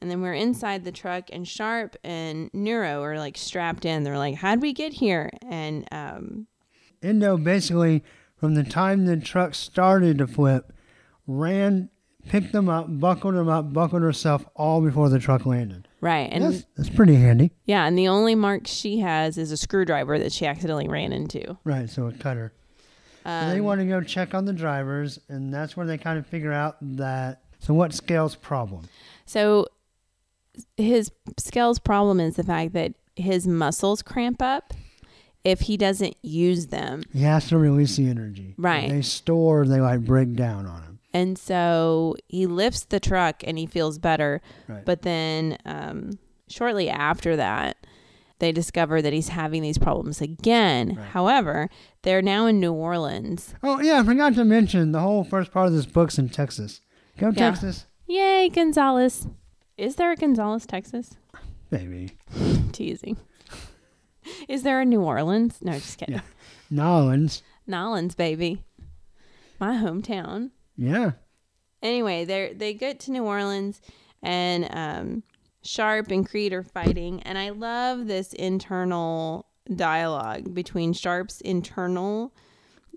And 0.00 0.10
then 0.10 0.20
we're 0.20 0.34
inside 0.34 0.82
the 0.82 0.90
truck, 0.90 1.28
and 1.32 1.46
Sharp 1.46 1.94
and 2.02 2.50
Nero 2.52 3.02
are 3.04 3.18
like 3.18 3.38
strapped 3.38 3.84
in. 3.84 4.02
They're 4.02 4.18
like, 4.18 4.34
How'd 4.34 4.60
we 4.60 4.72
get 4.72 4.92
here? 4.94 5.30
And 5.48 5.86
um, 5.92 6.48
Endo 7.04 7.36
basically, 7.36 8.02
from 8.36 8.54
the 8.54 8.64
time 8.64 9.06
the 9.06 9.16
truck 9.16 9.54
started 9.54 10.18
to 10.18 10.26
flip, 10.26 10.72
ran, 11.28 11.88
picked 12.28 12.50
them 12.50 12.68
up, 12.68 12.86
buckled 12.98 13.36
them 13.36 13.48
up, 13.48 13.72
buckled 13.72 14.02
herself 14.02 14.44
all 14.56 14.80
before 14.80 15.08
the 15.08 15.20
truck 15.20 15.46
landed. 15.46 15.86
right. 16.00 16.28
And 16.32 16.42
That's, 16.44 16.64
that's 16.76 16.90
pretty 16.90 17.14
handy. 17.14 17.52
yeah, 17.64 17.86
and 17.86 17.96
the 17.96 18.08
only 18.08 18.34
mark 18.34 18.66
she 18.66 18.98
has 18.98 19.38
is 19.38 19.52
a 19.52 19.56
screwdriver 19.56 20.18
that 20.18 20.32
she 20.32 20.46
accidentally 20.46 20.88
ran 20.88 21.12
into. 21.12 21.58
Right, 21.62 21.88
so 21.88 22.08
it 22.08 22.18
cut 22.18 22.36
her. 22.36 22.52
And 23.24 23.52
they 23.52 23.58
Um, 23.58 23.64
want 23.64 23.80
to 23.80 23.86
go 23.86 24.00
check 24.02 24.34
on 24.34 24.44
the 24.44 24.52
drivers, 24.52 25.18
and 25.28 25.52
that's 25.52 25.76
where 25.76 25.86
they 25.86 25.98
kind 25.98 26.18
of 26.18 26.26
figure 26.26 26.52
out 26.52 26.76
that. 26.80 27.42
So, 27.60 27.74
what's 27.74 27.96
Skel's 27.98 28.34
problem? 28.34 28.88
So 29.24 29.66
his 30.76 31.10
Skel's 31.38 31.78
problem 31.78 32.20
is 32.20 32.36
the 32.36 32.42
fact 32.44 32.72
that 32.74 32.92
his 33.16 33.46
muscles 33.46 34.02
cramp 34.02 34.42
up 34.42 34.74
if 35.44 35.60
he 35.62 35.76
doesn't 35.76 36.16
use 36.22 36.66
them. 36.68 37.02
He 37.12 37.22
has 37.22 37.48
to 37.48 37.58
release 37.58 37.96
the 37.96 38.08
energy. 38.08 38.54
Right. 38.58 38.84
If 38.84 38.90
they 38.90 39.02
store, 39.02 39.66
they 39.66 39.80
like 39.80 40.04
break 40.04 40.34
down 40.34 40.66
on 40.66 40.82
him. 40.82 40.98
And 41.14 41.36
so 41.36 42.16
he 42.28 42.46
lifts 42.46 42.84
the 42.84 43.00
truck 43.00 43.42
and 43.46 43.58
he 43.58 43.66
feels 43.66 43.98
better. 43.98 44.40
Right. 44.68 44.84
But 44.84 45.02
then 45.02 45.58
um, 45.64 46.18
shortly 46.48 46.88
after 46.88 47.36
that, 47.36 47.76
they 48.42 48.50
discover 48.52 49.00
that 49.00 49.12
he's 49.12 49.28
having 49.28 49.62
these 49.62 49.78
problems 49.78 50.20
again. 50.20 50.96
Right. 50.96 51.06
However, 51.10 51.70
they're 52.02 52.20
now 52.20 52.46
in 52.46 52.58
New 52.58 52.72
Orleans. 52.72 53.54
Oh, 53.62 53.80
yeah, 53.80 54.00
I 54.00 54.04
forgot 54.04 54.34
to 54.34 54.44
mention 54.44 54.90
the 54.90 54.98
whole 55.00 55.22
first 55.22 55.52
part 55.52 55.68
of 55.68 55.72
this 55.72 55.86
book's 55.86 56.18
in 56.18 56.28
Texas. 56.28 56.80
Go, 57.18 57.28
Yeah. 57.28 57.32
Texas. 57.50 57.86
Yay, 58.08 58.48
Gonzales. 58.48 59.28
Is 59.78 59.94
there 59.94 60.10
a 60.10 60.16
Gonzales, 60.16 60.66
Texas? 60.66 61.14
Maybe. 61.70 62.10
Teasing. 62.72 63.16
Is 64.48 64.64
there 64.64 64.80
a 64.80 64.84
New 64.84 65.02
Orleans? 65.02 65.58
No, 65.62 65.72
just 65.72 65.98
kidding. 65.98 66.16
Yeah. 66.16 66.20
Nolans. 66.68 67.42
Nolans, 67.68 68.16
baby. 68.16 68.62
My 69.60 69.74
hometown. 69.76 70.50
Yeah. 70.76 71.12
Anyway, 71.80 72.24
they 72.24 72.52
they 72.56 72.74
get 72.74 72.98
to 73.00 73.12
New 73.12 73.24
Orleans 73.24 73.80
and 74.22 74.66
um, 74.70 75.22
Sharp 75.62 76.10
and 76.10 76.28
Creed 76.28 76.52
are 76.52 76.62
fighting, 76.62 77.22
and 77.22 77.38
I 77.38 77.50
love 77.50 78.06
this 78.06 78.32
internal 78.32 79.46
dialogue 79.74 80.52
between 80.54 80.92
Sharp's 80.92 81.40
internal 81.40 82.34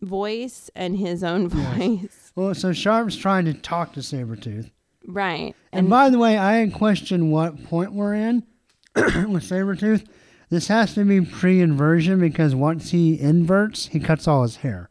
voice 0.01 0.69
and 0.75 0.97
his 0.97 1.23
own 1.23 1.49
Yes. 1.49 1.78
voice. 1.78 2.32
Well, 2.36 2.54
so 2.56 2.73
Sharp's 2.73 3.15
trying 3.15 3.45
to 3.45 3.54
talk 3.54 3.93
to 3.93 3.99
Sabretooth. 4.01 4.71
Right. 5.08 5.56
And, 5.71 5.89
by 5.89 6.10
the 6.10 6.17
way, 6.17 6.38
I 6.38 6.67
question 6.73 7.30
what 7.30 7.63
point 7.65 7.93
we're 7.93 8.15
in 8.15 8.43
with 8.95 9.43
Sabretooth. 9.47 10.06
This 10.49 10.67
has 10.67 10.93
to 10.95 11.06
be 11.06 11.21
pre 11.21 11.62
inversion 11.62 12.19
because 12.19 12.56
once 12.56 12.91
he 12.91 13.19
inverts, 13.19 13.88
he 13.88 13.99
cuts 13.99 14.28
all 14.28 14.41
his 14.43 14.58
hair. 14.58 14.89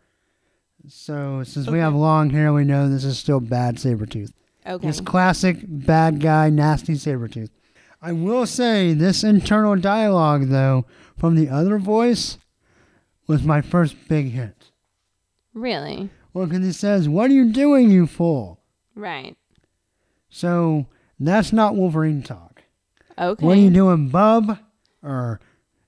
So, 0.88 1.42
since 1.44 1.68
we 1.68 1.78
have 1.78 1.94
long 1.94 2.30
hair, 2.30 2.52
we 2.52 2.64
know 2.64 2.88
this 2.88 3.04
is 3.04 3.18
still 3.18 3.40
bad 3.40 3.76
Sabretooth. 3.76 4.32
okay. 4.66 4.86
It's 4.88 5.00
classic 5.00 5.58
bad 5.66 6.20
guy, 6.20 6.50
nasty 6.50 6.94
Sabretooth. 6.94 7.50
I 8.04 8.12
will 8.12 8.44
say 8.44 8.92
this 8.92 9.24
internal 9.24 9.76
dialogue, 9.76 10.48
though, 10.48 10.84
from 11.16 11.36
the 11.36 11.48
other 11.48 11.78
voice 11.78 12.36
was 13.26 13.42
my 13.42 13.62
first 13.62 13.96
big 14.08 14.32
hit. 14.32 14.72
Really? 15.54 16.10
Well, 16.34 16.44
because 16.44 16.66
he 16.66 16.72
says, 16.72 17.08
What 17.08 17.30
are 17.30 17.34
you 17.34 17.50
doing, 17.50 17.90
you 17.90 18.06
fool? 18.06 18.60
Right. 18.94 19.38
So, 20.28 20.86
that's 21.18 21.50
not 21.50 21.76
Wolverine 21.76 22.22
talk. 22.22 22.64
Okay. 23.18 23.42
What 23.42 23.56
are 23.56 23.60
you 23.60 23.70
doing, 23.70 24.10
bub? 24.10 24.58
Or 25.02 25.40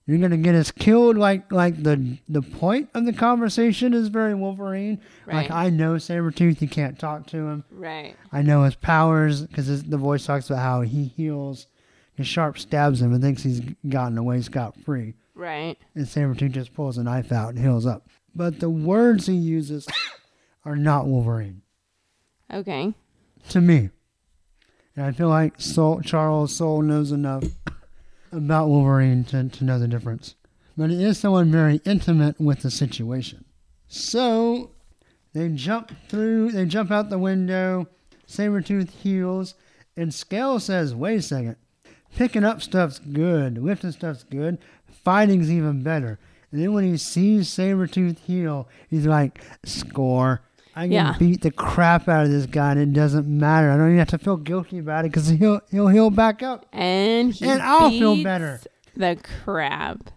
you're 0.07 0.17
gonna 0.17 0.39
get 0.39 0.55
us 0.55 0.71
killed? 0.71 1.19
Like, 1.19 1.53
like 1.53 1.83
the 1.83 2.17
the 2.31 2.41
point 2.41 2.89
of 2.95 3.05
the 3.05 3.13
conversation 3.13 3.93
is 3.93 4.09
very 4.09 4.35
Wolverine. 4.35 5.03
Right. 5.27 5.35
Like, 5.35 5.51
I 5.51 5.69
know 5.69 5.97
Sabretooth, 5.97 6.63
you 6.63 6.69
can't 6.69 6.99
talk 6.99 7.27
to 7.27 7.47
him. 7.47 7.65
Right. 7.71 8.17
I 8.33 8.41
know 8.41 8.63
his 8.63 8.77
powers 8.77 9.43
because 9.43 9.83
the 9.85 9.99
voice 9.99 10.25
talks 10.25 10.49
about 10.49 10.63
how 10.63 10.81
he 10.81 11.05
heals. 11.05 11.67
His 12.17 12.27
sharp 12.27 12.59
stabs 12.59 13.01
him 13.03 13.13
and 13.13 13.23
thinks 13.23 13.43
he's 13.43 13.61
gotten 13.89 14.17
away 14.19 14.41
scot 14.43 14.75
free. 14.85 15.15
Right. 15.35 15.77
And 15.95 16.07
Sabretooth 16.07 16.53
just 16.53 16.75
pulls 16.75 16.97
a 16.99 17.05
knife 17.05 17.31
out 17.31 17.51
and 17.51 17.59
heals 17.59 17.85
up. 17.87 18.09
But 18.35 18.59
the 18.61 18.71
words 18.71 19.27
he 19.27 19.35
uses 19.35 19.87
are 20.65 20.77
not 20.77 21.07
Wolverine 21.07 21.63
Okay. 22.53 22.95
to 23.51 23.61
me. 23.61 23.91
And 24.97 25.05
I 25.05 25.13
feel 25.13 25.29
like 25.29 25.61
Soule, 25.61 26.01
Charles 26.03 26.55
Soule 26.55 26.81
knows 26.83 27.13
enough 27.13 27.45
about 28.33 28.69
Wolverine 28.69 29.25
to, 29.25 29.49
to 29.51 29.65
know 29.65 29.79
the 29.79 29.87
difference. 29.89 30.35
But 30.77 30.91
he 30.91 31.05
is 31.05 31.19
someone 31.19 31.51
very 31.51 31.81
intimate 31.85 32.41
with 32.41 32.61
the 32.61 32.71
situation. 32.71 33.45
So 33.89 34.71
they 35.35 35.49
jump 35.51 35.93
through, 36.09 36.53
they 36.53 36.65
jump 36.65 36.91
out 36.91 37.11
the 37.11 37.19
window. 37.19 37.89
Sabretooth 38.27 38.91
heals. 38.91 39.55
And 39.99 40.11
Skel 40.11 40.61
says, 40.61 40.95
wait 40.95 41.17
a 41.19 41.23
second. 41.23 41.57
Picking 42.17 42.45
up 42.45 42.61
stuff's 42.63 42.99
good. 42.99 43.59
Lifting 43.59 43.93
stuff's 43.93 44.25
good. 44.25 44.59
Fighting's 45.05 45.51
even 45.51 45.83
better. 45.83 46.19
And 46.51 46.61
then 46.63 46.73
when 46.73 46.85
he 46.85 46.97
sees 46.97 47.49
Sabretooth 47.49 48.19
heal, 48.21 48.69
he's 48.89 49.07
like, 49.07 49.41
score. 49.65 50.41
I 50.75 50.83
can 50.85 50.93
Yeah. 50.93 51.15
beat 51.19 51.43
the 51.43 51.51
crap 51.51 52.09
out 52.09 52.25
of 52.27 52.31
this 52.31 52.47
guy 52.47 52.73
and 52.73 52.81
it 52.81 52.93
doesn't 52.93 53.27
matter. 53.27 53.71
I 53.71 53.77
don't 53.77 53.87
even 53.89 53.99
have 53.99 54.09
to 54.09 54.19
feel 54.19 54.37
guilty 54.37 54.79
about 54.79 55.05
it 55.05 55.13
because 55.13 55.29
he'll, 55.29 55.61
he'll 55.71 55.89
heal 55.89 56.11
back 56.11 56.43
up. 56.43 56.67
And 56.73 57.33
he 57.33 57.47
And 57.49 57.63
I'll 57.63 57.91
feel 57.91 58.23
better. 58.23 58.61
The 58.97 59.19
crap 59.45 60.11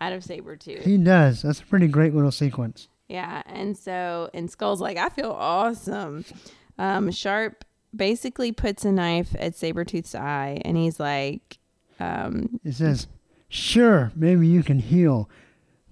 out 0.00 0.12
of 0.12 0.22
Sabretooth. 0.22 0.82
He 0.82 0.96
does. 0.98 1.42
That's 1.42 1.60
a 1.60 1.64
pretty 1.64 1.88
great 1.88 2.14
little 2.14 2.30
sequence. 2.32 2.88
Yeah, 3.08 3.42
and 3.46 3.76
so 3.76 4.30
and 4.34 4.50
Skel's 4.50 4.80
like, 4.80 4.96
I 4.96 5.08
feel 5.10 5.30
awesome. 5.30 6.24
Um, 6.78 7.10
Sharp 7.12 7.64
basically 7.96 8.52
puts 8.52 8.84
a 8.84 8.92
knife 8.92 9.34
at 9.38 9.54
Sabretooth's 9.54 10.14
eye, 10.14 10.60
and 10.64 10.76
he's 10.76 11.00
like, 11.00 11.58
um, 12.00 12.60
It 12.64 12.74
says, 12.74 13.06
Sure, 13.48 14.12
maybe 14.14 14.46
you 14.46 14.62
can 14.62 14.78
heal, 14.80 15.30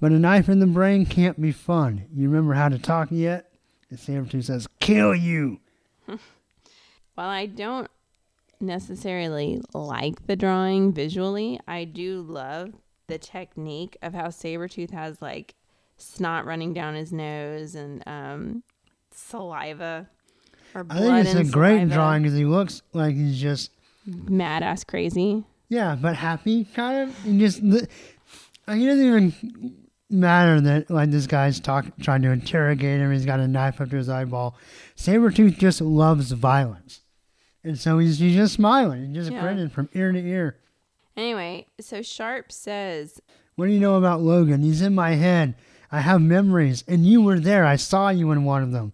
but 0.00 0.12
a 0.12 0.18
knife 0.18 0.48
in 0.48 0.58
the 0.58 0.66
brain 0.66 1.06
can't 1.06 1.40
be 1.40 1.52
fun. 1.52 2.04
You 2.14 2.28
remember 2.28 2.54
how 2.54 2.68
to 2.68 2.78
talk 2.78 3.08
yet? 3.10 3.52
And 3.90 3.98
Sabretooth 3.98 4.44
says, 4.44 4.66
Kill 4.80 5.14
you. 5.14 5.60
while 6.06 7.28
I 7.28 7.46
don't 7.46 7.90
necessarily 8.60 9.60
like 9.72 10.26
the 10.26 10.36
drawing 10.36 10.92
visually, 10.92 11.60
I 11.66 11.84
do 11.84 12.22
love 12.22 12.72
the 13.06 13.18
technique 13.18 13.96
of 14.02 14.14
how 14.14 14.28
Sabretooth 14.28 14.90
has 14.90 15.20
like 15.20 15.54
snot 15.96 16.44
running 16.44 16.72
down 16.72 16.94
his 16.94 17.12
nose 17.12 17.74
and 17.74 18.02
um, 18.06 18.62
saliva 19.10 20.08
or 20.74 20.86
I 20.90 20.98
think 21.00 21.26
it's 21.26 21.34
a 21.34 21.38
and 21.40 21.52
great 21.52 21.76
saliva. 21.76 21.94
drawing 21.94 22.22
because 22.22 22.36
he 22.38 22.44
looks 22.44 22.82
like 22.92 23.14
he's 23.14 23.40
just, 23.40 23.70
Mad 24.06 24.62
ass 24.62 24.84
crazy. 24.84 25.44
yeah, 25.68 25.96
but 26.00 26.14
happy 26.16 26.64
kind 26.74 27.08
of. 27.08 27.24
And 27.26 27.40
just, 27.40 27.60
the, 27.62 27.88
he 28.68 28.86
doesn't 28.86 29.04
even 29.06 29.76
matter 30.10 30.60
that 30.60 30.90
like 30.90 31.10
this 31.10 31.26
guy's 31.26 31.58
talk, 31.60 31.86
trying 32.00 32.22
to 32.22 32.30
interrogate 32.30 33.00
him. 33.00 33.12
He's 33.12 33.24
got 33.26 33.40
a 33.40 33.48
knife 33.48 33.80
up 33.80 33.90
to 33.90 33.96
his 33.96 34.08
eyeball. 34.08 34.56
Sabretooth 34.96 35.56
just 35.58 35.80
loves 35.80 36.30
violence. 36.32 37.00
And 37.62 37.78
so 37.78 37.98
he's, 37.98 38.18
he's 38.18 38.34
just 38.36 38.54
smiling. 38.54 39.06
He's 39.06 39.16
just 39.16 39.32
Yeah. 39.32 39.40
grinning 39.40 39.70
from 39.70 39.88
ear 39.94 40.12
to 40.12 40.18
ear. 40.18 40.58
Anyway, 41.16 41.66
so 41.80 42.02
Sharp 42.02 42.52
says 42.52 43.20
What 43.56 43.66
do 43.66 43.72
you 43.72 43.80
know 43.80 43.94
about 43.96 44.20
Logan? 44.20 44.62
He's 44.62 44.82
in 44.82 44.94
my 44.94 45.12
head. 45.12 45.54
I 45.90 46.00
have 46.00 46.20
memories, 46.20 46.82
and 46.88 47.06
you 47.06 47.22
were 47.22 47.38
there. 47.38 47.64
I 47.64 47.76
saw 47.76 48.08
you 48.08 48.32
in 48.32 48.44
one 48.44 48.62
of 48.64 48.72
them. 48.72 48.92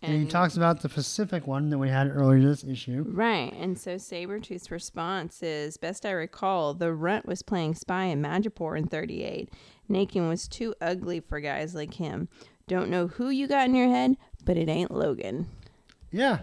And, 0.00 0.22
he 0.22 0.26
talks 0.26 0.56
about 0.56 0.80
the 0.80 0.88
Pacific 0.88 1.46
one 1.46 1.70
that 1.70 1.78
we 1.78 1.88
had 1.88 2.08
earlier 2.14 2.40
this 2.40 2.62
issue. 2.62 3.04
Right. 3.08 3.52
And 3.52 3.76
so 3.76 3.96
Sabretooth's 3.96 4.70
response 4.70 5.42
is 5.42 5.76
Best 5.76 6.06
I 6.06 6.12
recall, 6.12 6.72
the 6.74 6.92
runt 6.92 7.26
was 7.26 7.42
playing 7.42 7.74
spy 7.74 8.04
in 8.04 8.22
Madripoor 8.22 8.78
in 8.78 8.86
38. 8.86 9.50
Nanking 9.88 10.28
was 10.28 10.46
too 10.46 10.74
ugly 10.80 11.18
for 11.18 11.40
guys 11.40 11.74
like 11.74 11.94
him. 11.94 12.28
Don't 12.68 12.90
know 12.90 13.08
who 13.08 13.30
you 13.30 13.48
got 13.48 13.66
in 13.66 13.74
your 13.74 13.88
head, 13.88 14.16
but 14.44 14.56
it 14.56 14.68
ain't 14.68 14.92
Logan. 14.92 15.48
Yeah. 16.12 16.40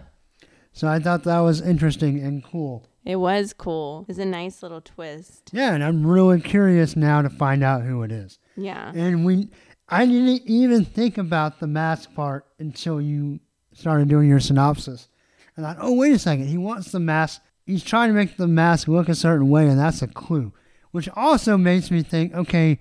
So 0.72 0.88
I 0.88 0.98
thought 0.98 1.24
that 1.24 1.40
was 1.40 1.62
interesting 1.62 2.20
and 2.20 2.44
cool. 2.44 2.86
It 3.06 3.16
was 3.16 3.52
cool. 3.52 4.02
It 4.02 4.08
was 4.08 4.18
a 4.18 4.26
nice 4.26 4.62
little 4.62 4.80
twist. 4.80 5.50
Yeah, 5.52 5.72
and 5.72 5.82
I'm 5.82 6.04
really 6.06 6.40
curious 6.40 6.96
now 6.96 7.22
to 7.22 7.30
find 7.30 7.62
out 7.62 7.82
who 7.82 8.02
it 8.02 8.10
is. 8.12 8.38
Yeah. 8.56 8.92
And 8.94 9.24
we, 9.24 9.48
I 9.88 10.04
didn't 10.04 10.42
even 10.44 10.84
think 10.84 11.16
about 11.16 11.60
the 11.60 11.68
mask 11.68 12.12
part 12.14 12.46
until 12.58 13.00
you 13.00 13.38
started 13.76 14.08
doing 14.08 14.28
your 14.28 14.40
synopsis. 14.40 15.08
And 15.56 15.66
I 15.66 15.74
thought, 15.74 15.82
oh, 15.82 15.94
wait 15.94 16.12
a 16.12 16.18
second. 16.18 16.48
He 16.48 16.58
wants 16.58 16.90
the 16.92 17.00
mask. 17.00 17.42
He's 17.66 17.84
trying 17.84 18.08
to 18.08 18.14
make 18.14 18.36
the 18.36 18.46
mask 18.46 18.88
look 18.88 19.08
a 19.08 19.14
certain 19.14 19.48
way, 19.48 19.68
and 19.68 19.78
that's 19.78 20.02
a 20.02 20.06
clue. 20.06 20.52
which 20.92 21.08
also 21.10 21.58
makes 21.58 21.90
me 21.90 22.02
think, 22.02 22.32
okay, 22.34 22.78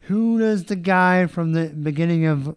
who 0.00 0.38
does 0.38 0.64
the 0.64 0.76
guy 0.76 1.26
from 1.26 1.52
the 1.52 1.68
beginning 1.68 2.26
of 2.26 2.54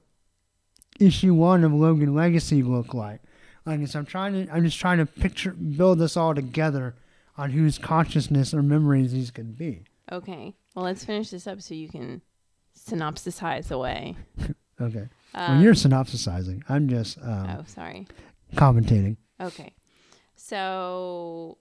issue 0.99 1.33
one 1.33 1.63
of 1.63 1.73
Logan 1.73 2.13
Legacy 2.13 2.61
look 2.61 2.93
like? 2.93 3.21
Like, 3.65 3.87
so 3.87 3.99
I'm 3.99 4.05
trying 4.05 4.33
to, 4.45 4.53
I'm 4.53 4.63
just 4.63 4.79
trying 4.79 4.99
to 4.99 5.05
picture, 5.05 5.51
build 5.51 5.99
this 5.99 6.15
all 6.15 6.35
together 6.35 6.95
on 7.37 7.51
whose 7.51 7.77
consciousness 7.77 8.53
or 8.53 8.61
memories 8.61 9.13
these 9.13 9.31
could 9.31 9.57
be. 9.57 9.83
Okay. 10.11 10.53
Well, 10.75 10.85
let's 10.85 11.03
finish 11.03 11.31
this 11.31 11.47
up 11.47 11.61
so 11.61 11.73
you 11.73 11.89
can 11.89 12.21
synopsisize 12.77 13.71
away. 13.71 14.15
Okay. 14.79 15.07
Um, 15.33 15.55
well, 15.55 15.61
you're 15.63 15.73
synopsisizing. 15.73 16.63
I'm 16.69 16.87
just 16.87 17.17
um, 17.21 17.49
Oh, 17.59 17.63
sorry. 17.67 18.07
commentating. 18.55 19.17
Okay. 19.41 19.73
So 20.35 21.57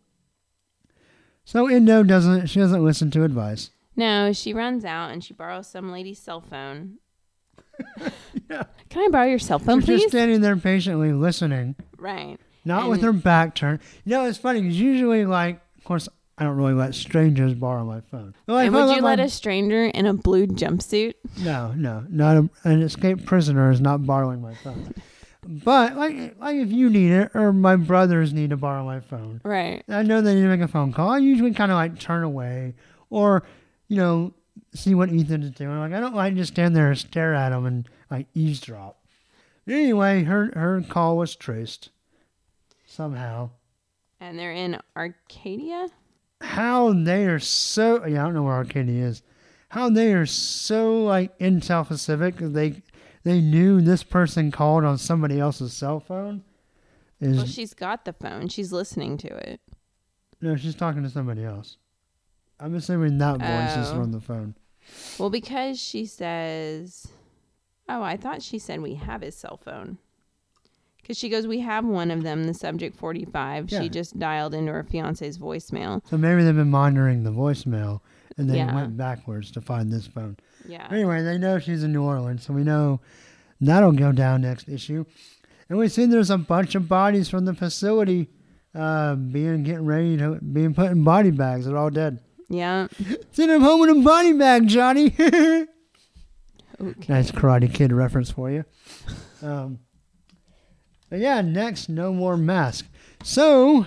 So 1.44 1.68
Indo 1.70 2.02
doesn't, 2.02 2.46
she 2.46 2.60
doesn't 2.60 2.84
listen 2.84 3.10
to 3.12 3.24
advice. 3.24 3.70
no, 3.96 4.32
she 4.32 4.52
runs 4.52 4.84
out 4.84 5.10
and 5.12 5.22
she 5.24 5.34
borrows 5.34 5.66
some 5.66 5.90
lady's 5.92 6.18
cell 6.18 6.40
phone. 6.40 6.98
Yeah. 8.48 8.62
Can 8.90 9.02
I 9.04 9.08
borrow 9.10 9.26
your 9.26 9.40
cell 9.40 9.58
phone, 9.58 9.80
please? 9.82 9.94
She's 9.94 10.02
just 10.02 10.12
standing 10.12 10.40
there 10.40 10.56
patiently 10.56 11.12
listening. 11.12 11.74
Right. 11.98 12.38
Not 12.64 12.88
with 12.88 13.02
her 13.02 13.12
back 13.12 13.56
turned. 13.56 13.80
You 14.04 14.12
know, 14.12 14.24
it's 14.26 14.38
funny 14.38 14.60
because 14.60 14.78
usually, 14.80 15.26
like, 15.26 15.60
of 15.76 15.82
course, 15.82 16.08
I 16.38 16.44
don't 16.44 16.56
really 16.56 16.74
let 16.74 16.94
strangers 16.94 17.54
borrow 17.54 17.84
my 17.84 18.00
phone. 18.02 18.34
Like, 18.46 18.66
and 18.66 18.74
would 18.74 18.94
you 18.96 19.00
my- 19.02 19.10
let 19.10 19.20
a 19.20 19.28
stranger 19.30 19.86
in 19.86 20.04
a 20.06 20.12
blue 20.12 20.46
jumpsuit? 20.46 21.14
No, 21.38 21.72
no, 21.72 22.04
not 22.10 22.36
a, 22.36 22.50
an 22.64 22.82
escaped 22.82 23.24
prisoner 23.24 23.70
is 23.70 23.80
not 23.80 24.04
borrowing 24.04 24.42
my 24.42 24.54
phone. 24.54 24.92
But 25.48 25.96
like, 25.96 26.38
like 26.38 26.56
if 26.56 26.70
you 26.72 26.90
need 26.90 27.12
it 27.12 27.30
or 27.34 27.52
my 27.52 27.76
brothers 27.76 28.32
need 28.34 28.50
to 28.50 28.56
borrow 28.56 28.84
my 28.84 29.00
phone, 29.00 29.40
Right. 29.44 29.82
I 29.88 30.02
know 30.02 30.20
they 30.20 30.34
need 30.34 30.42
to 30.42 30.48
make 30.48 30.60
a 30.60 30.68
phone 30.68 30.92
call. 30.92 31.08
I 31.08 31.18
usually 31.18 31.54
kind 31.54 31.70
of 31.70 31.76
like 31.76 31.98
turn 32.00 32.22
away 32.24 32.74
or, 33.10 33.44
you 33.88 33.96
know, 33.96 34.34
see 34.74 34.94
what 34.94 35.10
Ethan 35.10 35.42
is 35.44 35.52
doing. 35.52 35.78
Like 35.78 35.92
I 35.92 36.00
don't 36.00 36.14
like 36.16 36.34
just 36.34 36.52
stand 36.52 36.74
there 36.76 36.88
and 36.88 36.98
stare 36.98 37.32
at 37.32 37.52
him 37.52 37.64
and 37.64 37.88
like 38.10 38.26
eavesdrop. 38.34 38.98
Anyway, 39.68 40.24
her 40.24 40.50
her 40.54 40.82
call 40.88 41.16
was 41.16 41.34
traced 41.36 41.90
somehow. 42.86 43.50
And 44.20 44.38
they're 44.38 44.52
in 44.52 44.78
Arcadia? 44.96 45.88
How 46.40 46.92
they 46.92 47.26
are 47.26 47.38
so 47.38 48.04
yeah, 48.06 48.22
I 48.22 48.24
don't 48.26 48.34
know 48.34 48.42
where 48.42 48.54
Arcadia 48.54 49.04
is. 49.06 49.22
How 49.70 49.90
they 49.90 50.12
are 50.14 50.26
so 50.26 51.02
like 51.04 51.32
in 51.38 51.60
South 51.62 51.88
Pacific 51.88 52.36
they 52.38 52.82
they 53.24 53.40
knew 53.40 53.80
this 53.80 54.02
person 54.04 54.50
called 54.52 54.84
on 54.84 54.98
somebody 54.98 55.40
else's 55.40 55.72
cell 55.72 55.98
phone. 56.00 56.44
Is 57.20 57.36
Well, 57.36 57.46
she's 57.46 57.74
got 57.74 58.04
the 58.04 58.12
phone. 58.12 58.48
She's 58.48 58.72
listening 58.72 59.16
to 59.18 59.28
it. 59.28 59.60
no, 60.40 60.54
she's 60.56 60.74
talking 60.74 61.02
to 61.02 61.10
somebody 61.10 61.44
else. 61.44 61.78
I'm 62.60 62.74
assuming 62.74 63.18
that 63.18 63.38
voice 63.38 63.76
is 63.86 63.90
Oh. 63.92 63.96
from 64.00 64.12
the 64.12 64.20
phone. 64.20 64.54
Well, 65.18 65.30
because 65.30 65.80
she 65.80 66.06
says, 66.06 67.08
"Oh, 67.88 68.02
I 68.02 68.16
thought 68.16 68.42
she 68.42 68.58
said 68.58 68.80
we 68.80 68.94
have 68.94 69.22
his 69.22 69.34
cell 69.34 69.56
phone." 69.56 69.98
Because 71.06 71.18
she 71.18 71.28
goes, 71.28 71.46
"We 71.46 71.60
have 71.60 71.84
one 71.84 72.10
of 72.10 72.24
them, 72.24 72.44
the 72.48 72.54
subject 72.54 72.96
forty-five." 72.96 73.70
Yeah. 73.70 73.80
She 73.82 73.88
just 73.88 74.18
dialed 74.18 74.54
into 74.54 74.72
her 74.72 74.82
fiance's 74.82 75.38
voicemail. 75.38 76.02
So 76.10 76.16
maybe 76.18 76.42
they've 76.42 76.56
been 76.56 76.68
monitoring 76.70 77.22
the 77.22 77.30
voicemail 77.30 78.00
and 78.36 78.50
then 78.50 78.56
Yeah. 78.56 78.74
went 78.74 78.96
backwards 78.96 79.52
to 79.52 79.60
find 79.60 79.92
this 79.92 80.06
phone. 80.08 80.36
Yeah. 80.68 80.88
Anyway, 80.90 81.22
they 81.22 81.38
know 81.38 81.60
she's 81.60 81.84
in 81.84 81.92
New 81.92 82.02
Orleans, 82.02 82.44
so 82.44 82.52
we 82.52 82.64
know 82.64 83.00
that'll 83.60 83.92
go 83.92 84.10
down 84.10 84.40
next 84.40 84.68
issue. 84.68 85.04
And 85.68 85.78
we 85.78 85.86
see 85.88 86.06
there's 86.06 86.30
a 86.30 86.38
bunch 86.38 86.74
of 86.74 86.88
bodies 86.88 87.28
from 87.28 87.44
the 87.44 87.54
facility 87.54 88.28
uh, 88.74 89.14
being 89.14 89.62
getting 89.62 89.86
ready 89.86 90.16
to 90.16 90.40
being 90.40 90.74
put 90.74 90.90
in 90.90 91.04
body 91.04 91.30
bags. 91.30 91.66
They're 91.66 91.76
all 91.76 91.90
dead. 91.90 92.18
Yeah. 92.48 92.88
Send 93.30 93.50
him 93.52 93.60
home 93.62 93.88
in 93.88 94.00
a 94.00 94.02
body 94.02 94.32
bag, 94.32 94.66
Johnny. 94.66 95.14
Okay. 96.78 97.06
nice 97.08 97.30
Karate 97.30 97.72
Kid 97.72 97.90
reference 97.90 98.30
for 98.30 98.50
you. 98.50 98.62
Um, 99.42 99.78
but 101.10 101.18
yeah, 101.18 101.40
next, 101.40 101.88
no 101.88 102.12
more 102.12 102.36
mask. 102.36 102.86
So, 103.22 103.76
all 103.76 103.86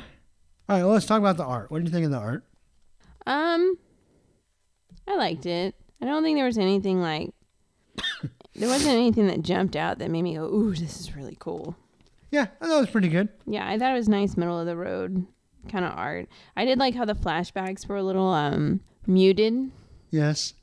right, 0.67 0.83
well, 0.83 0.89
let's 0.89 1.05
talk 1.05 1.19
about 1.19 1.37
the 1.37 1.45
art. 1.45 1.71
What 1.71 1.79
do 1.79 1.85
you 1.85 1.91
think 1.91 2.05
of 2.05 2.11
the 2.11 2.17
art? 2.17 2.43
Um, 3.25 3.77
I 5.07 5.15
liked 5.15 5.45
it. 5.45 5.75
I 6.01 6.05
don't 6.05 6.23
think 6.23 6.37
there 6.37 6.45
was 6.45 6.57
anything 6.57 7.01
like. 7.01 7.31
there 8.55 8.69
wasn't 8.69 8.95
anything 8.95 9.27
that 9.27 9.41
jumped 9.41 9.75
out 9.75 9.99
that 9.99 10.09
made 10.09 10.21
me 10.23 10.35
go, 10.35 10.45
"Ooh, 10.45 10.73
this 10.73 10.99
is 10.99 11.15
really 11.15 11.35
cool." 11.39 11.75
Yeah, 12.31 12.47
I 12.61 12.65
thought 12.65 12.77
it 12.77 12.81
was 12.81 12.89
pretty 12.89 13.09
good. 13.09 13.29
Yeah, 13.45 13.67
I 13.67 13.77
thought 13.77 13.91
it 13.91 13.97
was 13.97 14.07
nice, 14.07 14.37
middle 14.37 14.59
of 14.59 14.65
the 14.65 14.75
road 14.75 15.25
kind 15.69 15.85
of 15.85 15.93
art. 15.97 16.27
I 16.55 16.65
did 16.65 16.79
like 16.79 16.95
how 16.95 17.05
the 17.05 17.13
flashbacks 17.13 17.87
were 17.87 17.97
a 17.97 18.03
little 18.03 18.29
um 18.29 18.81
muted. 19.07 19.71
Yes. 20.11 20.53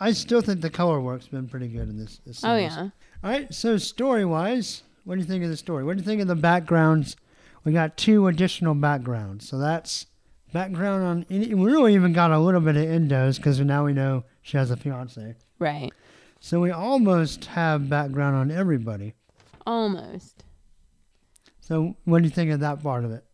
I 0.00 0.12
still 0.12 0.40
think 0.40 0.62
the 0.62 0.70
color 0.70 1.00
work's 1.00 1.28
been 1.28 1.48
pretty 1.48 1.68
good 1.68 1.88
in 1.88 1.98
this. 1.98 2.20
this 2.24 2.42
Oh 2.42 2.56
yeah. 2.56 2.88
All 3.22 3.30
right, 3.30 3.52
so 3.52 3.76
story 3.76 4.24
wise, 4.24 4.82
what 5.06 5.14
do 5.14 5.20
you 5.20 5.26
think 5.26 5.44
of 5.44 5.50
the 5.50 5.56
story? 5.56 5.84
What 5.84 5.96
do 5.96 6.02
you 6.02 6.04
think 6.04 6.20
of 6.20 6.26
the 6.26 6.34
backgrounds? 6.34 7.14
We 7.62 7.72
got 7.72 7.96
two 7.96 8.26
additional 8.26 8.74
backgrounds. 8.74 9.48
So 9.48 9.56
that's 9.56 10.06
background 10.52 11.04
on 11.04 11.26
any. 11.30 11.54
We 11.54 11.70
really 11.70 11.94
even 11.94 12.12
got 12.12 12.32
a 12.32 12.40
little 12.40 12.60
bit 12.60 12.76
of 12.76 12.82
Indo's 12.82 13.36
because 13.36 13.60
now 13.60 13.84
we 13.84 13.92
know 13.92 14.24
she 14.42 14.56
has 14.56 14.72
a 14.72 14.76
fiance. 14.76 15.36
Right. 15.60 15.92
So 16.40 16.58
we 16.60 16.72
almost 16.72 17.44
have 17.46 17.88
background 17.88 18.34
on 18.34 18.50
everybody. 18.50 19.14
Almost. 19.64 20.42
So 21.60 21.96
what 22.04 22.18
do 22.18 22.24
you 22.24 22.30
think 22.30 22.50
of 22.50 22.58
that 22.60 22.82
part 22.82 23.04
of 23.04 23.12
it? 23.12 23.24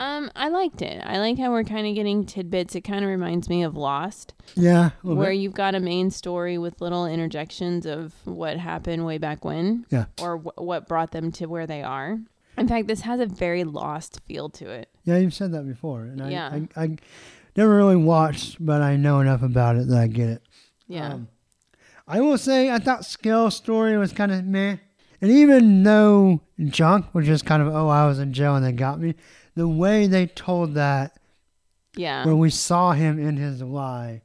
Um, 0.00 0.30
I 0.34 0.48
liked 0.48 0.80
it. 0.80 1.02
I 1.04 1.18
like 1.18 1.38
how 1.38 1.50
we're 1.50 1.62
kind 1.62 1.86
of 1.86 1.94
getting 1.94 2.24
tidbits. 2.24 2.74
It 2.74 2.80
kind 2.80 3.04
of 3.04 3.10
reminds 3.10 3.50
me 3.50 3.62
of 3.62 3.76
Lost, 3.76 4.32
Yeah, 4.56 4.90
a 5.04 5.14
where 5.14 5.30
bit. 5.30 5.40
you've 5.40 5.52
got 5.52 5.74
a 5.74 5.80
main 5.80 6.10
story 6.10 6.56
with 6.56 6.80
little 6.80 7.04
interjections 7.04 7.84
of 7.84 8.14
what 8.24 8.56
happened 8.56 9.04
way 9.04 9.18
back 9.18 9.44
when. 9.44 9.84
Yeah. 9.90 10.06
Or 10.20 10.38
wh- 10.38 10.58
what 10.58 10.88
brought 10.88 11.10
them 11.10 11.30
to 11.32 11.46
where 11.46 11.66
they 11.66 11.82
are. 11.82 12.18
In 12.56 12.66
fact, 12.66 12.88
this 12.88 13.02
has 13.02 13.20
a 13.20 13.26
very 13.26 13.62
Lost 13.62 14.20
feel 14.26 14.48
to 14.50 14.70
it. 14.70 14.88
Yeah, 15.04 15.18
you've 15.18 15.34
said 15.34 15.52
that 15.52 15.66
before, 15.68 16.02
and 16.04 16.22
I, 16.22 16.30
Yeah. 16.30 16.60
I, 16.76 16.82
I 16.84 16.96
never 17.54 17.76
really 17.76 17.96
watched, 17.96 18.56
but 18.58 18.80
I 18.80 18.96
know 18.96 19.20
enough 19.20 19.42
about 19.42 19.76
it 19.76 19.86
that 19.88 19.98
I 19.98 20.06
get 20.06 20.30
it. 20.30 20.42
Yeah. 20.88 21.12
Um, 21.12 21.28
I 22.08 22.22
will 22.22 22.38
say 22.38 22.70
I 22.70 22.78
thought 22.78 23.04
Skel's 23.04 23.54
story 23.54 23.98
was 23.98 24.12
kind 24.14 24.32
of 24.32 24.46
meh. 24.46 24.78
And 25.22 25.30
even 25.30 25.82
though 25.82 26.40
Junk 26.58 27.14
was 27.14 27.26
just 27.26 27.44
kind 27.44 27.60
of, 27.62 27.68
oh, 27.68 27.88
I 27.88 28.06
was 28.06 28.18
in 28.18 28.32
jail 28.32 28.56
and 28.56 28.64
they 28.64 28.72
got 28.72 28.98
me, 28.98 29.14
the 29.54 29.68
way 29.68 30.06
they 30.06 30.26
told 30.26 30.74
that, 30.74 31.18
yeah. 31.96 32.24
where 32.24 32.36
we 32.36 32.50
saw 32.50 32.92
him 32.92 33.18
in 33.18 33.36
his 33.36 33.62
lie, 33.62 34.22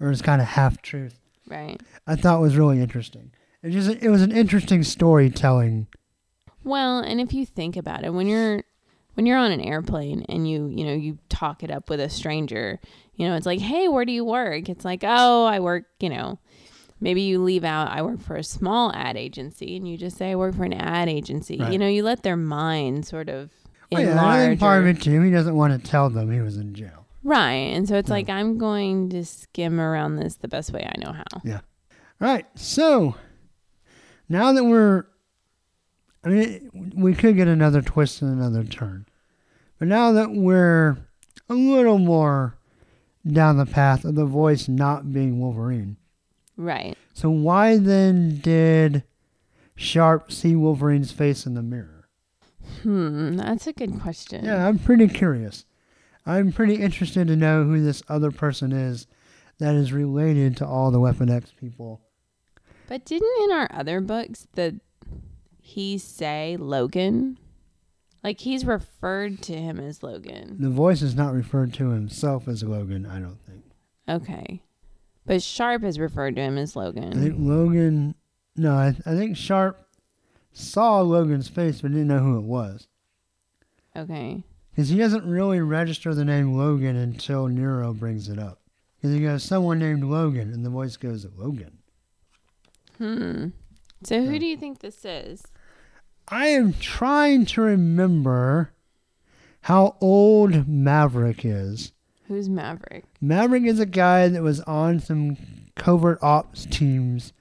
or 0.00 0.10
his 0.10 0.22
kind 0.22 0.40
of 0.40 0.48
half 0.48 0.82
truth, 0.82 1.18
right. 1.48 1.80
I 2.06 2.16
thought 2.16 2.40
was 2.40 2.56
really 2.56 2.80
interesting. 2.80 3.32
It 3.62 3.70
just 3.70 3.90
it 4.02 4.10
was 4.10 4.22
an 4.22 4.32
interesting 4.32 4.82
storytelling. 4.82 5.86
Well, 6.64 6.98
and 6.98 7.20
if 7.20 7.32
you 7.32 7.46
think 7.46 7.76
about 7.76 8.04
it, 8.04 8.12
when 8.12 8.26
you're 8.26 8.64
when 9.14 9.26
you're 9.26 9.38
on 9.38 9.52
an 9.52 9.60
airplane 9.60 10.24
and 10.28 10.48
you 10.48 10.66
you 10.68 10.84
know 10.84 10.94
you 10.94 11.18
talk 11.28 11.62
it 11.62 11.70
up 11.70 11.88
with 11.88 12.00
a 12.00 12.08
stranger, 12.08 12.80
you 13.14 13.28
know 13.28 13.36
it's 13.36 13.46
like, 13.46 13.60
hey, 13.60 13.88
where 13.88 14.04
do 14.04 14.12
you 14.12 14.24
work? 14.24 14.68
It's 14.68 14.84
like, 14.84 15.04
oh, 15.04 15.44
I 15.44 15.60
work. 15.60 15.84
You 16.00 16.08
know, 16.08 16.38
maybe 17.00 17.22
you 17.22 17.42
leave 17.42 17.64
out, 17.64 17.90
I 17.90 18.02
work 18.02 18.20
for 18.20 18.36
a 18.36 18.44
small 18.44 18.92
ad 18.94 19.16
agency, 19.16 19.76
and 19.76 19.86
you 19.86 19.96
just 19.96 20.16
say 20.16 20.32
I 20.32 20.36
work 20.36 20.56
for 20.56 20.64
an 20.64 20.72
ad 20.72 21.08
agency. 21.08 21.58
Right. 21.58 21.72
You 21.72 21.78
know, 21.78 21.88
you 21.88 22.02
let 22.02 22.22
their 22.22 22.36
mind 22.36 23.06
sort 23.06 23.28
of 23.28 23.50
Oh, 23.96 24.00
yeah, 24.00 24.10
and 24.10 24.20
I 24.20 24.46
think 24.48 24.60
part 24.60 24.80
of 24.82 24.86
it 24.88 25.02
too, 25.02 25.20
he 25.22 25.30
doesn't 25.30 25.54
want 25.54 25.80
to 25.82 25.90
tell 25.90 26.10
them 26.10 26.30
he 26.30 26.40
was 26.40 26.56
in 26.56 26.74
jail. 26.74 27.06
right, 27.24 27.52
and 27.74 27.86
so 27.88 27.96
it's 27.96 28.08
Yeah. 28.08 28.14
like 28.14 28.28
I'm 28.28 28.58
going 28.58 29.08
to 29.10 29.24
skim 29.24 29.80
around 29.80 30.16
this 30.16 30.34
the 30.36 30.48
best 30.48 30.72
way 30.72 30.84
I 30.84 30.98
know 31.04 31.12
how. 31.12 31.40
Yeah. 31.44 31.60
All 32.20 32.28
right, 32.28 32.46
so 32.54 33.14
now 34.28 34.52
that 34.52 34.64
we're, 34.64 35.04
I 36.24 36.28
mean, 36.28 36.92
we 36.94 37.14
could 37.14 37.36
get 37.36 37.48
another 37.48 37.82
twist 37.82 38.22
and 38.22 38.32
another 38.38 38.64
turn, 38.64 39.06
but 39.78 39.88
now 39.88 40.12
that 40.12 40.30
we're 40.32 40.96
a 41.48 41.54
little 41.54 41.98
more 41.98 42.56
down 43.30 43.56
the 43.56 43.66
path 43.66 44.04
of 44.04 44.14
the 44.16 44.24
voice 44.26 44.68
not 44.68 45.12
being 45.12 45.38
Wolverine, 45.40 45.96
Right. 46.56 46.96
so 47.12 47.30
why 47.30 47.76
then 47.78 48.38
did 48.38 49.04
Sharp 49.76 50.30
see 50.32 50.54
Wolverine's 50.56 51.12
face 51.12 51.46
in 51.46 51.54
the 51.54 51.62
mirror? 51.62 51.91
Hmm, 52.82 53.36
that's 53.36 53.66
a 53.66 53.72
good 53.72 54.00
question. 54.00 54.44
Yeah, 54.44 54.66
I'm 54.66 54.78
pretty 54.78 55.08
curious. 55.08 55.64
I'm 56.24 56.52
pretty 56.52 56.76
interested 56.76 57.26
to 57.28 57.36
know 57.36 57.64
who 57.64 57.82
this 57.82 58.02
other 58.08 58.30
person 58.30 58.72
is 58.72 59.06
that 59.58 59.74
is 59.74 59.92
related 59.92 60.56
to 60.58 60.66
all 60.66 60.90
the 60.90 61.00
Weapon 61.00 61.30
X 61.30 61.52
people. 61.52 62.00
But 62.88 63.04
didn't 63.04 63.44
in 63.44 63.52
our 63.52 63.68
other 63.72 64.00
books 64.00 64.46
the 64.54 64.80
he 65.60 65.98
say 65.98 66.56
Logan? 66.58 67.38
Like 68.22 68.40
he's 68.40 68.64
referred 68.64 69.42
to 69.42 69.54
him 69.54 69.80
as 69.80 70.02
Logan. 70.02 70.56
The 70.60 70.70
voice 70.70 71.02
is 71.02 71.14
not 71.14 71.32
referred 71.32 71.74
to 71.74 71.90
himself 71.90 72.46
as 72.46 72.62
Logan, 72.62 73.06
I 73.06 73.18
don't 73.18 73.40
think. 73.46 73.64
Okay. 74.08 74.62
But 75.26 75.42
Sharp 75.42 75.84
is 75.84 75.98
referred 75.98 76.36
to 76.36 76.42
him 76.42 76.58
as 76.58 76.76
Logan. 76.76 77.12
I 77.16 77.22
think 77.22 77.34
Logan. 77.38 78.14
No, 78.56 78.74
I, 78.74 78.88
I 79.06 79.14
think 79.16 79.36
Sharp 79.36 79.80
saw 80.52 81.00
Logan's 81.00 81.48
face 81.48 81.80
but 81.80 81.92
didn't 81.92 82.08
know 82.08 82.20
who 82.20 82.38
it 82.38 82.44
was. 82.44 82.88
Okay. 83.96 84.42
Because 84.70 84.88
he 84.88 84.96
doesn't 84.96 85.26
really 85.26 85.60
register 85.60 86.14
the 86.14 86.24
name 86.24 86.56
Logan 86.56 86.96
until 86.96 87.46
Nero 87.46 87.92
brings 87.92 88.28
it 88.28 88.38
up. 88.38 88.60
Because 88.96 89.14
he 89.14 89.22
goes, 89.22 89.42
someone 89.42 89.78
named 89.78 90.04
Logan, 90.04 90.52
and 90.52 90.64
the 90.64 90.70
voice 90.70 90.96
goes, 90.96 91.26
Logan. 91.36 91.78
Hmm. 92.98 93.48
So 94.04 94.22
who 94.24 94.38
do 94.38 94.46
you 94.46 94.56
think 94.56 94.78
this 94.78 95.04
is? 95.04 95.42
I 96.28 96.46
am 96.46 96.72
trying 96.72 97.46
to 97.46 97.60
remember 97.60 98.72
how 99.62 99.96
old 100.00 100.66
Maverick 100.68 101.44
is. 101.44 101.92
Who's 102.28 102.48
Maverick? 102.48 103.04
Maverick 103.20 103.64
is 103.64 103.80
a 103.80 103.86
guy 103.86 104.28
that 104.28 104.42
was 104.42 104.60
on 104.60 105.00
some 105.00 105.36
covert 105.76 106.18
ops 106.22 106.66
teams 106.66 107.32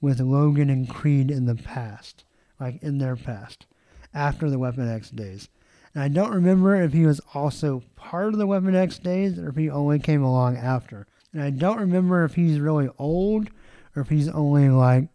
with 0.00 0.20
Logan 0.20 0.70
and 0.70 0.88
Creed 0.88 1.30
in 1.30 1.46
the 1.46 1.56
past, 1.56 2.24
like 2.60 2.82
in 2.82 2.98
their 2.98 3.16
past, 3.16 3.66
after 4.14 4.50
the 4.50 4.58
Weapon 4.58 4.88
X 4.88 5.10
days. 5.10 5.48
And 5.94 6.02
I 6.02 6.08
don't 6.08 6.32
remember 6.32 6.76
if 6.76 6.92
he 6.92 7.06
was 7.06 7.20
also 7.34 7.82
part 7.96 8.28
of 8.28 8.38
the 8.38 8.46
Weapon 8.46 8.74
X 8.74 8.98
days 8.98 9.38
or 9.38 9.48
if 9.48 9.56
he 9.56 9.70
only 9.70 9.98
came 9.98 10.22
along 10.22 10.56
after. 10.56 11.06
And 11.32 11.42
I 11.42 11.50
don't 11.50 11.80
remember 11.80 12.24
if 12.24 12.34
he's 12.34 12.60
really 12.60 12.88
old 12.98 13.48
or 13.94 14.02
if 14.02 14.08
he's 14.08 14.28
only 14.28 14.68
like 14.68 15.08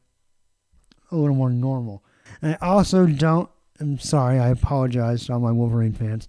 a 1.12 1.16
little 1.16 1.36
more 1.36 1.50
normal. 1.50 2.04
And 2.41 2.58
I 2.60 2.66
also 2.66 3.06
don't, 3.06 3.50
I'm 3.80 4.00
sorry, 4.00 4.39
I 4.39 4.50
apologize 4.50 5.26
to 5.26 5.34
all 5.34 5.39
my 5.39 5.52
Wolverine 5.52 5.94
fans. 5.94 6.28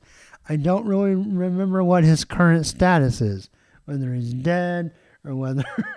I 0.49 0.57
don't 0.57 0.87
really 0.87 1.15
remember 1.15 1.83
what 1.83 2.05
his 2.05 2.25
current 2.25 2.67
status 2.67 3.21
is, 3.21 3.49
whether 3.87 4.13
he's 4.13 4.35
dead 4.35 4.93
or 5.25 5.35
whether. 5.35 5.65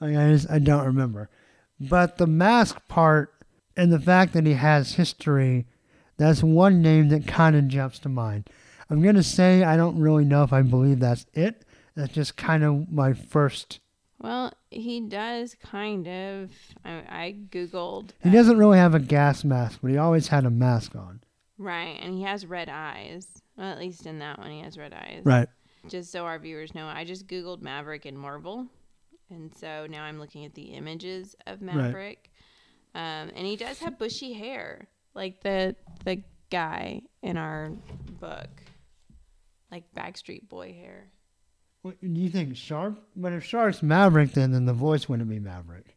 like 0.00 0.16
I, 0.16 0.30
just, 0.32 0.50
I 0.50 0.58
don't 0.58 0.86
remember. 0.86 1.28
But 1.78 2.16
the 2.16 2.26
mask 2.26 2.78
part 2.88 3.34
and 3.76 3.92
the 3.92 4.00
fact 4.00 4.32
that 4.32 4.46
he 4.46 4.54
has 4.54 4.94
history, 4.94 5.66
that's 6.16 6.42
one 6.42 6.80
name 6.82 7.08
that 7.10 7.26
kind 7.26 7.56
of 7.56 7.68
jumps 7.68 7.98
to 8.00 8.08
mind. 8.08 8.48
I'm 8.88 9.02
going 9.02 9.16
to 9.16 9.22
say 9.22 9.62
I 9.62 9.76
don't 9.76 9.98
really 9.98 10.24
know 10.24 10.42
if 10.42 10.52
I 10.52 10.62
believe 10.62 11.00
that's 11.00 11.26
it. 11.34 11.64
That's 11.94 12.12
just 12.12 12.36
kind 12.36 12.62
of 12.62 12.90
my 12.90 13.12
first. 13.12 13.80
Well, 14.20 14.52
he 14.70 15.00
does 15.00 15.56
kind 15.62 16.06
of. 16.06 16.50
I, 16.84 16.90
I 17.08 17.36
googled. 17.50 18.10
He 18.22 18.30
doesn't 18.30 18.58
really 18.58 18.78
have 18.78 18.94
a 18.94 19.00
gas 19.00 19.44
mask, 19.44 19.80
but 19.82 19.90
he 19.90 19.98
always 19.98 20.28
had 20.28 20.44
a 20.44 20.50
mask 20.50 20.94
on. 20.94 21.20
Right, 21.58 21.98
and 22.00 22.14
he 22.14 22.22
has 22.22 22.46
red 22.46 22.68
eyes. 22.68 23.26
Well, 23.56 23.70
at 23.70 23.78
least 23.78 24.06
in 24.06 24.18
that 24.18 24.38
one, 24.38 24.50
he 24.50 24.60
has 24.60 24.76
red 24.78 24.92
eyes. 24.92 25.22
Right. 25.24 25.48
Just 25.88 26.12
so 26.12 26.24
our 26.26 26.38
viewers 26.38 26.74
know, 26.74 26.86
I 26.86 27.04
just 27.04 27.26
googled 27.26 27.62
Maverick 27.62 28.04
and 28.04 28.18
Marvel, 28.18 28.66
and 29.30 29.54
so 29.54 29.86
now 29.88 30.02
I'm 30.02 30.18
looking 30.18 30.44
at 30.44 30.54
the 30.54 30.74
images 30.74 31.34
of 31.46 31.60
Maverick. 31.62 32.30
Um, 32.96 33.30
and 33.36 33.46
he 33.46 33.56
does 33.56 33.78
have 33.80 33.98
bushy 33.98 34.32
hair, 34.32 34.88
like 35.14 35.42
the 35.42 35.76
the 36.04 36.22
guy 36.50 37.02
in 37.22 37.36
our 37.36 37.70
book, 38.20 38.48
like 39.70 39.84
Backstreet 39.94 40.48
Boy 40.48 40.72
hair. 40.72 41.10
What, 41.82 42.00
do 42.00 42.08
you 42.20 42.30
think 42.30 42.56
Sharp? 42.56 42.98
But 43.14 43.32
if 43.34 43.44
Sharp's 43.44 43.82
Maverick, 43.82 44.32
then 44.32 44.50
then 44.52 44.64
the 44.64 44.72
voice 44.72 45.08
wouldn't 45.08 45.28
be 45.28 45.38
Maverick. 45.38 45.96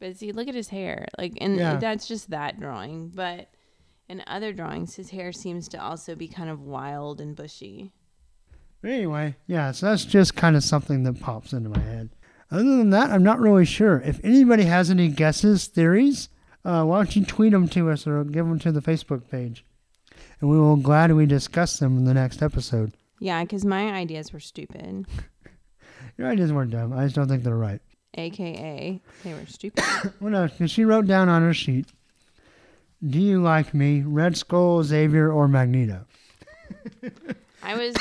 But 0.00 0.16
see, 0.16 0.32
look 0.32 0.48
at 0.48 0.54
his 0.54 0.68
hair. 0.68 1.06
Like, 1.16 1.34
and 1.40 1.56
Yeah. 1.56 1.76
that's 1.76 2.08
just 2.08 2.30
that 2.30 2.58
drawing. 2.58 3.08
But 3.10 3.48
in 4.08 4.22
other 4.26 4.52
drawings, 4.52 4.96
his 4.96 5.10
hair 5.10 5.32
seems 5.32 5.68
to 5.68 5.82
also 5.82 6.14
be 6.16 6.28
kind 6.28 6.50
of 6.50 6.60
wild 6.60 7.20
and 7.20 7.34
bushy. 7.36 7.92
But 8.82 8.90
anyway, 8.90 9.36
yeah, 9.46 9.70
so 9.72 9.86
that's 9.86 10.04
just 10.04 10.34
kind 10.36 10.54
of 10.56 10.64
something 10.64 11.04
that 11.04 11.20
pops 11.20 11.52
into 11.52 11.70
my 11.70 11.78
head. 11.78 12.10
Other 12.50 12.62
than 12.62 12.90
that, 12.90 13.10
I'm 13.10 13.22
not 13.24 13.40
really 13.40 13.64
sure. 13.64 14.00
If 14.04 14.20
anybody 14.24 14.64
has 14.64 14.90
any 14.90 15.08
guesses, 15.08 15.66
theories, 15.66 16.28
uh, 16.64 16.84
why 16.84 16.96
don't 16.98 17.16
you 17.16 17.24
tweet 17.24 17.52
them 17.52 17.68
to 17.68 17.90
us 17.90 18.06
or 18.06 18.22
give 18.24 18.46
them 18.46 18.58
to 18.60 18.70
the 18.72 18.80
Facebook 18.80 19.28
page? 19.30 19.64
And 20.40 20.48
we 20.50 20.58
will 20.58 20.76
gladly 20.76 21.26
discuss 21.26 21.78
them 21.78 21.96
in 21.98 22.04
the 22.04 22.14
next 22.14 22.42
episode. 22.42 22.92
Yeah, 23.18 23.42
because 23.42 23.64
my 23.64 23.90
ideas 23.92 24.32
were 24.32 24.40
stupid, 24.40 25.06
Your 26.18 26.28
ideas 26.28 26.52
weren't 26.52 26.70
dumb. 26.70 26.92
I 26.94 27.04
just 27.04 27.14
don't 27.16 27.28
think 27.28 27.42
they're 27.42 27.56
right. 27.56 27.80
aka 28.14 29.00
they 29.24 29.32
were 29.34 29.46
stupid. 29.46 29.84
Well, 30.20 30.30
no, 30.30 30.48
'cause 30.48 30.70
she 30.70 30.84
wrote 30.84 31.06
down 31.06 31.28
on 31.28 31.42
her 31.42 31.52
sheet, 31.54 31.86
Do 33.06 33.18
you 33.20 33.42
like 33.42 33.74
me, 33.74 34.02
Red 34.02 34.36
Skull, 34.36 34.82
Xavier, 34.82 35.30
or 35.30 35.46
Magneto? 35.48 36.06
I 37.62 37.76
was 37.76 37.94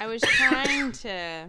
I 0.00 0.06
was 0.06 0.20
trying 0.22 0.92
to. 0.92 1.48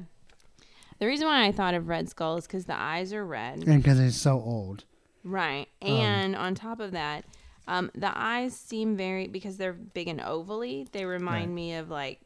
The 1.03 1.07
reason 1.09 1.27
why 1.27 1.43
I 1.45 1.51
thought 1.51 1.73
of 1.73 1.89
Red 1.89 2.07
Skull 2.07 2.37
is 2.37 2.47
because 2.47 2.63
the 2.63 2.79
eyes 2.79 3.11
are 3.11 3.25
red, 3.25 3.67
And 3.67 3.83
because 3.83 3.99
he's 3.99 4.15
so 4.15 4.39
old. 4.39 4.85
right? 5.25 5.67
And 5.81 6.33
on 6.33 6.55
top 6.55 6.79
of 6.79 6.93
that, 6.93 7.25
um, 7.67 7.91
the 7.93 8.09
eyes 8.17 8.55
seem 8.55 8.95
very 8.95 9.27
because 9.27 9.57
they're 9.57 9.73
big 9.73 10.07
and 10.07 10.21
ovally. 10.21 10.89
They 10.93 11.03
remind 11.03 11.47
Right. 11.49 11.55
me 11.55 11.73
of 11.75 11.89
like 11.89 12.21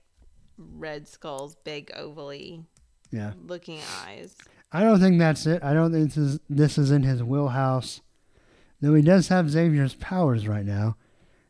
Red 0.59 1.07
Skull's 1.07 1.55
big 1.55 1.89
ovally 1.97 2.65
Yeah. 3.09 3.33
looking 3.47 3.79
eyes. 4.05 4.35
I 4.71 4.83
don't 4.83 4.99
think 4.99 5.17
that's 5.17 5.47
it. 5.47 5.63
I 5.63 5.73
don't 5.73 5.91
think 5.91 6.09
this 6.09 6.17
is 6.17 6.39
this 6.47 6.77
is 6.77 6.91
in 6.91 7.01
his 7.01 7.23
wheelhouse. 7.23 8.01
Though 8.79 8.93
he 8.93 9.01
does 9.01 9.29
have 9.29 9.49
Xavier's 9.49 9.95
powers 9.95 10.47
right 10.47 10.67
now, 10.67 10.97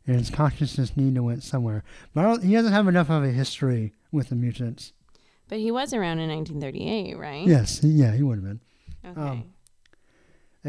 and 0.06 0.16
his 0.16 0.30
consciousness 0.30 0.96
need 0.96 1.14
to 1.16 1.22
went 1.22 1.42
somewhere. 1.42 1.84
But 2.14 2.24
I 2.24 2.28
don't, 2.28 2.42
he 2.44 2.54
doesn't 2.54 2.72
have 2.72 2.88
enough 2.88 3.10
of 3.10 3.22
a 3.22 3.32
history 3.32 3.92
with 4.10 4.30
the 4.30 4.34
mutants. 4.34 4.94
But 5.48 5.58
he 5.58 5.70
was 5.70 5.92
around 5.92 6.18
in 6.18 6.28
1938, 6.28 7.18
right? 7.18 7.46
Yes, 7.46 7.82
yeah, 7.82 8.12
he 8.12 8.22
would 8.22 8.38
have 8.38 8.44
been. 8.44 8.60
Okay. 9.04 9.20
um, 9.20 9.44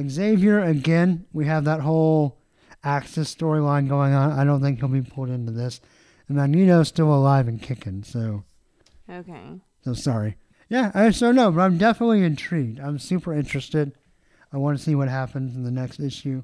Xavier 0.09 0.61
again. 0.61 1.25
We 1.33 1.45
have 1.45 1.65
that 1.65 1.81
whole 1.81 2.39
Axis 2.83 3.33
storyline 3.33 3.89
going 3.89 4.13
on. 4.13 4.31
I 4.31 4.43
don't 4.43 4.61
think 4.61 4.79
he'll 4.79 4.87
be 4.87 5.01
pulled 5.01 5.29
into 5.29 5.51
this. 5.51 5.81
And 6.27 6.37
Magneto's 6.37 6.87
still 6.87 7.13
alive 7.13 7.47
and 7.47 7.61
kicking. 7.61 8.03
So, 8.03 8.43
okay. 9.09 9.59
so 9.83 9.93
sorry. 9.93 10.37
Yeah, 10.69 10.91
I 10.93 11.09
so 11.09 11.31
no, 11.31 11.51
but 11.51 11.61
I'm 11.61 11.77
definitely 11.77 12.23
intrigued. 12.23 12.79
I'm 12.79 12.99
super 12.99 13.33
interested. 13.33 13.93
I 14.53 14.57
want 14.57 14.77
to 14.77 14.83
see 14.83 14.95
what 14.95 15.09
happens 15.09 15.55
in 15.55 15.63
the 15.63 15.71
next 15.71 15.99
issue. 15.99 16.43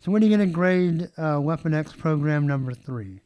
So, 0.00 0.10
when 0.10 0.22
are 0.22 0.26
you 0.26 0.36
going 0.36 0.48
to 0.48 0.54
grade 0.54 1.08
uh, 1.16 1.38
Weapon 1.40 1.74
X 1.74 1.92
program 1.92 2.46
number 2.46 2.74
three? 2.74 3.20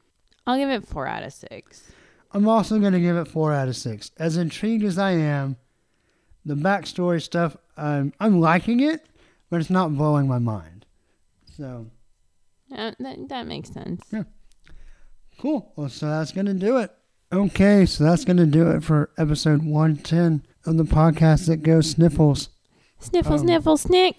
I'll 0.47 0.57
give 0.57 0.71
it 0.71 0.87
four 0.87 1.07
out 1.07 1.23
of 1.25 1.33
six. 1.33 1.91
I'm 2.35 2.49
also 2.49 2.79
going 2.79 2.93
to 2.93 3.01
give 3.01 3.17
it 3.17 3.29
four 3.29 3.53
out 3.53 3.69
of 3.69 3.77
six. 3.77 4.11
As 4.19 4.37
intrigued 4.37 4.85
as 4.85 4.99
I 4.99 5.13
am, 5.13 5.57
the 6.45 6.55
backstory 6.55 7.23
stuff, 7.23 7.57
um, 7.77 8.13
I'm 8.21 8.41
liking 8.41 8.81
it, 8.81 9.07
but 9.51 9.61
it's 9.61 9.71
not 9.71 9.95
blowing 9.97 10.27
my 10.29 10.39
mind. 10.39 10.85
So, 11.57 11.87
Uh, 12.75 12.91
that, 12.99 13.29
that 13.29 13.47
makes 13.47 13.71
sense. 13.71 14.03
Yeah. 14.13 14.25
cool. 15.41 15.73
Well, 15.77 15.89
so 15.89 16.07
that's 16.09 16.33
going 16.33 16.47
to 16.47 16.55
do 16.55 16.79
it. 16.79 16.91
Okay, 17.33 17.87
so 17.87 18.05
that's 18.05 18.25
going 18.25 18.37
to 18.37 18.47
do 18.47 18.69
it 18.71 18.83
for 18.85 19.11
episode 19.19 19.63
110 19.63 20.45
of 20.67 20.77
the 20.77 20.85
podcast 20.85 21.47
that 21.47 21.59
goes 21.63 21.91
sniffles. 21.91 22.49
Sniffle, 23.01 23.35
Um, 23.35 23.39
sniffle, 23.41 23.77
snick. 23.77 24.17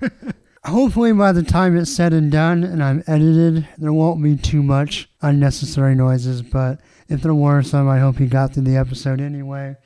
Hopefully, 0.64 1.12
by 1.12 1.30
the 1.32 1.44
time 1.44 1.76
it's 1.76 1.92
said 1.94 2.12
and 2.12 2.30
done 2.30 2.64
and 2.64 2.82
I'm 2.82 3.04
edited, 3.06 3.68
there 3.78 3.92
won't 3.92 4.20
be 4.22 4.36
too 4.36 4.62
much 4.64 5.08
unnecessary 5.22 5.94
noises. 5.94 6.42
But 6.42 6.80
if 7.08 7.22
there 7.22 7.34
were 7.34 7.62
some, 7.62 7.88
I 7.88 7.98
hope 7.98 8.20
you 8.20 8.26
got 8.26 8.54
through 8.54 8.64
the 8.64 8.76
episode 8.76 9.20
anyway 9.20 9.76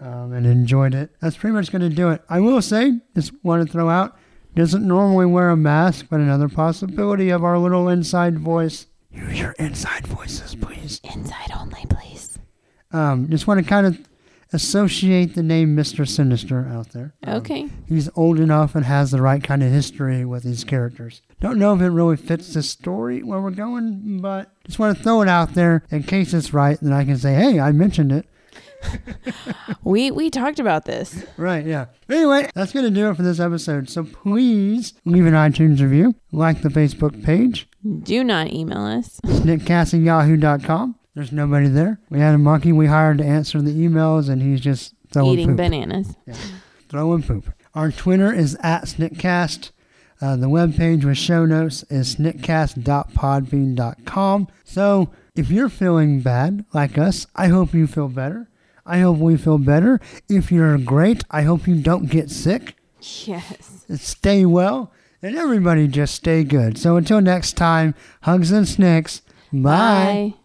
um, 0.00 0.32
and 0.32 0.46
enjoyed 0.46 0.94
it. 0.94 1.10
That's 1.20 1.36
pretty 1.36 1.54
much 1.54 1.72
going 1.72 1.82
to 1.82 1.88
do 1.88 2.10
it. 2.10 2.22
I 2.28 2.40
will 2.40 2.62
say, 2.62 3.00
just 3.14 3.32
want 3.42 3.66
to 3.66 3.72
throw 3.72 3.88
out, 3.88 4.18
doesn't 4.54 4.86
normally 4.86 5.26
wear 5.26 5.50
a 5.50 5.56
mask, 5.56 6.06
but 6.10 6.20
another 6.20 6.48
possibility 6.48 7.30
of 7.30 7.44
our 7.44 7.58
little 7.58 7.88
inside 7.88 8.38
voice. 8.38 8.86
Use 9.10 9.40
your 9.40 9.52
inside 9.52 10.06
voices, 10.06 10.54
please. 10.54 11.00
Inside 11.04 11.50
only, 11.58 11.84
please. 11.88 12.38
Um, 12.92 13.28
just 13.30 13.46
want 13.46 13.62
to 13.62 13.68
kind 13.68 13.86
of 13.86 13.98
associate 14.56 15.34
the 15.34 15.42
name 15.42 15.76
Mr. 15.76 16.06
Sinister 16.08 16.66
out 16.66 16.90
there. 16.92 17.14
Um, 17.24 17.36
Okay. 17.36 17.68
he's 17.88 18.08
old 18.16 18.40
enough 18.40 18.74
and 18.74 18.84
has 18.84 19.10
the 19.12 19.22
right 19.22 19.42
kind 19.42 19.62
of 19.62 19.70
history 19.70 20.24
with 20.24 20.42
these 20.42 20.64
characters. 20.64 21.22
Don't 21.40 21.58
know 21.58 21.74
if 21.74 21.80
it 21.82 21.90
really 21.90 22.16
fits 22.16 22.52
the 22.54 22.62
story 22.62 23.22
where 23.22 23.40
we're 23.40 23.50
going, 23.50 24.18
but 24.20 24.50
just 24.66 24.78
want 24.78 24.96
to 24.96 25.02
throw 25.02 25.22
it 25.22 25.28
out 25.28 25.54
there 25.54 25.84
in 25.90 26.02
case 26.02 26.32
it's 26.34 26.52
right. 26.52 26.78
Then 26.80 26.92
I 26.92 27.04
can 27.04 27.16
say, 27.18 27.34
hey, 27.34 27.60
I 27.60 27.70
mentioned 27.72 28.10
it. 28.12 28.26
We 29.82 30.10
we 30.10 30.30
talked 30.30 30.58
about 30.58 30.84
this. 30.84 31.24
Right, 31.36 31.64
yeah. 31.64 31.86
Anyway, 32.10 32.48
that's 32.54 32.72
going 32.72 32.84
to 32.84 32.90
do 32.90 33.08
it 33.08 33.16
for 33.16 33.22
this 33.22 33.38
episode. 33.40 33.88
So 33.88 34.02
please 34.04 34.94
leave 35.04 35.26
an 35.26 35.32
iTunes 35.32 35.80
review, 35.80 36.14
like 36.32 36.62
the 36.62 36.68
Facebook 36.68 37.22
page, 37.24 37.68
Do 38.02 38.24
not 38.24 38.52
email 38.52 38.84
us. 38.84 39.20
sniktcast 39.24 39.94
at 39.94 40.00
yahoo.com. 40.00 40.96
There's 41.16 41.32
nobody 41.32 41.66
there. 41.68 41.98
We 42.10 42.20
had 42.20 42.34
a 42.34 42.38
monkey 42.38 42.72
we 42.72 42.86
hired 42.88 43.16
to 43.18 43.24
answer 43.24 43.62
the 43.62 43.72
emails, 43.72 44.28
and 44.28 44.42
he's 44.42 44.60
just 44.60 44.94
throwing 45.10 45.32
Eating 45.32 45.48
poop. 45.48 45.56
bananas. 45.56 46.14
throwing 46.90 47.22
poop. 47.22 47.46
Our 47.74 47.90
Twitter 47.90 48.30
is 48.32 48.54
at 48.62 48.82
sniktcast. 48.84 49.70
Uh, 50.20 50.36
the 50.36 50.46
webpage 50.48 51.04
with 51.04 51.16
show 51.16 51.46
notes 51.46 51.84
is 51.84 52.16
sniktcast.podbean.com. 52.16 54.48
So 54.64 55.08
if 55.34 55.50
you're 55.50 55.68
feeling 55.70 56.20
bad 56.20 56.64
like 56.74 56.98
us, 56.98 57.26
I 57.34 57.48
hope 57.48 57.72
you 57.74 57.86
feel 57.86 58.08
better. 58.08 58.48
I 58.84 58.98
hope 58.98 59.16
we 59.18 59.36
feel 59.38 59.56
better. 59.58 59.98
If 60.28 60.52
you're 60.52 60.76
great, 60.78 61.24
I 61.30 61.42
hope 61.42 61.66
you 61.66 61.76
don't 61.80 62.08
get 62.10 62.30
sick. 62.30 62.76
Yes. 63.24 63.84
Stay 63.96 64.44
well. 64.46 64.92
And 65.22 65.34
everybody 65.36 65.88
just 65.88 66.14
stay 66.14 66.44
good. 66.44 66.76
So 66.78 66.96
until 66.96 67.20
next 67.22 67.54
time, 67.54 67.94
hugs 68.22 68.52
and 68.52 68.68
snicks. 68.68 69.22
Bye. 69.52 70.34
Bye. 70.34 70.38